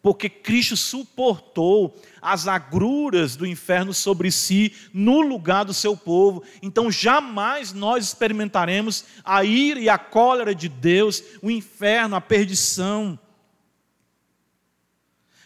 porque 0.00 0.30
Cristo 0.30 0.76
suportou 0.76 2.00
as 2.22 2.48
agruras 2.48 3.36
do 3.36 3.46
inferno 3.46 3.92
sobre 3.92 4.30
si 4.30 4.72
no 4.92 5.20
lugar 5.20 5.64
do 5.64 5.74
seu 5.74 5.94
povo. 5.94 6.42
Então 6.62 6.90
jamais 6.90 7.74
nós 7.74 8.04
experimentaremos 8.04 9.04
a 9.22 9.44
ira 9.44 9.78
e 9.78 9.90
a 9.90 9.98
cólera 9.98 10.54
de 10.54 10.68
Deus, 10.68 11.22
o 11.42 11.50
inferno, 11.50 12.16
a 12.16 12.20
perdição. 12.20 13.18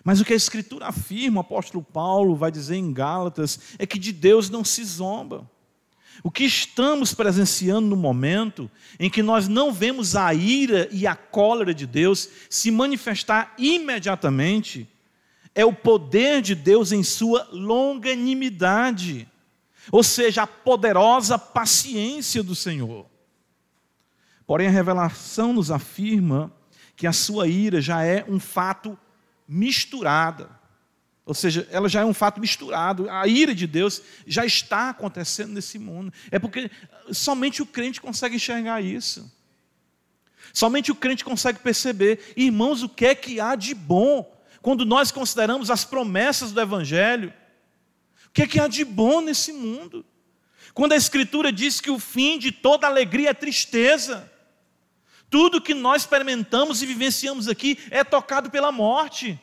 Mas 0.04 0.20
o 0.20 0.24
que 0.24 0.32
a 0.32 0.36
Escritura 0.36 0.86
afirma, 0.86 1.38
o 1.38 1.40
apóstolo 1.40 1.84
Paulo 1.84 2.34
vai 2.34 2.50
dizer 2.50 2.76
em 2.76 2.92
Gálatas, 2.92 3.58
é 3.78 3.86
que 3.86 3.98
de 3.98 4.12
Deus 4.12 4.48
não 4.48 4.64
se 4.64 4.84
zomba. 4.84 5.48
O 6.22 6.30
que 6.30 6.44
estamos 6.44 7.14
presenciando 7.14 7.88
no 7.88 7.96
momento 7.96 8.70
em 8.98 9.08
que 9.08 9.22
nós 9.22 9.48
não 9.48 9.72
vemos 9.72 10.16
a 10.16 10.32
ira 10.34 10.88
e 10.90 11.06
a 11.06 11.14
cólera 11.14 11.72
de 11.72 11.86
Deus 11.86 12.28
se 12.48 12.70
manifestar 12.70 13.54
imediatamente, 13.56 14.88
é 15.54 15.64
o 15.64 15.72
poder 15.72 16.42
de 16.42 16.54
Deus 16.54 16.92
em 16.92 17.02
sua 17.02 17.48
longanimidade, 17.50 19.26
ou 19.90 20.02
seja, 20.02 20.42
a 20.42 20.46
poderosa 20.46 21.38
paciência 21.38 22.42
do 22.42 22.54
Senhor. 22.54 23.06
Porém, 24.46 24.68
a 24.68 24.70
revelação 24.70 25.52
nos 25.52 25.70
afirma 25.70 26.52
que 26.96 27.06
a 27.06 27.12
sua 27.12 27.48
ira 27.48 27.80
já 27.80 28.04
é 28.04 28.24
um 28.28 28.38
fato 28.38 28.98
misturada. 29.50 30.48
Ou 31.26 31.34
seja, 31.34 31.66
ela 31.72 31.88
já 31.88 32.02
é 32.02 32.04
um 32.04 32.14
fato 32.14 32.40
misturado. 32.40 33.10
A 33.10 33.26
ira 33.26 33.52
de 33.52 33.66
Deus 33.66 34.00
já 34.24 34.46
está 34.46 34.90
acontecendo 34.90 35.52
nesse 35.52 35.76
mundo. 35.76 36.12
É 36.30 36.38
porque 36.38 36.70
somente 37.12 37.60
o 37.60 37.66
crente 37.66 38.00
consegue 38.00 38.36
enxergar 38.36 38.80
isso. 38.80 39.30
Somente 40.52 40.92
o 40.92 40.94
crente 40.94 41.24
consegue 41.24 41.58
perceber, 41.58 42.32
irmãos, 42.36 42.82
o 42.82 42.88
que 42.88 43.06
é 43.06 43.14
que 43.14 43.40
há 43.40 43.56
de 43.56 43.74
bom 43.74 44.40
quando 44.62 44.84
nós 44.84 45.10
consideramos 45.10 45.70
as 45.70 45.84
promessas 45.84 46.52
do 46.52 46.60
Evangelho. 46.60 47.32
O 48.26 48.30
que 48.32 48.42
é 48.42 48.46
que 48.46 48.60
há 48.60 48.68
de 48.68 48.84
bom 48.84 49.20
nesse 49.20 49.52
mundo? 49.52 50.04
Quando 50.72 50.92
a 50.92 50.96
Escritura 50.96 51.52
diz 51.52 51.80
que 51.80 51.90
o 51.90 51.98
fim 51.98 52.38
de 52.38 52.52
toda 52.52 52.86
alegria 52.86 53.30
é 53.30 53.34
tristeza, 53.34 54.30
tudo 55.30 55.60
que 55.60 55.72
nós 55.72 56.02
experimentamos 56.02 56.82
e 56.82 56.86
vivenciamos 56.86 57.46
aqui 57.46 57.78
é 57.90 58.02
tocado 58.02 58.50
pela 58.50 58.72
morte. 58.72 59.40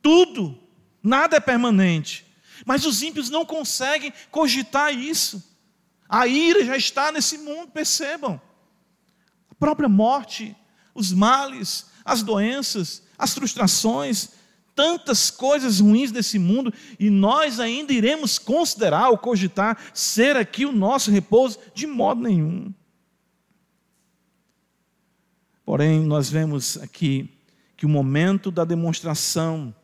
Tudo, 0.00 0.58
nada 1.02 1.36
é 1.36 1.40
permanente. 1.40 2.24
Mas 2.64 2.86
os 2.86 3.02
ímpios 3.02 3.28
não 3.28 3.44
conseguem 3.44 4.12
cogitar 4.30 4.92
isso. 4.92 5.44
A 6.08 6.26
ira 6.26 6.64
já 6.64 6.76
está 6.76 7.12
nesse 7.12 7.36
mundo, 7.36 7.70
percebam. 7.70 8.40
A 9.50 9.54
própria 9.54 9.88
morte, 9.88 10.56
os 10.94 11.12
males, 11.12 11.86
as 12.02 12.22
doenças, 12.22 13.02
as 13.18 13.34
frustrações, 13.34 14.30
tantas 14.74 15.30
coisas 15.30 15.80
ruins 15.80 16.10
desse 16.10 16.38
mundo, 16.38 16.72
e 16.98 17.10
nós 17.10 17.60
ainda 17.60 17.92
iremos 17.92 18.38
considerar 18.38 19.10
ou 19.10 19.18
cogitar 19.18 19.76
ser 19.92 20.36
aqui 20.36 20.64
o 20.64 20.72
nosso 20.72 21.10
repouso? 21.10 21.58
De 21.74 21.86
modo 21.86 22.22
nenhum. 22.22 22.72
Porém, 25.68 26.00
nós 26.00 26.30
vemos 26.30 26.78
aqui 26.78 27.28
que 27.76 27.84
o 27.84 27.90
momento 27.90 28.50
da 28.50 28.64
demonstração 28.64 29.74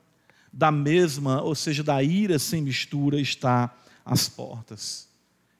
da 0.50 0.70
mesma, 0.70 1.42
ou 1.42 1.54
seja, 1.54 1.82
da 1.82 2.02
ira 2.02 2.38
sem 2.38 2.62
mistura, 2.62 3.20
está 3.20 3.70
às 4.02 4.26
portas. 4.26 5.06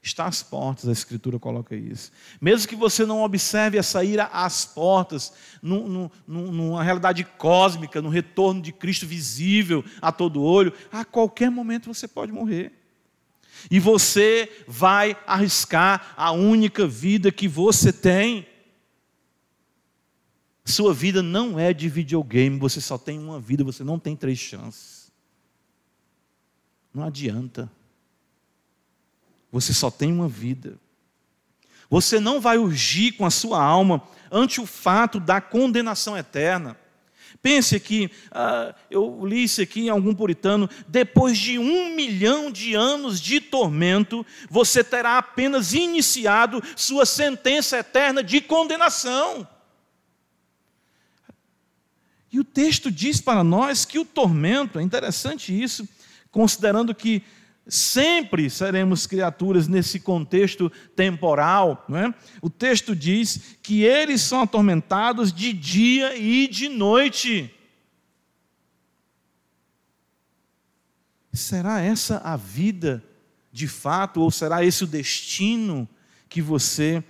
Está 0.03 0.25
às 0.25 0.43
portas, 0.43 0.89
a 0.89 0.93
Escritura 0.93 1.39
coloca 1.39 1.77
isso. 1.77 2.11
Mesmo 2.41 2.67
que 2.67 2.75
você 2.75 3.05
não 3.05 3.23
observe 3.23 3.77
essa 3.77 4.03
ira 4.03 4.31
às 4.33 4.65
portas, 4.65 5.31
num, 5.61 6.09
num, 6.27 6.51
numa 6.51 6.83
realidade 6.83 7.23
cósmica, 7.37 8.01
no 8.01 8.09
retorno 8.09 8.63
de 8.63 8.73
Cristo 8.73 9.07
visível 9.07 9.85
a 10.01 10.11
todo 10.11 10.43
olho, 10.43 10.73
a 10.91 11.05
qualquer 11.05 11.51
momento 11.51 11.93
você 11.93 12.09
pode 12.09 12.33
morrer. 12.33 12.73
E 13.71 13.79
você 13.79 14.51
vai 14.67 15.19
arriscar 15.27 16.15
a 16.17 16.33
única 16.33 16.87
vida 16.87 17.31
que 17.31 17.47
você 17.47 17.93
tem. 17.93 18.54
Sua 20.65 20.95
vida 20.95 21.23
não 21.23 21.59
é 21.59 21.75
de 21.75 21.89
videogame, 21.89 22.59
você 22.59 22.81
só 22.81 22.97
tem 22.97 23.19
uma 23.19 23.39
vida, 23.39 23.63
você 23.63 23.85
não 23.85 23.99
tem 23.99 24.17
três 24.17 24.39
chances. 24.39 25.13
Não 26.93 27.05
adianta. 27.05 27.71
Você 29.53 29.75
só 29.75 29.91
tem 29.91 30.11
uma 30.11 30.29
vida. 30.29 30.79
Você 31.91 32.19
não 32.19 32.41
vai 32.41 32.57
urgir 32.57 33.17
com 33.17 33.27
a 33.27 33.31
sua 33.31 33.63
alma 33.63 34.03
ante 34.31 34.61
o 34.61 34.67
fato 34.67 35.21
da 35.21 35.41
condenação 35.41 36.17
eterna. 36.17 36.79
Pense 37.43 37.77
aqui, 37.77 38.11
uh, 38.33 38.75
eu 38.91 39.27
li 39.27 39.45
isso 39.45 39.61
aqui 39.61 39.83
em 39.83 39.89
algum 39.91 40.15
puritano, 40.15 40.69
depois 40.89 41.37
de 41.37 41.59
um 41.59 41.95
milhão 41.95 42.51
de 42.51 42.75
anos 42.75 43.21
de 43.21 43.39
tormento, 43.39 44.25
você 44.49 44.83
terá 44.83 45.19
apenas 45.19 45.75
iniciado 45.75 46.63
sua 46.75 47.05
sentença 47.05 47.77
eterna 47.77 48.23
de 48.23 48.41
condenação. 48.41 49.47
E 52.35 52.41
o 52.41 52.43
texto 52.43 52.91
diz 52.91 53.21
para 53.21 53.45
nós 53.45 53.85
que 53.85 53.97
o 53.97 54.05
tormento, 54.05 54.81
é 54.81 54.83
interessante 54.83 55.57
isso, 55.57 55.89
considerando 56.33 56.93
que 56.93 57.23
sempre 57.65 58.51
seremos 58.51 59.07
criaturas 59.07 59.69
nesse 59.69 60.01
contexto 60.01 60.69
temporal, 60.97 61.85
não 61.89 61.97
é? 61.97 62.15
O 62.43 62.51
texto 62.51 62.97
diz 62.97 63.57
que 63.63 63.85
eles 63.85 64.21
são 64.21 64.43
atormentados 64.43 65.33
de 65.33 65.53
dia 65.53 66.17
e 66.17 66.49
de 66.49 66.69
noite. 66.69 67.55
Será 71.33 71.81
essa 71.81 72.19
a 72.19 72.37
vida 72.37 73.01
de 73.53 73.69
fato, 73.69 74.21
ou 74.21 74.29
será 74.29 74.65
esse 74.65 74.83
o 74.83 74.89
destino 74.89 75.89
que 76.29 76.43
você 76.43 77.01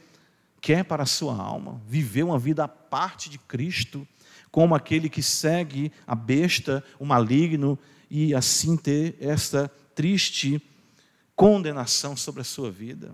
quer 0.60 0.84
para 0.84 1.04
a 1.04 1.06
sua 1.06 1.34
alma? 1.34 1.80
Viver 1.88 2.24
uma 2.24 2.38
vida 2.38 2.64
à 2.64 2.68
parte 2.68 3.30
de 3.30 3.38
Cristo? 3.38 4.06
Como 4.54 4.76
aquele 4.76 5.08
que 5.08 5.20
segue 5.20 5.90
a 6.06 6.14
besta, 6.14 6.84
o 7.00 7.04
maligno, 7.04 7.76
e 8.08 8.32
assim 8.32 8.76
ter 8.76 9.16
esta 9.18 9.68
triste 9.96 10.62
condenação 11.34 12.16
sobre 12.16 12.42
a 12.42 12.44
sua 12.44 12.70
vida. 12.70 13.12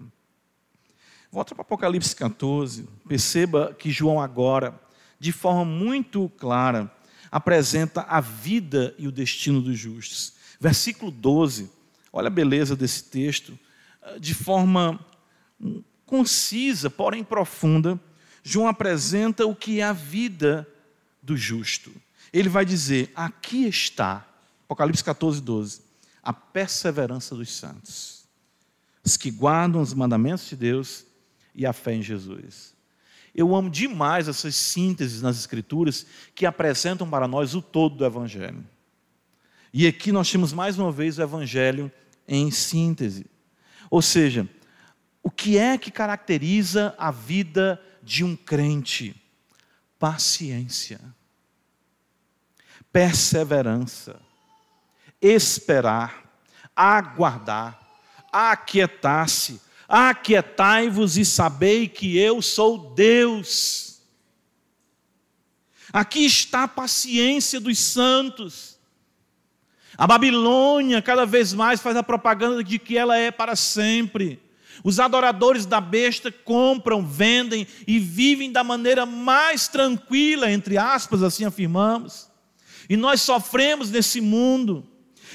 Volta 1.33 1.55
para 1.55 1.62
Apocalipse 1.62 2.14
14, 2.14 2.87
perceba 3.09 3.72
que 3.72 3.90
João 3.90 4.20
agora, 4.20 4.79
de 5.18 5.33
forma 5.33 5.64
muito 5.64 6.31
clara, 6.37 6.94
apresenta 7.33 8.03
a 8.03 8.20
vida 8.20 8.94
e 8.98 9.09
o 9.09 9.12
destino 9.12 9.62
dos 9.62 9.79
justos. 9.79 10.35
Versículo 10.61 11.11
12, 11.11 11.70
olha 12.12 12.26
a 12.26 12.31
beleza 12.31 12.76
desse 12.76 13.05
texto, 13.05 13.59
de 14.20 14.35
forma 14.35 15.00
concisa, 16.05 16.90
porém 16.90 17.24
profunda, 17.24 17.98
João 18.42 18.68
apresenta 18.68 19.46
o 19.46 19.57
que 19.57 19.81
é 19.81 19.85
a 19.85 19.94
vida 19.94 20.68
do 21.30 21.36
justo. 21.36 21.92
Ele 22.32 22.48
vai 22.48 22.64
dizer: 22.64 23.12
aqui 23.14 23.66
está, 23.66 24.26
Apocalipse 24.64 25.02
14, 25.02 25.40
12, 25.40 25.80
a 26.22 26.32
perseverança 26.32 27.36
dos 27.36 27.52
santos, 27.52 28.24
os 29.04 29.16
que 29.16 29.30
guardam 29.30 29.80
os 29.80 29.94
mandamentos 29.94 30.48
de 30.48 30.56
Deus 30.56 31.06
e 31.54 31.64
a 31.64 31.72
fé 31.72 31.94
em 31.94 32.02
Jesus. 32.02 32.74
Eu 33.32 33.54
amo 33.54 33.70
demais 33.70 34.26
essas 34.26 34.56
sínteses 34.56 35.22
nas 35.22 35.38
Escrituras 35.38 36.04
que 36.34 36.44
apresentam 36.44 37.08
para 37.08 37.28
nós 37.28 37.54
o 37.54 37.62
todo 37.62 37.96
do 37.96 38.04
Evangelho. 38.04 38.64
E 39.72 39.86
aqui 39.86 40.10
nós 40.10 40.28
temos 40.28 40.52
mais 40.52 40.76
uma 40.76 40.90
vez 40.90 41.16
o 41.16 41.22
Evangelho 41.22 41.92
em 42.26 42.50
síntese. 42.50 43.24
Ou 43.88 44.02
seja, 44.02 44.48
o 45.22 45.30
que 45.30 45.56
é 45.56 45.78
que 45.78 45.92
caracteriza 45.92 46.92
a 46.98 47.12
vida 47.12 47.80
de 48.02 48.24
um 48.24 48.34
crente? 48.34 49.14
paciência, 50.00 50.98
perseverança, 52.92 54.20
esperar, 55.20 56.24
aguardar, 56.74 57.79
aquietar-se, 58.33 59.61
aquietai-vos 59.88 61.16
e 61.16 61.24
sabei 61.24 61.88
que 61.88 62.16
eu 62.16 62.40
sou 62.40 62.94
Deus. 62.94 64.00
Aqui 65.92 66.24
está 66.24 66.64
a 66.64 66.68
paciência 66.68 67.61
dos 67.61 67.79
santos. 67.79 68.79
A 69.98 70.07
Babilônia 70.07 71.03
cada 71.03 71.26
vez 71.26 71.53
mais 71.53 71.81
faz 71.81 71.96
a 71.96 72.03
propaganda 72.03 72.62
de 72.62 72.79
que 72.79 72.96
ela 72.96 73.16
é 73.16 73.31
para 73.31 73.57
sempre. 73.57 74.40
Os 74.83 74.98
adoradores 74.98 75.66
da 75.66 75.81
besta 75.81 76.33
compram, 76.33 77.05
vendem 77.05 77.66
e 77.87 77.98
vivem 77.98 78.50
da 78.50 78.64
maneira 78.64 79.05
mais 79.05 79.68
tranquila, 79.68 80.50
entre 80.50 80.79
aspas, 80.79 81.22
assim 81.22 81.44
afirmamos. 81.44 82.29
E 82.90 82.96
nós 82.96 83.22
sofremos 83.22 83.88
nesse 83.88 84.20
mundo, 84.20 84.85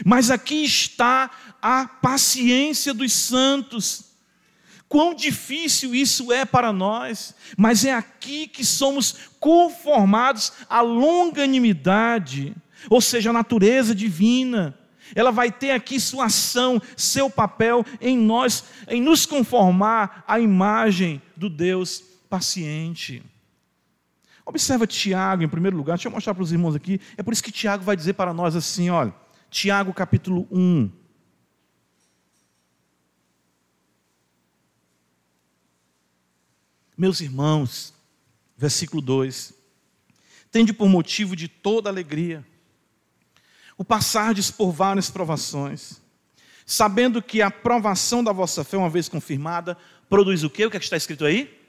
mas 0.06 0.30
aqui 0.30 0.66
está 0.66 1.32
a 1.62 1.88
paciência 1.88 2.94
dos 2.94 3.14
santos. 3.14 4.04
Quão 4.90 5.16
difícil 5.16 5.96
isso 5.96 6.34
é 6.34 6.44
para 6.44 6.74
nós, 6.74 7.34
mas 7.58 7.86
é 7.86 7.94
aqui 7.94 8.46
que 8.46 8.66
somos 8.66 9.16
conformados 9.40 10.52
à 10.70 10.82
longanimidade, 10.82 12.54
ou 12.90 13.00
seja, 13.00 13.30
a 13.30 13.34
natureza 13.34 13.96
divina 13.96 14.78
ela 15.14 15.32
vai 15.32 15.52
ter 15.52 15.72
aqui 15.72 16.00
sua 16.00 16.26
ação, 16.26 16.82
seu 16.98 17.30
papel 17.30 17.86
em 18.02 18.18
nós, 18.18 18.64
em 18.88 19.02
nos 19.02 19.26
conformar 19.26 20.24
à 20.28 20.40
imagem 20.40 21.22
do 21.38 21.50
Deus 21.50 22.04
paciente. 22.30 23.22
Observa 24.46 24.86
Tiago 24.86 25.42
em 25.42 25.50
primeiro 25.50 25.76
lugar, 25.76 25.96
deixa 25.96 26.08
eu 26.08 26.12
mostrar 26.12 26.36
para 26.36 26.44
os 26.44 26.52
irmãos 26.52 26.76
aqui. 26.76 27.02
É 27.18 27.24
por 27.24 27.34
isso 27.34 27.44
que 27.44 27.52
Tiago 27.52 27.84
vai 27.84 27.96
dizer 27.96 28.14
para 28.14 28.32
nós 28.32 28.56
assim: 28.56 28.90
olha, 28.92 29.14
Tiago 29.50 29.92
capítulo 29.92 30.48
1. 30.52 30.92
Meus 36.96 37.22
irmãos, 37.22 37.92
versículo 38.56 39.02
2: 39.02 39.52
Tende 40.52 40.72
por 40.72 40.88
motivo 40.88 41.36
de 41.36 41.48
toda 41.48 41.90
alegria 41.90 42.46
o 43.78 43.84
passardes 43.84 44.50
por 44.52 44.72
várias 44.72 45.10
provações, 45.10 46.02
sabendo 46.66 47.22
que 47.22 47.42
a 47.42 47.52
provação 47.52 48.24
da 48.24 48.32
vossa 48.32 48.64
fé, 48.64 48.78
uma 48.78 48.90
vez 48.90 49.10
confirmada, 49.10 49.76
produz 50.08 50.44
o 50.44 50.50
quê? 50.50 50.66
O 50.66 50.72
que, 50.72 50.78
é 50.78 50.80
que 50.80 50.86
está 50.86 50.96
escrito 50.96 51.26
aí? 51.26 51.60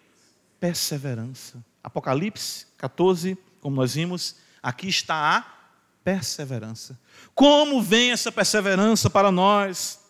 Perseverança. 0.61 1.65
Apocalipse 1.83 2.66
14, 2.77 3.39
como 3.61 3.77
nós 3.77 3.95
vimos, 3.95 4.37
aqui 4.63 4.89
está 4.89 5.37
a 5.37 5.57
perseverança. 6.05 6.99
Como 7.35 7.83
vem 7.83 8.13
essa 8.13 8.31
perseverança 8.31 9.11
para 9.11 9.33
nós? 9.33 10.01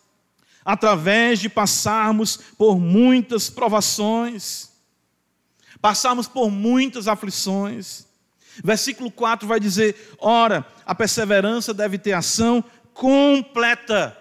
Através 0.63 1.39
de 1.39 1.49
passarmos 1.49 2.37
por 2.57 2.79
muitas 2.79 3.49
provações, 3.49 4.69
passarmos 5.81 6.27
por 6.27 6.51
muitas 6.51 7.07
aflições. 7.07 8.05
Versículo 8.63 9.09
4 9.09 9.47
vai 9.47 9.59
dizer: 9.59 10.15
Ora, 10.19 10.67
a 10.85 10.93
perseverança 10.93 11.73
deve 11.73 11.97
ter 11.97 12.13
ação 12.13 12.63
completa, 12.93 14.17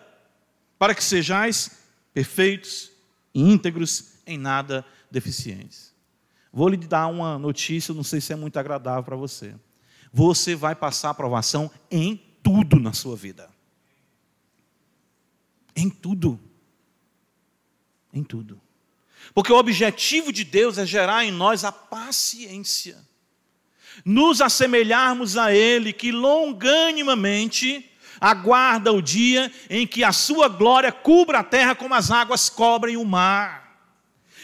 para 0.79 0.95
que 0.95 1.03
sejais 1.03 1.71
perfeitos 2.15 2.91
íntegros, 3.35 4.13
em 4.27 4.39
nada 4.39 4.85
deficientes. 5.11 5.96
Vou 6.53 6.69
lhe 6.69 6.77
dar 6.77 7.07
uma 7.09 7.39
notícia, 7.39 7.93
não 7.93 8.05
sei 8.05 8.21
se 8.21 8.33
é 8.33 8.37
muito 8.37 8.59
agradável 8.59 9.03
para 9.03 9.17
você. 9.17 9.55
Você 10.13 10.55
vai 10.55 10.75
passar 10.75 11.11
aprovação 11.11 11.71
em 11.91 12.17
tudo 12.43 12.79
na 12.79 12.93
sua 12.93 13.17
vida. 13.17 13.51
Em 15.75 15.91
tudo. 15.91 16.41
Em 18.13 18.23
tudo. 18.23 18.61
Porque 19.35 19.53
o 19.53 19.59
objetivo 19.59 20.33
de 20.33 20.45
Deus 20.45 20.79
é 20.79 20.87
gerar 20.87 21.25
em 21.25 21.31
nós 21.31 21.65
a 21.65 21.73
paciência. 21.73 22.97
Nos 24.05 24.41
assemelharmos 24.41 25.37
a 25.37 25.53
Ele, 25.53 25.93
que 25.93 26.13
longanimamente 26.13 27.91
aguarda 28.21 28.93
o 28.93 29.03
dia 29.03 29.53
em 29.69 29.87
que 29.87 30.03
a 30.03 30.13
sua 30.13 30.49
glória 30.49 30.93
cubra 30.93 31.41
a 31.41 31.45
terra 31.45 31.75
como 31.75 31.95
as 31.95 32.11
águas 32.11 32.49
cobrem 32.49 32.97
o 32.97 33.05
mar. 33.05 33.66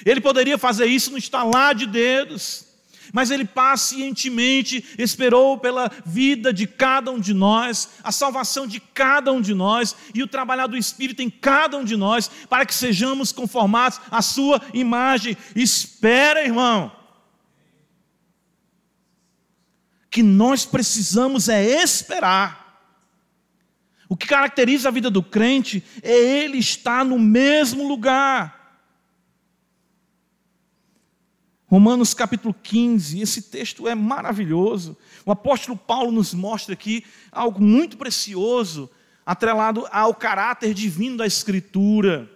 Ele 0.05 0.21
poderia 0.21 0.59
fazer 0.59 0.87
isso 0.87 1.11
no 1.11 1.19
estalar 1.19 1.75
de 1.75 1.87
dedos, 1.87 2.67
mas 3.13 3.31
ele 3.31 3.45
pacientemente 3.45 4.85
esperou 4.99 5.59
pela 5.59 5.91
vida 6.05 6.53
de 6.53 6.67
cada 6.67 7.11
um 7.11 7.21
de 7.21 7.35
nós, 7.35 7.91
a 8.03 8.11
salvação 8.11 8.67
de 8.67 8.81
cada 8.81 9.33
um 9.33 9.41
de 9.41 9.55
nós 9.55 9.95
e 10.15 10.23
o 10.23 10.27
trabalhar 10.27 10.67
do 10.67 10.77
Espírito 10.77 11.21
em 11.21 11.29
cada 11.29 11.77
um 11.77 11.85
de 11.85 11.97
nós, 11.97 12.29
para 12.49 12.65
que 12.65 12.75
sejamos 12.75 13.31
conformados 13.31 14.01
à 14.11 14.23
sua 14.23 14.63
imagem. 14.73 15.37
Espera, 15.55 16.45
irmão. 16.45 16.91
Que 20.11 20.23
nós 20.23 20.65
precisamos 20.65 21.49
é 21.49 21.83
esperar. 21.83 22.63
O 24.09 24.17
que 24.17 24.27
caracteriza 24.27 24.89
a 24.89 24.93
vida 24.93 25.11
do 25.11 25.23
crente 25.23 25.83
é 26.03 26.13
ele 26.13 26.59
estar 26.59 27.05
no 27.05 27.19
mesmo 27.19 27.87
lugar 27.89 28.62
Romanos 31.73 32.13
capítulo 32.13 32.53
15, 32.53 33.19
esse 33.23 33.41
texto 33.41 33.89
é 33.89 33.95
maravilhoso. 33.95 34.95
O 35.25 35.33
apóstolo 35.33 35.75
Paulo 35.75 36.13
nos 36.13 36.35
mostra 36.35 36.75
aqui 36.75 37.03
algo 37.31 37.63
muito 37.63 37.97
precioso, 37.97 38.91
atrelado 39.25 39.89
ao 39.91 40.15
caráter 40.15 40.75
divino 40.75 41.17
da 41.17 41.27
Escritura. 41.27 42.31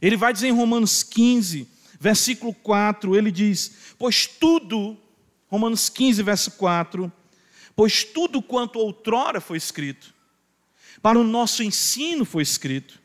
Ele 0.00 0.16
vai 0.16 0.32
dizer 0.32 0.46
em 0.46 0.52
Romanos 0.52 1.02
15, 1.02 1.68
versículo 1.98 2.54
4, 2.54 3.16
ele 3.16 3.32
diz: 3.32 3.94
Pois 3.98 4.24
tudo, 4.24 4.96
Romanos 5.48 5.88
15, 5.88 6.22
verso 6.22 6.52
4, 6.52 7.12
pois 7.74 8.04
tudo 8.04 8.40
quanto 8.40 8.78
outrora 8.78 9.40
foi 9.40 9.56
escrito, 9.56 10.14
para 11.02 11.18
o 11.18 11.24
nosso 11.24 11.60
ensino 11.60 12.24
foi 12.24 12.44
escrito, 12.44 13.00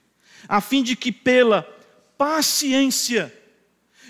a 0.48 0.62
fim 0.62 0.84
de 0.84 0.96
que 0.96 1.12
pela 1.12 1.64
paciência, 2.20 3.34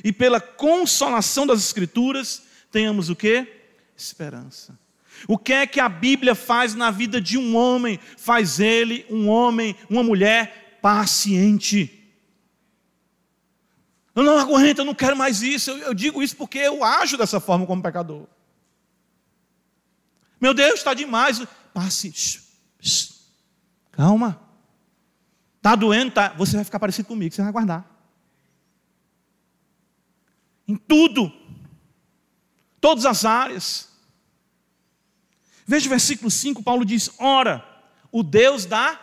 e 0.03 0.11
pela 0.11 0.39
consolação 0.39 1.45
das 1.47 1.59
Escrituras, 1.59 2.43
tenhamos 2.71 3.09
o 3.09 3.15
que? 3.15 3.47
Esperança. 3.95 4.77
O 5.27 5.37
que 5.37 5.53
é 5.53 5.65
que 5.65 5.79
a 5.79 5.89
Bíblia 5.89 6.35
faz 6.35 6.75
na 6.75 6.91
vida 6.91 7.19
de 7.19 7.37
um 7.37 7.55
homem? 7.55 7.99
Faz 8.17 8.59
ele 8.59 9.05
um 9.09 9.27
homem, 9.27 9.75
uma 9.89 10.03
mulher 10.03 10.79
paciente. 10.81 11.93
Eu 14.13 14.23
não 14.23 14.37
aguento, 14.37 14.79
eu 14.79 14.85
não 14.85 14.93
quero 14.93 15.17
mais 15.17 15.41
isso. 15.41 15.71
Eu, 15.71 15.77
eu 15.77 15.93
digo 15.93 16.21
isso 16.21 16.35
porque 16.35 16.59
eu 16.59 16.83
ajo 16.83 17.17
dessa 17.17 17.39
forma 17.39 17.65
como 17.65 17.81
pecador. 17.81 18.27
Meu 20.39 20.53
Deus, 20.53 20.75
está 20.75 20.93
demais. 20.93 21.41
Passe. 21.73 22.43
Calma. 23.91 24.39
Está 25.57 25.75
doendo, 25.75 26.11
tá? 26.11 26.29
Você 26.37 26.55
vai 26.55 26.63
ficar 26.63 26.79
parecido 26.79 27.07
comigo, 27.07 27.33
você 27.33 27.41
vai 27.41 27.49
aguardar 27.49 27.96
em 30.67 30.75
tudo, 30.75 31.31
todas 32.81 33.05
as 33.05 33.23
áreas. 33.23 33.89
Veja 35.65 35.87
o 35.87 35.89
versículo 35.89 36.29
5, 36.29 36.61
Paulo 36.63 36.85
diz: 36.85 37.09
Ora, 37.17 37.63
o 38.11 38.23
Deus 38.23 38.65
da. 38.65 38.99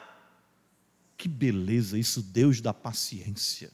Que 1.17 1.29
beleza 1.29 1.99
isso, 1.99 2.23
Deus 2.23 2.61
da 2.61 2.75
paciência 2.75 3.71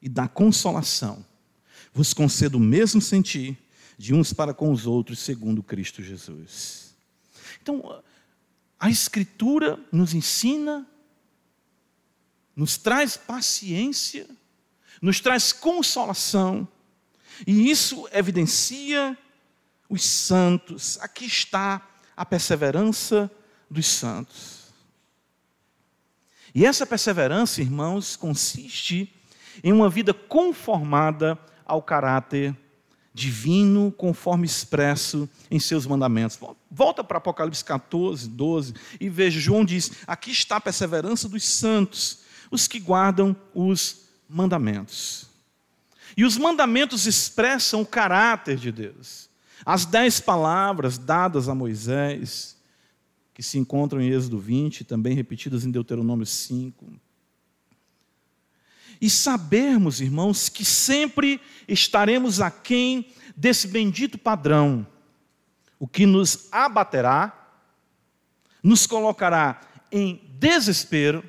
e 0.00 0.08
da 0.08 0.28
consolação, 0.28 1.24
vos 1.92 2.14
conceda 2.14 2.56
o 2.56 2.60
mesmo 2.60 3.00
sentir 3.00 3.58
de 3.98 4.14
uns 4.14 4.32
para 4.32 4.52
com 4.52 4.70
os 4.70 4.86
outros, 4.86 5.18
segundo 5.18 5.62
Cristo 5.62 6.02
Jesus. 6.02 6.94
Então, 7.60 8.02
a 8.78 8.90
Escritura 8.90 9.80
nos 9.90 10.14
ensina, 10.14 10.86
nos 12.54 12.76
traz 12.76 13.16
paciência 13.16 14.28
nos 15.00 15.20
traz 15.20 15.52
consolação, 15.52 16.66
e 17.46 17.70
isso 17.70 18.08
evidencia 18.12 19.16
os 19.88 20.04
santos. 20.04 20.98
Aqui 21.00 21.26
está 21.26 21.86
a 22.16 22.24
perseverança 22.24 23.30
dos 23.70 23.86
santos. 23.86 24.66
E 26.54 26.64
essa 26.64 26.86
perseverança, 26.86 27.60
irmãos, 27.60 28.16
consiste 28.16 29.12
em 29.62 29.72
uma 29.72 29.90
vida 29.90 30.14
conformada 30.14 31.38
ao 31.66 31.82
caráter 31.82 32.56
divino, 33.12 33.92
conforme 33.92 34.46
expresso 34.46 35.28
em 35.50 35.58
seus 35.58 35.86
mandamentos. 35.86 36.38
Volta 36.70 37.02
para 37.02 37.18
Apocalipse 37.18 37.64
14, 37.64 38.28
12 38.28 38.74
e 39.00 39.08
veja: 39.08 39.40
João 39.40 39.64
diz: 39.64 39.90
Aqui 40.06 40.30
está 40.30 40.56
a 40.56 40.60
perseverança 40.60 41.28
dos 41.28 41.44
santos, 41.44 42.20
os 42.50 42.66
que 42.66 42.78
guardam 42.78 43.34
os 43.54 44.05
mandamentos. 44.28 45.28
E 46.16 46.24
os 46.24 46.36
mandamentos 46.36 47.06
expressam 47.06 47.82
o 47.82 47.86
caráter 47.86 48.56
de 48.56 48.72
Deus. 48.72 49.28
As 49.64 49.84
dez 49.84 50.20
palavras 50.20 50.98
dadas 50.98 51.48
a 51.48 51.54
Moisés, 51.54 52.56
que 53.34 53.42
se 53.42 53.58
encontram 53.58 54.00
em 54.00 54.10
Êxodo 54.10 54.38
20, 54.38 54.84
também 54.84 55.14
repetidas 55.14 55.64
em 55.64 55.70
Deuteronômio 55.70 56.24
5. 56.24 56.86
E 59.00 59.10
sabermos, 59.10 60.00
irmãos, 60.00 60.48
que 60.48 60.64
sempre 60.64 61.40
estaremos 61.68 62.40
aquém 62.40 63.12
desse 63.36 63.68
bendito 63.68 64.16
padrão, 64.16 64.86
o 65.78 65.86
que 65.86 66.06
nos 66.06 66.48
abaterá, 66.50 67.50
nos 68.62 68.86
colocará 68.86 69.60
em 69.92 70.20
desespero 70.38 71.22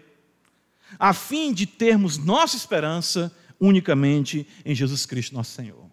a 0.99 1.13
fim 1.13 1.53
de 1.53 1.65
termos 1.65 2.17
nossa 2.17 2.55
esperança 2.55 3.35
unicamente 3.59 4.47
em 4.65 4.75
Jesus 4.75 5.05
Cristo, 5.05 5.33
nosso 5.33 5.51
Senhor. 5.51 5.89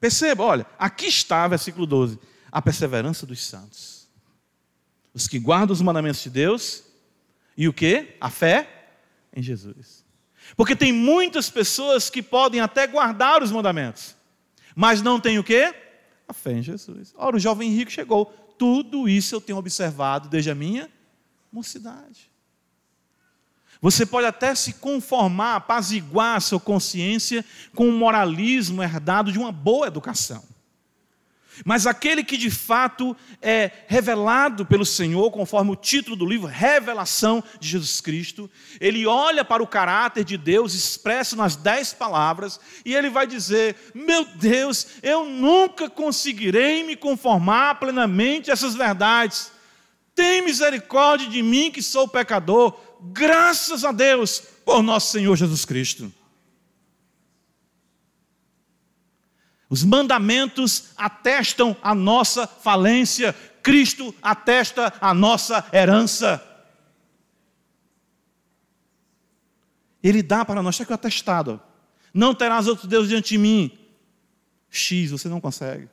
Perceba, 0.00 0.44
olha, 0.44 0.66
aqui 0.78 1.06
está, 1.06 1.46
versículo 1.48 1.86
12, 1.86 2.18
a 2.50 2.62
perseverança 2.62 3.26
dos 3.26 3.44
santos. 3.44 4.08
Os 5.12 5.26
que 5.26 5.38
guardam 5.38 5.72
os 5.72 5.82
mandamentos 5.82 6.22
de 6.22 6.30
Deus 6.30 6.84
e 7.56 7.66
o 7.66 7.72
que? 7.72 8.16
A 8.20 8.30
fé 8.30 8.90
em 9.34 9.42
Jesus. 9.42 10.04
Porque 10.56 10.76
tem 10.76 10.92
muitas 10.92 11.50
pessoas 11.50 12.08
que 12.08 12.22
podem 12.22 12.60
até 12.60 12.86
guardar 12.86 13.42
os 13.42 13.50
mandamentos, 13.50 14.14
mas 14.74 15.02
não 15.02 15.20
tem 15.20 15.38
o 15.38 15.44
que? 15.44 15.74
A 16.26 16.32
fé 16.32 16.52
em 16.52 16.62
Jesus. 16.62 17.12
Ora, 17.16 17.36
o 17.36 17.40
jovem 17.40 17.70
rico 17.74 17.90
chegou. 17.90 18.26
Tudo 18.56 19.08
isso 19.08 19.34
eu 19.34 19.40
tenho 19.40 19.58
observado 19.58 20.28
desde 20.28 20.50
a 20.50 20.54
minha 20.54 20.90
mocidade. 21.50 22.27
Você 23.80 24.04
pode 24.04 24.26
até 24.26 24.54
se 24.54 24.74
conformar, 24.74 25.56
apaziguar 25.56 26.36
a 26.36 26.40
sua 26.40 26.58
consciência 26.58 27.44
com 27.74 27.88
o 27.88 27.92
moralismo 27.92 28.82
herdado 28.82 29.30
de 29.30 29.38
uma 29.38 29.52
boa 29.52 29.86
educação. 29.86 30.42
Mas 31.64 31.86
aquele 31.86 32.22
que 32.22 32.36
de 32.36 32.50
fato 32.50 33.16
é 33.42 33.70
revelado 33.86 34.64
pelo 34.64 34.84
Senhor, 34.84 35.30
conforme 35.30 35.70
o 35.70 35.76
título 35.76 36.16
do 36.16 36.26
livro, 36.26 36.46
Revelação 36.46 37.42
de 37.58 37.68
Jesus 37.68 38.00
Cristo, 38.00 38.50
ele 38.80 39.06
olha 39.06 39.44
para 39.44 39.62
o 39.62 39.66
caráter 39.66 40.24
de 40.24 40.36
Deus 40.36 40.74
expresso 40.74 41.36
nas 41.36 41.56
dez 41.56 41.92
palavras 41.92 42.60
e 42.84 42.94
ele 42.94 43.10
vai 43.10 43.26
dizer: 43.26 43.76
Meu 43.94 44.24
Deus, 44.24 44.86
eu 45.02 45.24
nunca 45.24 45.88
conseguirei 45.88 46.84
me 46.84 46.96
conformar 46.96 47.76
plenamente 47.76 48.50
a 48.50 48.52
essas 48.52 48.74
verdades. 48.74 49.57
Tem 50.18 50.42
misericórdia 50.42 51.30
de 51.30 51.40
mim 51.44 51.70
que 51.70 51.80
sou 51.80 52.08
pecador 52.08 52.76
graças 53.00 53.84
a 53.84 53.92
Deus 53.92 54.40
por 54.64 54.82
nosso 54.82 55.12
Senhor 55.12 55.36
Jesus 55.36 55.64
Cristo. 55.64 56.12
Os 59.70 59.84
mandamentos 59.84 60.86
atestam 60.96 61.76
a 61.80 61.94
nossa 61.94 62.48
falência, 62.48 63.32
Cristo 63.62 64.12
atesta 64.20 64.92
a 65.00 65.14
nossa 65.14 65.64
herança. 65.72 66.44
Ele 70.02 70.20
dá 70.20 70.44
para 70.44 70.60
nós, 70.60 70.74
está 70.74 70.82
aqui 70.82 70.90
o 70.90 70.94
atestado. 70.96 71.62
Não 72.12 72.34
terás 72.34 72.66
outro 72.66 72.88
Deus 72.88 73.08
diante 73.08 73.28
de 73.28 73.38
mim. 73.38 73.78
X, 74.68 75.12
você 75.12 75.28
não 75.28 75.40
consegue. 75.40 75.88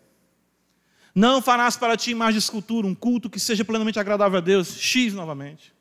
Não 1.15 1.41
farás 1.41 1.77
para 1.77 1.95
ti 1.95 2.11
imagem 2.11 2.33
de 2.33 2.43
escultura, 2.43 2.85
um 2.85 2.93
culto 2.93 3.29
que 3.29 3.39
seja 3.39 3.63
plenamente 3.63 3.97
agradável 3.97 4.37
a 4.37 4.41
Deus. 4.41 4.77
X 4.77 5.13
novamente. 5.13 5.73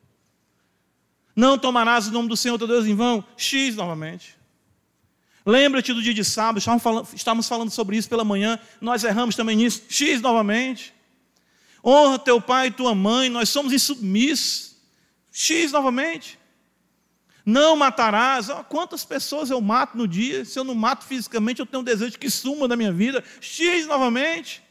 Não 1.34 1.58
tomarás 1.58 2.06
o 2.06 2.12
nome 2.12 2.28
do 2.28 2.36
Senhor 2.36 2.56
teu 2.56 2.68
Deus 2.68 2.86
em 2.86 2.94
vão. 2.94 3.24
X 3.36 3.74
novamente. 3.74 4.36
Lembra-te 5.44 5.92
do 5.92 6.00
dia 6.00 6.14
de 6.14 6.24
sábado, 6.24 6.58
estávamos 7.14 7.48
falando, 7.48 7.70
sobre 7.70 7.96
isso 7.96 8.08
pela 8.08 8.24
manhã, 8.24 8.58
nós 8.80 9.04
erramos 9.04 9.36
também 9.36 9.56
nisso. 9.56 9.82
X 9.90 10.22
novamente. 10.22 10.94
Honra 11.84 12.18
teu 12.18 12.40
pai 12.40 12.68
e 12.68 12.70
tua 12.70 12.94
mãe, 12.94 13.28
nós 13.28 13.48
somos 13.50 13.72
insubmissos. 13.72 14.76
X 15.30 15.72
novamente. 15.72 16.38
Não 17.44 17.76
matarás. 17.76 18.48
Oh, 18.48 18.64
quantas 18.64 19.04
pessoas 19.04 19.50
eu 19.50 19.60
mato 19.60 19.98
no 19.98 20.08
dia? 20.08 20.46
Se 20.46 20.58
eu 20.58 20.64
não 20.64 20.74
mato 20.74 21.04
fisicamente, 21.04 21.60
eu 21.60 21.66
tenho 21.66 21.82
um 21.82 21.84
desejo 21.84 22.18
que 22.18 22.30
suma 22.30 22.66
da 22.66 22.76
minha 22.76 22.92
vida. 22.92 23.22
X 23.40 23.86
novamente. 23.86 24.63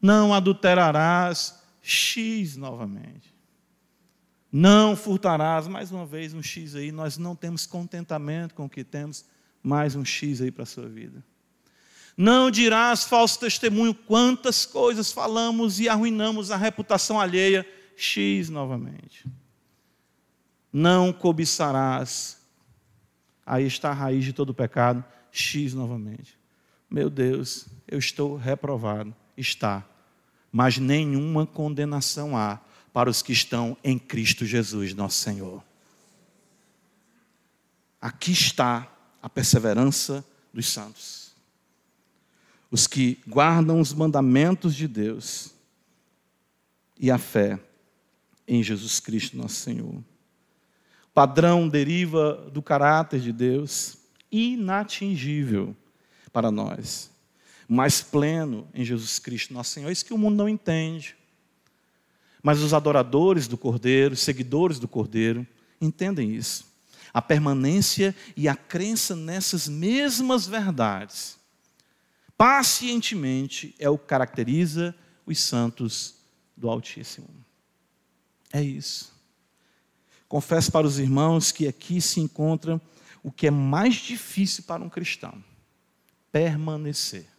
Não 0.00 0.32
adulterarás. 0.32 1.60
X 1.82 2.56
novamente. 2.56 3.34
Não 4.52 4.96
furtarás. 4.96 5.66
Mais 5.66 5.90
uma 5.90 6.06
vez, 6.06 6.34
um 6.34 6.42
X 6.42 6.74
aí. 6.74 6.92
Nós 6.92 7.18
não 7.18 7.34
temos 7.34 7.66
contentamento 7.66 8.54
com 8.54 8.64
o 8.64 8.70
que 8.70 8.84
temos. 8.84 9.24
Mais 9.62 9.94
um 9.94 10.04
X 10.04 10.40
aí 10.40 10.50
para 10.50 10.62
a 10.62 10.66
sua 10.66 10.88
vida. 10.88 11.24
Não 12.16 12.50
dirás 12.50 13.04
falso 13.04 13.40
testemunho. 13.40 13.94
Quantas 13.94 14.66
coisas 14.66 15.12
falamos 15.12 15.80
e 15.80 15.88
arruinamos 15.88 16.50
a 16.50 16.56
reputação 16.56 17.20
alheia. 17.20 17.66
X 17.96 18.48
novamente 18.48 19.24
não 20.72 21.12
cobiçarás. 21.12 22.38
Aí 23.44 23.66
está 23.66 23.90
a 23.90 23.94
raiz 23.94 24.24
de 24.24 24.32
todo 24.32 24.54
pecado, 24.54 25.04
X 25.32 25.74
novamente. 25.74 26.38
Meu 26.88 27.10
Deus, 27.10 27.66
eu 27.88 27.98
estou 27.98 28.36
reprovado. 28.36 29.14
Está. 29.36 29.84
Mas 30.52 30.78
nenhuma 30.78 31.46
condenação 31.46 32.36
há 32.36 32.60
para 32.92 33.08
os 33.08 33.22
que 33.22 33.32
estão 33.32 33.76
em 33.84 33.98
Cristo 33.98 34.44
Jesus, 34.44 34.94
nosso 34.94 35.16
Senhor. 35.16 35.62
Aqui 38.00 38.32
está 38.32 38.90
a 39.22 39.28
perseverança 39.28 40.24
dos 40.52 40.68
santos. 40.68 41.32
Os 42.70 42.86
que 42.86 43.20
guardam 43.26 43.80
os 43.80 43.92
mandamentos 43.92 44.74
de 44.74 44.88
Deus 44.88 45.54
e 46.98 47.10
a 47.10 47.18
fé 47.18 47.58
em 48.46 48.62
Jesus 48.62 48.98
Cristo, 49.00 49.36
nosso 49.36 49.56
Senhor 49.56 50.02
padrão 51.14 51.68
deriva 51.68 52.48
do 52.52 52.62
caráter 52.62 53.20
de 53.20 53.32
Deus, 53.32 53.98
inatingível 54.30 55.76
para 56.32 56.50
nós, 56.50 57.10
mais 57.70 58.02
pleno 58.02 58.68
em 58.74 58.84
Jesus 58.84 59.20
Cristo, 59.20 59.54
nosso 59.54 59.70
Senhor. 59.70 59.92
Isso 59.92 60.04
que 60.04 60.12
o 60.12 60.18
mundo 60.18 60.34
não 60.34 60.48
entende. 60.48 61.16
Mas 62.42 62.58
os 62.58 62.74
adoradores 62.74 63.46
do 63.46 63.56
Cordeiro, 63.56 64.16
seguidores 64.16 64.80
do 64.80 64.88
Cordeiro, 64.88 65.46
entendem 65.80 66.34
isso. 66.34 66.66
A 67.14 67.22
permanência 67.22 68.12
e 68.36 68.48
a 68.48 68.56
crença 68.56 69.14
nessas 69.14 69.68
mesmas 69.68 70.48
verdades, 70.48 71.38
pacientemente, 72.36 73.72
é 73.78 73.88
o 73.88 73.96
que 73.96 74.06
caracteriza 74.06 74.92
os 75.24 75.38
santos 75.38 76.16
do 76.56 76.68
Altíssimo. 76.68 77.28
É 78.52 78.60
isso. 78.60 79.12
Confesso 80.28 80.72
para 80.72 80.88
os 80.88 80.98
irmãos 80.98 81.52
que 81.52 81.68
aqui 81.68 82.00
se 82.00 82.18
encontra 82.18 82.80
o 83.22 83.30
que 83.30 83.46
é 83.46 83.50
mais 83.50 83.94
difícil 83.94 84.64
para 84.64 84.82
um 84.82 84.88
cristão: 84.88 85.42
permanecer. 86.32 87.29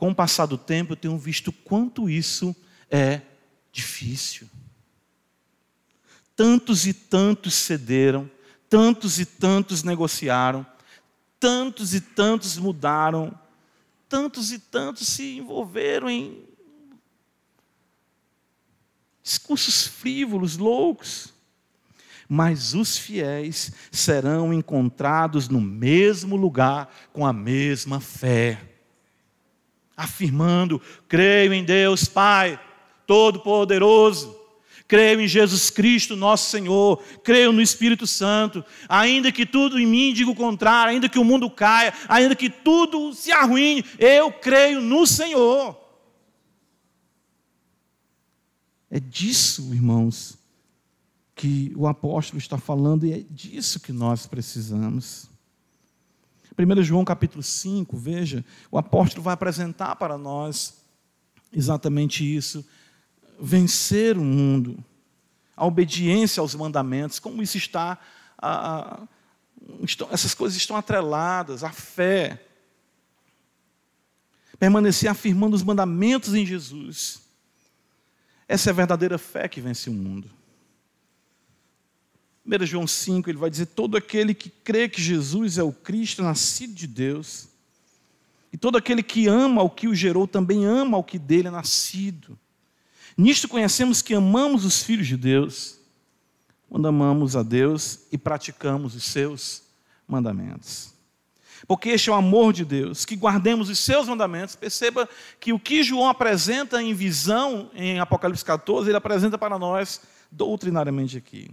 Com 0.00 0.12
o 0.12 0.14
passar 0.14 0.46
do 0.46 0.56
tempo, 0.56 0.94
eu 0.94 0.96
tenho 0.96 1.18
visto 1.18 1.52
quanto 1.52 2.08
isso 2.08 2.56
é 2.90 3.20
difícil. 3.70 4.48
Tantos 6.34 6.86
e 6.86 6.94
tantos 6.94 7.52
cederam, 7.52 8.30
tantos 8.66 9.20
e 9.20 9.26
tantos 9.26 9.82
negociaram, 9.82 10.64
tantos 11.38 11.92
e 11.92 12.00
tantos 12.00 12.56
mudaram, 12.56 13.38
tantos 14.08 14.50
e 14.52 14.58
tantos 14.58 15.06
se 15.06 15.36
envolveram 15.36 16.08
em 16.08 16.46
discursos 19.22 19.86
frívolos, 19.86 20.56
loucos 20.56 21.34
mas 22.26 22.74
os 22.74 22.96
fiéis 22.96 23.72
serão 23.90 24.54
encontrados 24.54 25.48
no 25.48 25.60
mesmo 25.60 26.36
lugar 26.36 26.88
com 27.12 27.26
a 27.26 27.32
mesma 27.32 27.98
fé, 27.98 28.69
afirmando: 30.00 30.80
creio 31.06 31.52
em 31.52 31.62
Deus 31.62 32.06
Pai 32.06 32.58
Todo-Poderoso, 33.06 34.36
creio 34.88 35.20
em 35.20 35.28
Jesus 35.28 35.68
Cristo, 35.68 36.16
nosso 36.16 36.50
Senhor, 36.50 37.02
creio 37.22 37.52
no 37.52 37.60
Espírito 37.60 38.06
Santo, 38.06 38.64
ainda 38.88 39.30
que 39.30 39.44
tudo 39.44 39.78
em 39.78 39.86
mim 39.86 40.12
diga 40.12 40.30
o 40.30 40.34
contrário, 40.34 40.92
ainda 40.92 41.08
que 41.08 41.18
o 41.18 41.24
mundo 41.24 41.50
caia, 41.50 41.92
ainda 42.08 42.34
que 42.34 42.48
tudo 42.48 43.12
se 43.12 43.30
arruine, 43.30 43.84
eu 43.98 44.32
creio 44.32 44.80
no 44.80 45.06
Senhor. 45.06 45.78
É 48.90 48.98
disso, 48.98 49.72
irmãos, 49.72 50.36
que 51.36 51.72
o 51.76 51.86
apóstolo 51.86 52.38
está 52.38 52.58
falando 52.58 53.06
e 53.06 53.12
é 53.12 53.24
disso 53.30 53.80
que 53.80 53.92
nós 53.92 54.26
precisamos. 54.26 55.30
1 56.64 56.82
João 56.82 57.04
capítulo 57.04 57.42
5, 57.42 57.96
veja, 57.96 58.44
o 58.70 58.78
apóstolo 58.78 59.22
vai 59.22 59.34
apresentar 59.34 59.96
para 59.96 60.18
nós 60.18 60.82
exatamente 61.52 62.24
isso: 62.24 62.64
vencer 63.40 64.16
o 64.16 64.24
mundo, 64.24 64.82
a 65.56 65.66
obediência 65.66 66.40
aos 66.40 66.54
mandamentos, 66.54 67.18
como 67.18 67.42
isso 67.42 67.56
está, 67.56 67.98
a, 68.38 68.78
a, 68.78 69.08
estão, 69.82 70.08
essas 70.10 70.34
coisas 70.34 70.56
estão 70.56 70.76
atreladas, 70.76 71.64
a 71.64 71.70
fé, 71.70 72.44
permanecer 74.58 75.10
afirmando 75.10 75.56
os 75.56 75.62
mandamentos 75.62 76.34
em 76.34 76.44
Jesus. 76.44 77.22
Essa 78.46 78.70
é 78.70 78.72
a 78.72 78.74
verdadeira 78.74 79.16
fé 79.16 79.48
que 79.48 79.60
vence 79.60 79.88
o 79.88 79.92
mundo. 79.92 80.28
1 82.50 82.66
João 82.66 82.86
5, 82.86 83.30
ele 83.30 83.38
vai 83.38 83.48
dizer: 83.48 83.66
todo 83.66 83.96
aquele 83.96 84.34
que 84.34 84.50
crê 84.50 84.88
que 84.88 85.00
Jesus 85.00 85.58
é 85.58 85.62
o 85.62 85.72
Cristo, 85.72 86.22
nascido 86.22 86.74
de 86.74 86.86
Deus, 86.86 87.48
e 88.52 88.56
todo 88.56 88.76
aquele 88.76 89.02
que 89.02 89.28
ama 89.28 89.60
ao 89.60 89.70
que 89.70 89.86
o 89.86 89.94
gerou, 89.94 90.26
também 90.26 90.64
ama 90.64 90.96
ao 90.96 91.04
que 91.04 91.18
dele 91.18 91.48
é 91.48 91.50
nascido. 91.50 92.38
Nisto 93.16 93.48
conhecemos 93.48 94.02
que 94.02 94.14
amamos 94.14 94.64
os 94.64 94.82
filhos 94.82 95.06
de 95.06 95.16
Deus, 95.16 95.78
quando 96.68 96.88
amamos 96.88 97.36
a 97.36 97.42
Deus 97.42 98.00
e 98.10 98.18
praticamos 98.18 98.94
os 98.94 99.04
seus 99.04 99.62
mandamentos. 100.06 100.92
Porque 101.66 101.90
este 101.90 102.08
é 102.08 102.12
o 102.12 102.16
amor 102.16 102.52
de 102.52 102.64
Deus, 102.64 103.04
que 103.04 103.14
guardemos 103.14 103.68
os 103.68 103.78
seus 103.78 104.08
mandamentos. 104.08 104.56
Perceba 104.56 105.08
que 105.38 105.52
o 105.52 105.58
que 105.58 105.82
João 105.82 106.08
apresenta 106.08 106.82
em 106.82 106.94
visão 106.94 107.70
em 107.74 108.00
Apocalipse 108.00 108.44
14, 108.44 108.88
ele 108.88 108.96
apresenta 108.96 109.36
para 109.36 109.58
nós 109.58 110.00
doutrinariamente 110.30 111.16
aqui. 111.18 111.50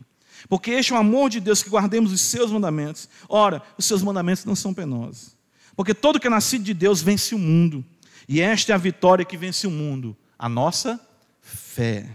Porque 0.48 0.72
este 0.72 0.94
é 0.94 0.96
o 0.96 1.00
amor 1.00 1.30
de 1.30 1.40
Deus 1.40 1.64
que 1.64 1.70
guardemos 1.70 2.12
os 2.12 2.22
seus 2.22 2.52
mandamentos. 2.52 3.10
Ora, 3.28 3.62
os 3.78 3.86
seus 3.86 4.02
mandamentos 4.04 4.46
não 4.46 4.56
são 4.56 4.74
penosos. 4.74 5.36
Porque 5.76 5.94
todo 5.94 6.20
que 6.20 6.28
é 6.28 6.30
nascido 6.30 6.64
de 6.64 6.74
Deus 6.74 7.02
vence 7.02 7.36
o 7.36 7.40
mundo. 7.40 7.84
E 8.28 8.42
esta 8.42 8.72
é 8.72 8.76
a 8.76 8.80
vitória 8.80 9.24
que 9.24 9.38
vence 9.38 9.66
o 9.68 9.72
mundo: 9.72 10.16
a 10.38 10.50
nossa 10.50 11.00
fé. 11.42 12.10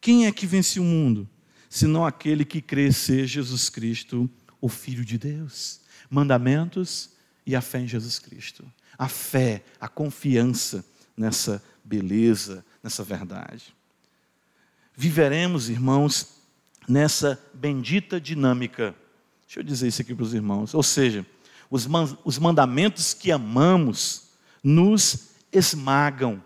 Quem 0.00 0.26
é 0.26 0.32
que 0.32 0.46
vence 0.46 0.78
o 0.80 0.84
mundo? 0.84 1.28
Senão 1.68 2.04
aquele 2.04 2.44
que 2.44 2.60
crê 2.60 2.92
ser 2.92 3.26
Jesus 3.26 3.68
Cristo, 3.68 4.28
o 4.60 4.68
Filho 4.68 5.04
de 5.04 5.18
Deus. 5.18 5.80
Mandamentos 6.08 7.10
e 7.46 7.54
a 7.54 7.60
fé 7.60 7.80
em 7.80 7.88
Jesus 7.88 8.18
Cristo. 8.18 8.64
A 8.98 9.08
fé, 9.08 9.62
a 9.80 9.88
confiança 9.88 10.84
nessa 11.16 11.62
beleza, 11.84 12.64
nessa 12.82 13.04
verdade. 13.04 13.74
Viveremos, 14.96 15.70
irmãos, 15.70 16.39
nessa 16.90 17.40
bendita 17.54 18.20
dinâmica. 18.20 18.94
Deixa 19.46 19.60
eu 19.60 19.64
dizer 19.64 19.88
isso 19.88 20.02
aqui 20.02 20.14
para 20.14 20.24
os 20.24 20.34
irmãos. 20.34 20.74
Ou 20.74 20.82
seja, 20.82 21.24
os, 21.70 21.86
os 22.24 22.38
mandamentos 22.38 23.14
que 23.14 23.30
amamos 23.30 24.30
nos 24.62 25.30
esmagam, 25.52 26.42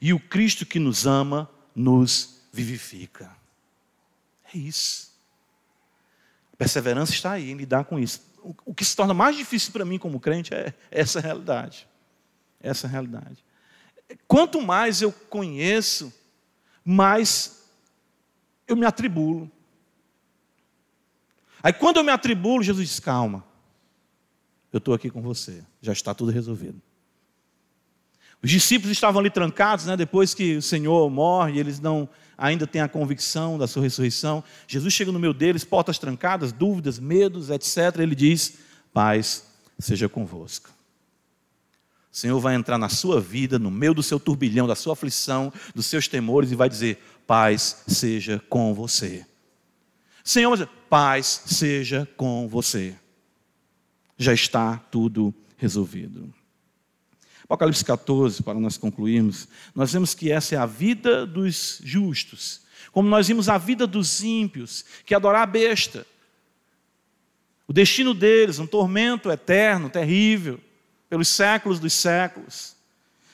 e 0.00 0.12
o 0.12 0.20
Cristo 0.20 0.64
que 0.64 0.78
nos 0.78 1.06
ama 1.06 1.50
nos 1.74 2.40
vivifica. 2.52 3.30
É 4.52 4.58
isso. 4.58 5.12
Perseverança 6.56 7.12
está 7.12 7.32
aí 7.32 7.50
em 7.50 7.56
lidar 7.56 7.84
com 7.84 7.98
isso. 7.98 8.20
O 8.64 8.74
que 8.74 8.84
se 8.84 8.96
torna 8.96 9.14
mais 9.14 9.36
difícil 9.36 9.72
para 9.72 9.84
mim 9.84 9.98
como 9.98 10.18
crente 10.18 10.52
é 10.54 10.74
essa 10.90 11.20
realidade. 11.20 11.86
Essa 12.60 12.88
realidade. 12.88 13.44
Quanto 14.26 14.60
mais 14.60 15.02
eu 15.02 15.12
conheço, 15.12 16.12
mais 16.84 17.61
eu 18.72 18.76
me 18.76 18.86
atribulo. 18.86 19.50
Aí 21.62 21.72
quando 21.72 21.98
eu 21.98 22.04
me 22.04 22.10
atribulo, 22.10 22.62
Jesus 22.62 22.88
diz: 22.88 23.00
calma, 23.00 23.44
eu 24.72 24.78
estou 24.78 24.94
aqui 24.94 25.10
com 25.10 25.22
você, 25.22 25.62
já 25.80 25.92
está 25.92 26.14
tudo 26.14 26.30
resolvido. 26.30 26.80
Os 28.42 28.50
discípulos 28.50 28.90
estavam 28.90 29.20
ali 29.20 29.30
trancados, 29.30 29.86
né, 29.86 29.96
depois 29.96 30.34
que 30.34 30.56
o 30.56 30.62
Senhor 30.62 31.08
morre, 31.08 31.60
eles 31.60 31.78
não 31.78 32.08
ainda 32.36 32.66
têm 32.66 32.82
a 32.82 32.88
convicção 32.88 33.56
da 33.56 33.68
sua 33.68 33.82
ressurreição. 33.82 34.42
Jesus 34.66 34.92
chega 34.92 35.12
no 35.12 35.18
meio 35.20 35.32
deles, 35.32 35.64
portas 35.64 35.96
trancadas, 35.96 36.52
dúvidas, 36.52 36.98
medos, 36.98 37.50
etc. 37.50 38.00
Ele 38.00 38.16
diz: 38.16 38.58
Paz 38.92 39.46
seja 39.78 40.08
convosco. 40.08 40.70
O 42.12 42.16
Senhor 42.16 42.38
vai 42.38 42.54
entrar 42.54 42.76
na 42.76 42.90
sua 42.90 43.20
vida, 43.20 43.58
no 43.58 43.70
meio 43.70 43.94
do 43.94 44.02
seu 44.02 44.20
turbilhão, 44.20 44.66
da 44.66 44.74
sua 44.74 44.92
aflição, 44.92 45.50
dos 45.74 45.86
seus 45.86 46.06
temores 46.06 46.52
e 46.52 46.54
vai 46.54 46.68
dizer: 46.68 47.02
Paz 47.26 47.82
seja 47.88 48.38
com 48.50 48.74
você. 48.74 49.24
Senhor, 50.22 50.68
paz 50.88 51.42
seja 51.46 52.06
com 52.16 52.46
você. 52.46 52.94
Já 54.18 54.34
está 54.34 54.76
tudo 54.76 55.34
resolvido. 55.56 56.32
Apocalipse 57.44 57.84
14, 57.84 58.42
para 58.42 58.60
nós 58.60 58.76
concluirmos, 58.76 59.48
nós 59.74 59.92
vemos 59.92 60.14
que 60.14 60.30
essa 60.30 60.54
é 60.54 60.58
a 60.58 60.66
vida 60.66 61.26
dos 61.26 61.80
justos, 61.82 62.62
como 62.92 63.08
nós 63.08 63.26
vimos 63.26 63.48
a 63.48 63.58
vida 63.58 63.86
dos 63.86 64.22
ímpios, 64.22 64.84
que 65.04 65.14
adorar 65.14 65.42
a 65.42 65.46
besta. 65.46 66.06
O 67.66 67.72
destino 67.72 68.14
deles, 68.14 68.58
um 68.58 68.66
tormento 68.66 69.30
eterno, 69.30 69.90
terrível, 69.90 70.60
pelos 71.12 71.28
séculos 71.28 71.78
dos 71.78 71.92
séculos. 71.92 72.74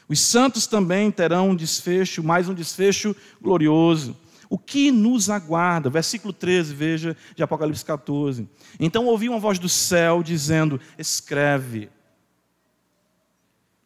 Os 0.08 0.18
santos 0.18 0.66
também 0.66 1.12
terão 1.12 1.50
um 1.50 1.54
desfecho, 1.54 2.24
mais 2.24 2.48
um 2.48 2.52
desfecho 2.52 3.14
glorioso. 3.40 4.16
O 4.50 4.58
que 4.58 4.90
nos 4.90 5.30
aguarda? 5.30 5.88
Versículo 5.88 6.32
13, 6.32 6.74
veja, 6.74 7.16
de 7.36 7.42
Apocalipse 7.44 7.84
14. 7.84 8.48
Então 8.80 9.06
ouvi 9.06 9.28
uma 9.28 9.38
voz 9.38 9.60
do 9.60 9.68
céu 9.68 10.24
dizendo: 10.24 10.80
Escreve, 10.98 11.88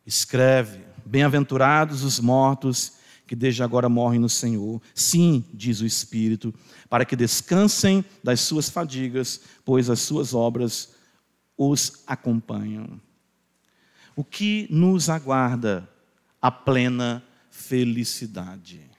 escreve, 0.07 0.81
bem-aventurados 1.05 2.03
os 2.03 2.19
mortos 2.19 2.95
que 3.27 3.37
desde 3.37 3.63
agora 3.63 3.91
morrem 3.91 4.19
no 4.19 4.29
Senhor. 4.31 4.81
Sim, 4.95 5.45
diz 5.53 5.83
o 5.83 5.87
Espírito, 5.87 6.55
para 6.89 7.05
que 7.05 7.15
descansem 7.15 8.03
das 8.25 8.41
suas 8.41 8.71
fadigas, 8.71 9.43
pois 9.67 9.91
as 9.91 10.01
suas 10.01 10.33
obras 10.33 10.95
os 11.59 12.03
acompanham. 12.07 12.99
O 14.15 14.25
que 14.25 14.67
nos 14.71 15.09
aguarda? 15.09 15.89
A 16.41 16.51
plena 16.51 17.23
felicidade, 17.51 18.91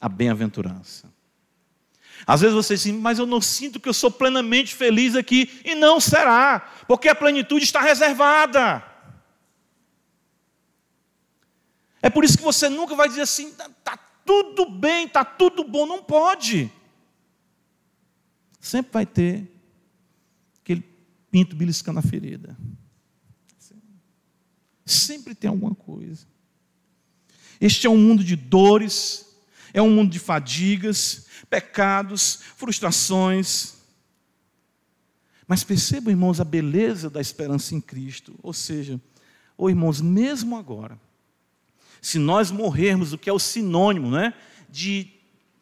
a 0.00 0.08
bem-aventurança. 0.08 1.12
Às 2.26 2.40
vezes 2.40 2.54
você 2.54 2.76
diz, 2.76 2.86
mas 2.86 3.18
eu 3.18 3.26
não 3.26 3.40
sinto 3.40 3.80
que 3.80 3.88
eu 3.88 3.94
sou 3.94 4.10
plenamente 4.10 4.74
feliz 4.74 5.16
aqui, 5.16 5.60
e 5.64 5.74
não 5.74 5.98
será, 5.98 6.60
porque 6.86 7.08
a 7.08 7.14
plenitude 7.14 7.64
está 7.64 7.80
reservada. 7.80 8.82
É 12.00 12.10
por 12.10 12.22
isso 12.22 12.36
que 12.36 12.44
você 12.44 12.68
nunca 12.68 12.94
vai 12.94 13.08
dizer 13.08 13.22
assim, 13.22 13.48
está 13.48 13.68
tá 13.82 13.96
tudo 14.24 14.68
bem, 14.68 15.06
está 15.06 15.24
tudo 15.24 15.64
bom. 15.64 15.86
Não 15.86 16.02
pode. 16.02 16.70
Sempre 18.60 18.92
vai 18.92 19.06
ter 19.06 19.50
aquele 20.62 20.82
pinto 21.30 21.56
beliscando 21.56 21.98
a 21.98 22.02
ferida. 22.02 22.56
Sempre 24.84 25.34
tem 25.34 25.48
alguma 25.48 25.74
coisa. 25.74 26.26
Este 27.60 27.86
é 27.86 27.90
um 27.90 27.96
mundo 27.96 28.22
de 28.22 28.36
dores, 28.36 29.26
é 29.72 29.80
um 29.80 29.90
mundo 29.90 30.10
de 30.10 30.18
fadigas, 30.18 31.26
pecados, 31.48 32.40
frustrações. 32.56 33.74
Mas 35.46 35.64
percebam, 35.64 36.10
irmãos, 36.10 36.40
a 36.40 36.44
beleza 36.44 37.08
da 37.08 37.20
esperança 37.20 37.74
em 37.74 37.80
Cristo. 37.80 38.34
Ou 38.42 38.52
seja, 38.52 39.00
ou 39.56 39.70
irmãos, 39.70 40.00
mesmo 40.00 40.56
agora, 40.56 40.98
se 42.00 42.18
nós 42.18 42.50
morrermos, 42.50 43.12
o 43.12 43.18
que 43.18 43.30
é 43.30 43.32
o 43.32 43.38
sinônimo 43.38 44.10
né, 44.10 44.34
de 44.68 45.10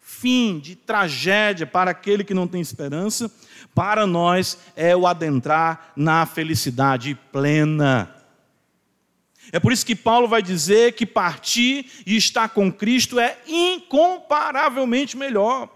fim, 0.01 0.59
de 0.59 0.77
tragédia 0.77 1.67
para 1.67 1.91
aquele 1.91 2.25
que 2.25 2.35
não 2.35 2.47
tem 2.47 2.61
esperança, 2.61 3.31
para 3.75 4.07
nós 4.07 4.59
é 4.77 4.95
o 4.97 5.07
adentrar 5.07 5.93
na 5.97 6.27
felicidade 6.27 7.19
plena. 7.33 8.22
É 9.53 9.61
por 9.61 9.71
isso 9.71 9.85
que 9.85 9.95
Paulo 9.95 10.27
vai 10.27 10.43
dizer 10.43 10.95
que 10.95 11.05
partir 11.05 11.87
e 12.07 12.17
estar 12.17 12.49
com 12.49 12.73
Cristo 12.73 13.21
é 13.21 13.39
incomparavelmente 13.47 15.15
melhor. 15.15 15.71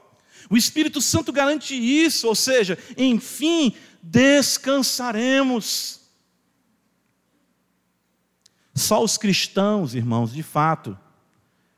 O 0.49 0.57
Espírito 0.57 1.03
Santo 1.03 1.31
garante 1.31 1.75
isso, 1.75 2.27
ou 2.27 2.35
seja, 2.35 2.79
enfim, 2.97 3.77
descansaremos. 4.03 6.01
Só 8.75 9.05
os 9.05 9.19
cristãos, 9.19 9.95
irmãos, 9.95 10.33
de 10.33 10.43
fato, 10.43 10.99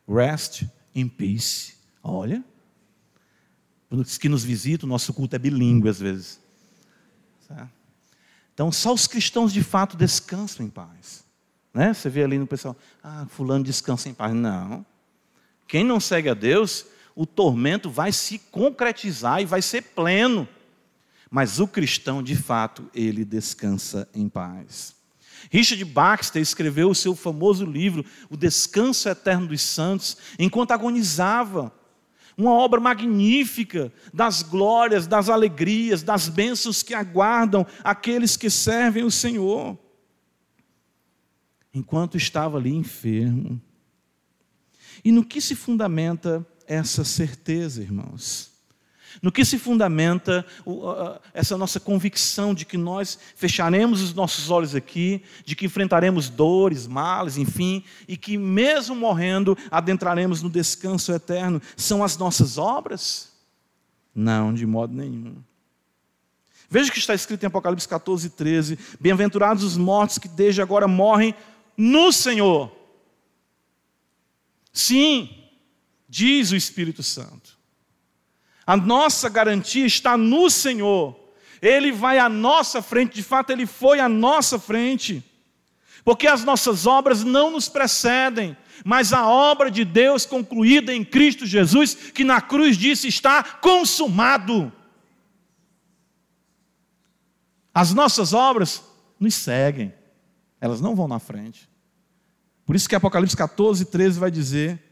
rest 0.09 0.63
in 0.95 1.09
peace. 1.09 1.75
Olha, 2.01 2.45
os 3.91 4.19
que 4.19 4.29
nos 4.29 4.45
visitam, 4.45 4.89
nosso 4.89 5.13
culto 5.13 5.35
é 5.35 5.39
bilíngue 5.39 5.89
às 5.89 5.99
vezes. 5.99 6.41
Então, 8.55 8.71
só 8.71 8.93
os 8.93 9.07
cristãos 9.09 9.53
de 9.53 9.65
fato 9.65 9.97
descansam 9.97 10.65
em 10.65 10.71
paz. 10.71 11.25
Né? 11.73 11.93
Você 11.93 12.09
vê 12.09 12.25
ali 12.25 12.39
no 12.39 12.47
pessoal, 12.47 12.77
ah, 13.03 13.27
fulano 13.29 13.65
descansa 13.65 14.09
em 14.09 14.15
paz. 14.15 14.35
Não. 14.35 14.85
Quem 15.67 15.85
não 15.85 16.01
segue 16.01 16.29
a 16.29 16.35
Deus, 16.35 16.87
o 17.15 17.27
tormento 17.27 17.91
vai 17.91 18.13
se 18.13 18.39
concretizar 18.39 19.43
e 19.43 19.45
vai 19.45 19.61
ser 19.61 19.83
pleno. 19.83 20.49
Mas 21.31 21.61
o 21.61 21.69
cristão, 21.69 22.23
de 22.23 22.35
fato, 22.35 22.89
ele 22.95 23.25
descansa 23.25 24.09
em 24.15 24.29
paz. 24.29 24.97
Richard 25.51 25.85
Baxter 25.85 26.43
escreveu 26.43 26.91
o 26.91 26.95
seu 26.95 27.15
famoso 27.15 27.65
livro, 27.65 28.05
O 28.31 28.37
Descanso 28.37 29.09
Eterno 29.09 29.47
dos 29.47 29.63
Santos, 29.63 30.17
enquanto 30.39 30.73
agonizava. 30.73 31.73
Uma 32.37 32.53
obra 32.53 32.79
magnífica 32.79 33.93
das 34.15 34.43
glórias, 34.43 35.09
das 35.09 35.29
alegrias, 35.29 36.05
das 36.05 36.29
bênçãos 36.29 36.85
que 36.85 36.95
aguardam 36.95 37.67
aqueles 37.83 38.37
que 38.37 38.49
servem 38.49 39.03
o 39.03 39.11
Senhor. 39.11 39.77
Enquanto 41.79 42.17
estava 42.17 42.59
ali 42.59 42.75
enfermo. 42.75 43.61
E 45.05 45.13
no 45.13 45.25
que 45.25 45.41
se 45.41 45.55
fundamenta 45.55 46.45
essa 46.67 47.05
certeza, 47.05 47.81
irmãos? 47.81 48.51
No 49.23 49.31
que 49.31 49.45
se 49.45 49.59
fundamenta 49.59 50.45
essa 51.33 51.57
nossa 51.57 51.79
convicção 51.79 52.53
de 52.53 52.65
que 52.65 52.77
nós 52.77 53.17
fecharemos 53.37 54.03
os 54.03 54.13
nossos 54.13 54.51
olhos 54.51 54.75
aqui, 54.75 55.23
de 55.45 55.55
que 55.55 55.67
enfrentaremos 55.67 56.29
dores, 56.29 56.87
males, 56.87 57.37
enfim, 57.37 57.85
e 58.09 58.17
que 58.17 58.37
mesmo 58.37 58.97
morrendo 58.97 59.57
adentraremos 59.71 60.43
no 60.43 60.51
descanso 60.51 61.13
eterno? 61.13 61.63
São 61.77 62.03
as 62.03 62.17
nossas 62.17 62.59
obras? 62.59 63.33
Não, 64.15 64.53
de 64.53 64.67
modo 64.67 64.95
nenhum. 64.95 65.37
Veja 66.69 66.91
o 66.91 66.93
que 66.93 66.99
está 66.99 67.15
escrito 67.15 67.45
em 67.45 67.47
Apocalipse 67.47 67.89
14, 67.89 68.31
13: 68.31 68.79
Bem-aventurados 69.01 69.65
os 69.65 69.77
mortos 69.77 70.19
que 70.19 70.29
desde 70.29 70.61
agora 70.61 70.87
morrem 70.87 71.35
no 71.79 72.13
Senhor. 72.13 72.77
Sim, 74.73 75.31
diz 76.09 76.51
o 76.51 76.57
Espírito 76.57 77.05
Santo. 77.05 77.57
A 78.67 78.77
nossa 78.77 79.29
garantia 79.29 79.87
está 79.87 80.17
no 80.17 80.51
Senhor. 80.51 81.19
Ele 81.63 81.93
vai 81.93 82.19
à 82.19 82.29
nossa 82.29 82.83
frente, 82.83 83.15
de 83.15 83.23
fato, 83.23 83.51
ele 83.51 83.65
foi 83.65 84.01
à 84.01 84.09
nossa 84.09 84.59
frente. 84.59 85.25
Porque 86.05 86.27
as 86.27 86.45
nossas 86.45 86.87
obras 86.87 87.23
não 87.23 87.51
nos 87.51 87.69
precedem, 87.69 88.57
mas 88.85 89.13
a 89.13 89.27
obra 89.29 89.71
de 89.71 89.85
Deus 89.85 90.27
concluída 90.27 90.93
em 90.93 91.05
Cristo 91.05 91.47
Jesus, 91.47 91.95
que 91.95 92.25
na 92.25 92.41
cruz 92.41 92.77
disse 92.77 93.09
está 93.09 93.43
consumado. 93.43 94.73
As 97.75 97.95
nossas 97.95 98.33
obras 98.33 98.83
nos 99.21 99.35
seguem, 99.35 99.93
elas 100.61 100.81
não 100.81 100.95
vão 100.95 101.09
na 101.09 101.19
frente. 101.19 101.69
Por 102.65 102.77
isso 102.77 102.89
que 102.89 102.95
Apocalipse 102.95 103.37
14, 103.37 103.85
13 103.87 104.19
vai 104.19 104.31
dizer 104.31 104.83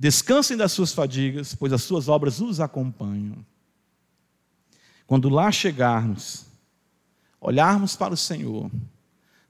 Descansem 0.00 0.56
das 0.56 0.70
suas 0.70 0.92
fadigas, 0.92 1.56
pois 1.56 1.72
as 1.72 1.82
suas 1.82 2.08
obras 2.08 2.40
os 2.40 2.60
acompanham. 2.60 3.44
Quando 5.08 5.28
lá 5.28 5.50
chegarmos, 5.50 6.46
olharmos 7.40 7.96
para 7.96 8.14
o 8.14 8.16
Senhor, 8.16 8.70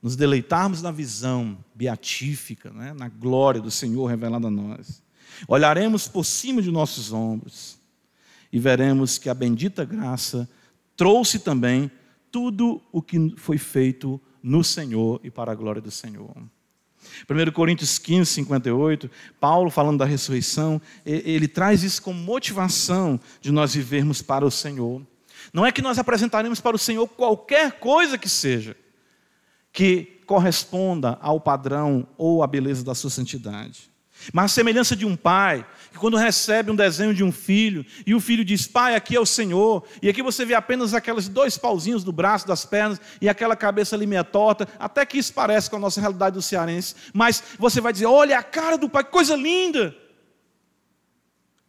nos 0.02 0.16
deleitarmos 0.16 0.80
na 0.80 0.90
visão 0.90 1.58
beatífica, 1.74 2.70
né, 2.70 2.94
na 2.94 3.10
glória 3.10 3.60
do 3.60 3.70
Senhor 3.70 4.06
revelada 4.06 4.46
a 4.46 4.50
nós, 4.50 5.02
olharemos 5.46 6.08
por 6.08 6.24
cima 6.24 6.62
de 6.62 6.70
nossos 6.70 7.12
ombros 7.12 7.76
e 8.50 8.58
veremos 8.58 9.18
que 9.18 9.28
a 9.28 9.34
bendita 9.34 9.84
graça 9.84 10.48
trouxe 10.96 11.40
também 11.40 11.90
tudo 12.32 12.80
o 12.90 13.02
que 13.02 13.34
foi 13.36 13.58
feito 13.58 14.18
no 14.42 14.62
Senhor 14.62 15.20
e 15.22 15.30
para 15.30 15.52
a 15.52 15.54
glória 15.54 15.80
do 15.80 15.90
Senhor. 15.90 16.34
1 17.28 17.52
Coríntios 17.52 17.98
15, 17.98 18.32
58, 18.32 19.10
Paulo 19.40 19.70
falando 19.70 19.98
da 19.98 20.04
ressurreição, 20.04 20.80
ele 21.04 21.48
traz 21.48 21.82
isso 21.82 22.02
como 22.02 22.20
motivação 22.20 23.20
de 23.40 23.50
nós 23.50 23.74
vivermos 23.74 24.20
para 24.20 24.44
o 24.44 24.50
Senhor. 24.50 25.02
Não 25.52 25.64
é 25.64 25.72
que 25.72 25.82
nós 25.82 25.98
apresentaremos 25.98 26.60
para 26.60 26.76
o 26.76 26.78
Senhor 26.78 27.06
qualquer 27.06 27.72
coisa 27.78 28.18
que 28.18 28.28
seja, 28.28 28.76
que 29.72 30.20
corresponda 30.26 31.16
ao 31.20 31.40
padrão 31.40 32.06
ou 32.18 32.42
à 32.42 32.46
beleza 32.46 32.84
da 32.84 32.94
sua 32.94 33.10
santidade. 33.10 33.90
Mas 34.32 34.46
a 34.46 34.54
semelhança 34.54 34.96
de 34.96 35.06
um 35.06 35.16
pai, 35.16 35.64
que 35.90 35.98
quando 35.98 36.16
recebe 36.16 36.70
um 36.70 36.76
desenho 36.76 37.14
de 37.14 37.24
um 37.24 37.32
filho, 37.32 37.84
e 38.06 38.14
o 38.14 38.20
filho 38.20 38.44
diz: 38.44 38.66
Pai, 38.66 38.94
aqui 38.94 39.16
é 39.16 39.20
o 39.20 39.26
Senhor, 39.26 39.84
e 40.02 40.08
aqui 40.08 40.22
você 40.22 40.44
vê 40.44 40.54
apenas 40.54 40.94
aqueles 40.94 41.28
dois 41.28 41.56
pauzinhos 41.56 42.04
do 42.04 42.12
braço, 42.12 42.46
das 42.46 42.64
pernas, 42.64 43.00
e 43.20 43.28
aquela 43.28 43.56
cabeça 43.56 43.96
ali 43.96 44.06
meia 44.06 44.24
torta, 44.24 44.68
até 44.78 45.04
que 45.04 45.18
isso 45.18 45.32
parece 45.32 45.70
com 45.70 45.76
a 45.76 45.80
nossa 45.80 46.00
realidade 46.00 46.34
do 46.34 46.42
cearense, 46.42 46.94
mas 47.12 47.42
você 47.58 47.80
vai 47.80 47.92
dizer: 47.92 48.06
Olha 48.06 48.38
a 48.38 48.42
cara 48.42 48.76
do 48.76 48.88
pai, 48.88 49.04
que 49.04 49.10
coisa 49.10 49.36
linda! 49.36 49.94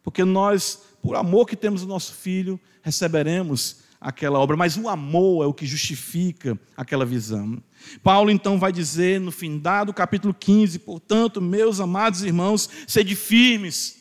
Porque 0.02 0.24
nós, 0.24 0.80
por 1.02 1.16
amor 1.16 1.46
que 1.46 1.56
temos 1.56 1.82
no 1.82 1.88
nosso 1.88 2.14
filho, 2.14 2.58
receberemos 2.82 3.80
aquela 4.00 4.38
obra, 4.38 4.56
mas 4.56 4.76
o 4.76 4.88
amor 4.88 5.44
é 5.44 5.46
o 5.46 5.52
que 5.52 5.66
justifica 5.66 6.58
aquela 6.76 7.04
visão. 7.04 7.62
Paulo 8.02 8.30
então 8.30 8.58
vai 8.58 8.72
dizer 8.72 9.20
no 9.20 9.30
fim 9.30 9.60
do 9.86 9.92
capítulo 9.92 10.32
15: 10.32 10.78
portanto, 10.80 11.40
meus 11.40 11.80
amados 11.80 12.22
irmãos, 12.22 12.68
sede 12.86 13.14
firmes. 13.14 13.99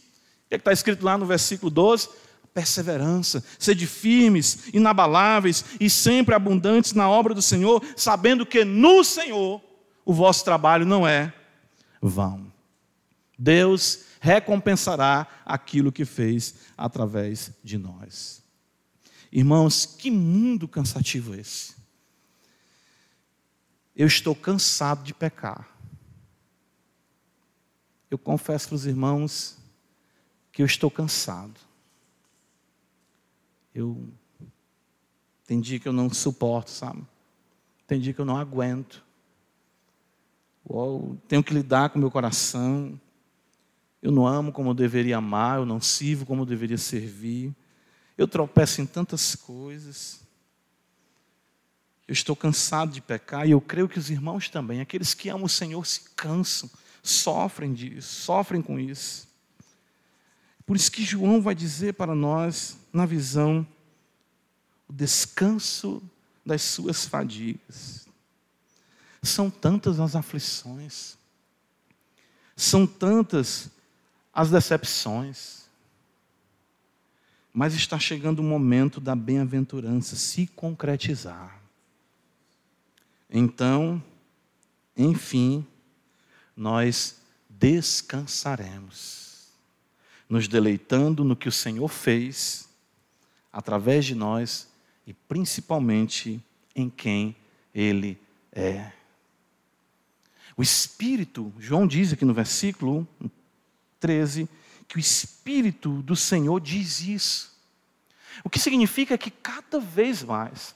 O 0.49 0.51
que 0.51 0.55
é 0.55 0.57
está 0.57 0.73
escrito 0.73 1.05
lá 1.05 1.15
no 1.15 1.27
versículo 1.27 1.69
12? 1.69 2.09
Perseverança, 2.51 3.43
sede 3.59 3.85
firmes, 3.85 4.67
inabaláveis 4.73 5.63
e 5.79 5.91
sempre 5.91 6.33
abundantes 6.33 6.93
na 6.93 7.07
obra 7.07 7.35
do 7.35 7.41
Senhor, 7.41 7.85
sabendo 7.95 8.47
que 8.47 8.65
no 8.65 9.03
Senhor 9.03 9.61
o 10.03 10.11
vosso 10.11 10.43
trabalho 10.43 10.87
não 10.87 11.07
é 11.07 11.31
vão. 12.01 12.51
Deus 13.37 14.05
recompensará 14.19 15.27
aquilo 15.45 15.91
que 15.91 16.03
fez 16.03 16.55
através 16.75 17.51
de 17.63 17.77
nós. 17.77 18.41
Irmãos, 19.31 19.85
que 19.85 20.09
mundo 20.09 20.67
cansativo 20.67 21.35
esse? 21.35 21.75
Eu 23.95 24.07
estou 24.07 24.33
cansado 24.33 25.03
de 25.03 25.13
pecar. 25.13 25.69
Eu 28.09 28.17
confesso 28.17 28.69
para 28.69 28.75
os 28.75 28.87
irmãos 28.87 29.58
que 30.59 30.63
eu 30.63 30.65
estou 30.65 30.91
cansado. 30.91 31.57
Eu 33.73 34.09
tem 35.47 35.61
dia 35.61 35.79
que 35.79 35.87
eu 35.87 35.93
não 35.93 36.09
suporto, 36.09 36.69
sabe? 36.69 37.01
Tem 37.87 37.97
dia 37.97 38.13
que 38.13 38.19
eu 38.19 38.25
não 38.25 38.35
aguento. 38.35 39.01
Eu 40.69 41.17
tenho 41.29 41.41
que 41.41 41.53
lidar 41.53 41.91
com 41.91 41.97
meu 41.97 42.11
coração. 42.11 42.99
Eu 44.01 44.11
não 44.11 44.27
amo 44.27 44.51
como 44.51 44.71
eu 44.71 44.73
deveria 44.73 45.15
amar, 45.15 45.59
eu 45.59 45.65
não 45.65 45.79
sirvo 45.79 46.25
como 46.25 46.41
eu 46.41 46.45
deveria 46.45 46.77
servir. 46.77 47.55
Eu 48.17 48.27
tropeço 48.27 48.81
em 48.81 48.85
tantas 48.85 49.35
coisas. 49.35 50.19
Eu 52.05 52.11
estou 52.11 52.35
cansado 52.35 52.91
de 52.91 52.99
pecar 52.99 53.47
e 53.47 53.51
eu 53.51 53.61
creio 53.61 53.87
que 53.87 53.97
os 53.97 54.09
irmãos 54.09 54.49
também, 54.49 54.81
aqueles 54.81 55.13
que 55.13 55.29
amam 55.29 55.45
o 55.45 55.49
Senhor, 55.49 55.87
se 55.87 56.01
cansam, 56.17 56.69
sofrem 57.01 57.73
disso, 57.73 58.25
sofrem 58.25 58.61
com 58.61 58.77
isso. 58.77 59.28
Por 60.69 60.75
isso 60.75 60.91
que 60.91 61.03
João 61.03 61.41
vai 61.41 61.55
dizer 61.55 61.95
para 61.95 62.13
nós, 62.13 62.77
na 62.93 63.03
visão, 63.03 63.65
o 64.87 64.93
descanso 64.93 65.99
das 66.45 66.61
suas 66.61 67.07
fadigas. 67.07 68.07
São 69.23 69.49
tantas 69.49 69.99
as 69.99 70.15
aflições, 70.15 71.17
são 72.55 72.85
tantas 72.85 73.71
as 74.31 74.51
decepções, 74.51 75.63
mas 77.51 77.73
está 77.73 77.97
chegando 77.97 78.37
o 78.37 78.43
momento 78.43 79.01
da 79.01 79.15
bem-aventurança 79.15 80.15
se 80.15 80.45
concretizar. 80.45 81.59
Então, 83.27 83.99
enfim, 84.95 85.65
nós 86.55 87.15
descansaremos, 87.49 89.28
nos 90.29 90.47
deleitando 90.47 91.23
no 91.23 91.35
que 91.35 91.49
o 91.49 91.51
Senhor 91.51 91.87
fez 91.87 92.69
através 93.51 94.05
de 94.05 94.13
nós 94.13 94.69
e 95.05 95.13
principalmente 95.13 96.41
em 96.75 96.89
quem 96.89 97.35
Ele 97.73 98.17
é. 98.51 98.91
O 100.55 100.61
Espírito, 100.61 101.51
João 101.57 101.87
diz 101.87 102.13
aqui 102.13 102.23
no 102.23 102.33
versículo 102.33 103.07
13, 103.99 104.47
que 104.87 104.97
o 104.97 104.99
Espírito 104.99 106.01
do 106.03 106.15
Senhor 106.15 106.59
diz 106.59 107.01
isso. 107.01 107.57
O 108.43 108.49
que 108.49 108.59
significa 108.59 109.17
que 109.17 109.31
cada 109.31 109.79
vez 109.79 110.23
mais 110.23 110.75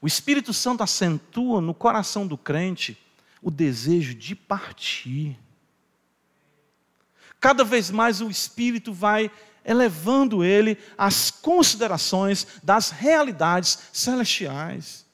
o 0.00 0.06
Espírito 0.06 0.52
Santo 0.54 0.82
acentua 0.82 1.60
no 1.60 1.74
coração 1.74 2.26
do 2.26 2.38
crente 2.38 2.96
o 3.42 3.50
desejo 3.50 4.14
de 4.14 4.34
partir. 4.34 5.36
Cada 7.40 7.64
vez 7.64 7.90
mais 7.90 8.20
o 8.20 8.28
Espírito 8.28 8.92
vai 8.92 9.30
elevando 9.64 10.44
ele 10.44 10.76
às 10.96 11.30
considerações 11.30 12.46
das 12.62 12.90
realidades 12.90 13.78
celestiais, 13.92 15.06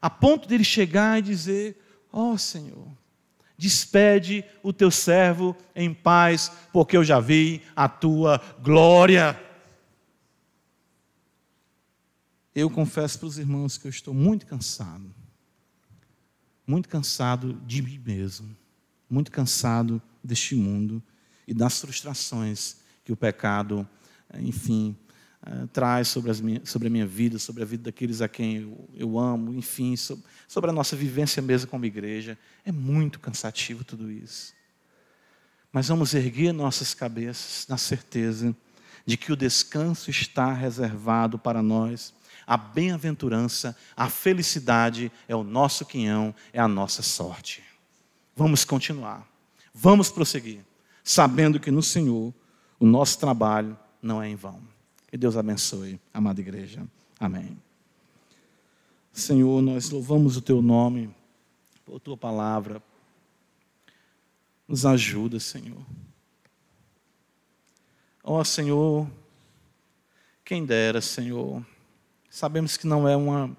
a 0.00 0.08
ponto 0.08 0.48
de 0.48 0.54
ele 0.54 0.64
chegar 0.64 1.18
e 1.18 1.22
dizer: 1.22 1.76
Ó 2.12 2.32
oh, 2.32 2.38
Senhor, 2.38 2.88
despede 3.58 4.44
o 4.62 4.72
teu 4.72 4.90
servo 4.92 5.56
em 5.74 5.92
paz, 5.92 6.52
porque 6.72 6.96
eu 6.96 7.02
já 7.02 7.18
vi 7.18 7.62
a 7.74 7.88
tua 7.88 8.40
glória. 8.62 9.38
Eu 12.54 12.70
confesso 12.70 13.18
para 13.18 13.28
os 13.28 13.38
irmãos 13.38 13.76
que 13.76 13.86
eu 13.86 13.90
estou 13.90 14.14
muito 14.14 14.46
cansado, 14.46 15.12
muito 16.66 16.88
cansado 16.88 17.54
de 17.66 17.82
mim 17.82 17.98
mesmo, 17.98 18.56
muito 19.08 19.30
cansado 19.32 20.00
deste 20.22 20.54
mundo 20.54 21.02
e 21.46 21.54
das 21.54 21.80
frustrações 21.80 22.76
que 23.04 23.12
o 23.12 23.16
pecado, 23.16 23.88
enfim, 24.38 24.96
uh, 25.46 25.66
traz 25.68 26.08
sobre, 26.08 26.32
minhas, 26.42 26.68
sobre, 26.68 26.88
a 26.88 26.90
minha 26.90 27.06
vida, 27.06 27.38
sobre 27.38 27.62
a 27.62 27.66
vida 27.66 27.84
daqueles 27.84 28.20
a 28.20 28.28
quem 28.28 28.56
eu, 28.58 28.88
eu 28.94 29.18
amo, 29.18 29.52
enfim, 29.54 29.96
sobre, 29.96 30.24
sobre 30.46 30.70
a 30.70 30.72
nossa 30.72 30.94
vivência 30.94 31.42
mesmo 31.42 31.68
como 31.68 31.84
igreja. 31.84 32.38
É 32.64 32.72
muito 32.72 33.18
cansativo 33.18 33.84
tudo 33.84 34.10
isso. 34.10 34.52
Mas 35.72 35.88
vamos 35.88 36.14
erguer 36.14 36.52
nossas 36.52 36.94
cabeças 36.94 37.66
na 37.68 37.76
certeza 37.76 38.54
de 39.06 39.16
que 39.16 39.32
o 39.32 39.36
descanso 39.36 40.10
está 40.10 40.52
reservado 40.52 41.38
para 41.38 41.62
nós. 41.62 42.12
A 42.46 42.56
bem-aventurança, 42.56 43.76
a 43.96 44.08
felicidade 44.08 45.12
é 45.28 45.36
o 45.36 45.44
nosso 45.44 45.84
quinhão, 45.86 46.34
é 46.52 46.60
a 46.60 46.66
nossa 46.66 47.02
sorte. 47.02 47.62
Vamos 48.34 48.64
continuar, 48.64 49.28
vamos 49.72 50.10
prosseguir, 50.10 50.64
sabendo 51.02 51.60
que 51.60 51.70
no 51.70 51.82
Senhor 51.82 52.32
o 52.78 52.86
nosso 52.86 53.18
trabalho 53.18 53.78
não 54.02 54.22
é 54.22 54.28
em 54.28 54.36
vão. 54.36 54.60
Que 55.08 55.16
Deus 55.16 55.36
abençoe, 55.36 56.00
amada 56.14 56.40
igreja. 56.40 56.86
Amém. 57.18 57.58
Senhor, 59.12 59.60
nós 59.60 59.90
louvamos 59.90 60.36
o 60.36 60.40
teu 60.40 60.62
nome, 60.62 61.14
por 61.84 62.00
tua 62.00 62.16
palavra. 62.16 62.82
Nos 64.66 64.86
ajuda, 64.86 65.40
Senhor. 65.40 65.84
Ó 68.22 68.38
oh, 68.38 68.44
Senhor, 68.44 69.10
quem 70.44 70.64
dera, 70.64 71.00
Senhor. 71.00 71.64
Sabemos 72.30 72.76
que 72.76 72.86
não 72.86 73.08
é 73.08 73.16
uma, 73.16 73.56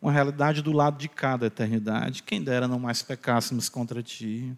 uma 0.00 0.10
realidade 0.10 0.62
do 0.62 0.72
lado 0.72 0.96
de 0.96 1.08
cada 1.08 1.46
eternidade. 1.46 2.22
Quem 2.22 2.42
dera 2.42 2.66
não 2.66 2.78
mais 2.78 3.02
pecássemos 3.02 3.68
contra 3.68 4.02
Ti. 4.02 4.56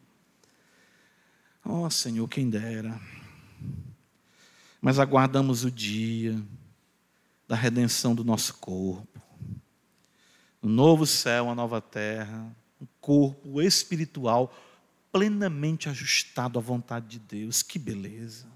Ó 1.69 1.85
oh, 1.85 1.91
Senhor, 1.91 2.27
quem 2.29 2.49
dera 2.49 2.99
mas 4.87 5.01
aguardamos 5.01 5.65
o 5.65 5.71
dia 5.71 6.41
da 7.49 7.57
redenção 7.57 8.15
do 8.15 8.23
nosso 8.23 8.55
corpo. 8.55 9.21
Um 10.63 10.69
novo 10.69 11.05
céu, 11.05 11.47
uma 11.47 11.57
nova 11.57 11.81
terra, 11.81 12.55
um 12.81 12.87
corpo 13.01 13.61
espiritual 13.61 14.57
plenamente 15.11 15.89
ajustado 15.89 16.57
à 16.57 16.63
vontade 16.63 17.09
de 17.09 17.19
Deus. 17.19 17.65
Que 17.65 17.81
beleza! 17.81 18.47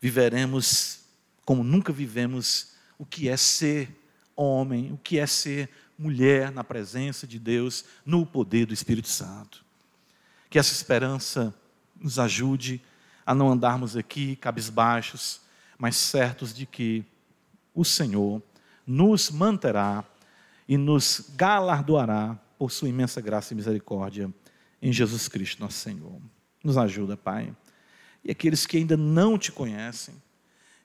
Viveremos 0.00 1.04
como 1.44 1.62
nunca 1.62 1.92
vivemos 1.92 2.72
o 2.98 3.06
que 3.06 3.28
é 3.28 3.36
ser 3.36 3.88
homem, 4.34 4.92
o 4.92 4.98
que 4.98 5.20
é 5.20 5.26
ser 5.28 5.70
mulher 5.96 6.50
na 6.50 6.64
presença 6.64 7.28
de 7.28 7.38
Deus, 7.38 7.84
no 8.04 8.26
poder 8.26 8.66
do 8.66 8.74
Espírito 8.74 9.06
Santo. 9.06 9.64
Que 10.50 10.58
essa 10.58 10.72
esperança 10.72 11.54
nos 12.00 12.18
ajude 12.18 12.82
a 13.24 13.34
não 13.34 13.50
andarmos 13.50 13.96
aqui 13.96 14.36
cabisbaixos, 14.36 15.40
mas 15.78 15.96
certos 15.96 16.54
de 16.54 16.64
que 16.64 17.04
o 17.74 17.84
Senhor 17.84 18.42
nos 18.86 19.30
manterá 19.30 20.04
e 20.68 20.76
nos 20.76 21.30
galardoará 21.34 22.38
por 22.58 22.70
sua 22.70 22.88
imensa 22.88 23.20
graça 23.20 23.52
e 23.52 23.56
misericórdia 23.56 24.32
em 24.80 24.92
Jesus 24.92 25.28
Cristo, 25.28 25.60
nosso 25.60 25.78
Senhor. 25.78 26.20
Nos 26.62 26.78
ajuda, 26.78 27.16
Pai. 27.16 27.54
E 28.24 28.30
aqueles 28.30 28.66
que 28.66 28.76
ainda 28.76 28.96
não 28.96 29.38
te 29.38 29.52
conhecem, 29.52 30.14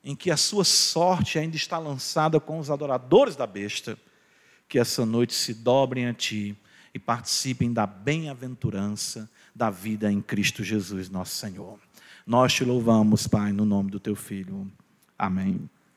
em 0.04 0.16
que 0.16 0.32
a 0.32 0.38
sua 0.38 0.64
sorte 0.64 1.38
ainda 1.38 1.56
está 1.56 1.78
lançada 1.78 2.40
com 2.40 2.60
os 2.60 2.70
adoradores 2.70 3.36
da 3.36 3.46
besta, 3.46 3.98
que 4.68 4.80
essa 4.80 5.06
noite 5.06 5.34
se 5.34 5.54
dobrem 5.54 6.08
a 6.08 6.14
ti 6.14 6.58
e 6.94 7.00
participem 7.00 7.72
da 7.72 7.86
bem-aventurança 7.86 9.30
da 9.54 9.70
vida 9.70 10.12
em 10.12 10.22
Cristo 10.22 10.64
Jesus, 10.64 11.10
nosso 11.10 11.36
Senhor. 11.36 11.80
Nós 12.26 12.54
te 12.54 12.64
louvamos, 12.64 13.28
Pai, 13.28 13.52
no 13.52 13.66
nome 13.66 13.92
do 13.92 14.00
teu 14.00 14.16
Filho. 14.16 14.72
Amém. 15.18 15.70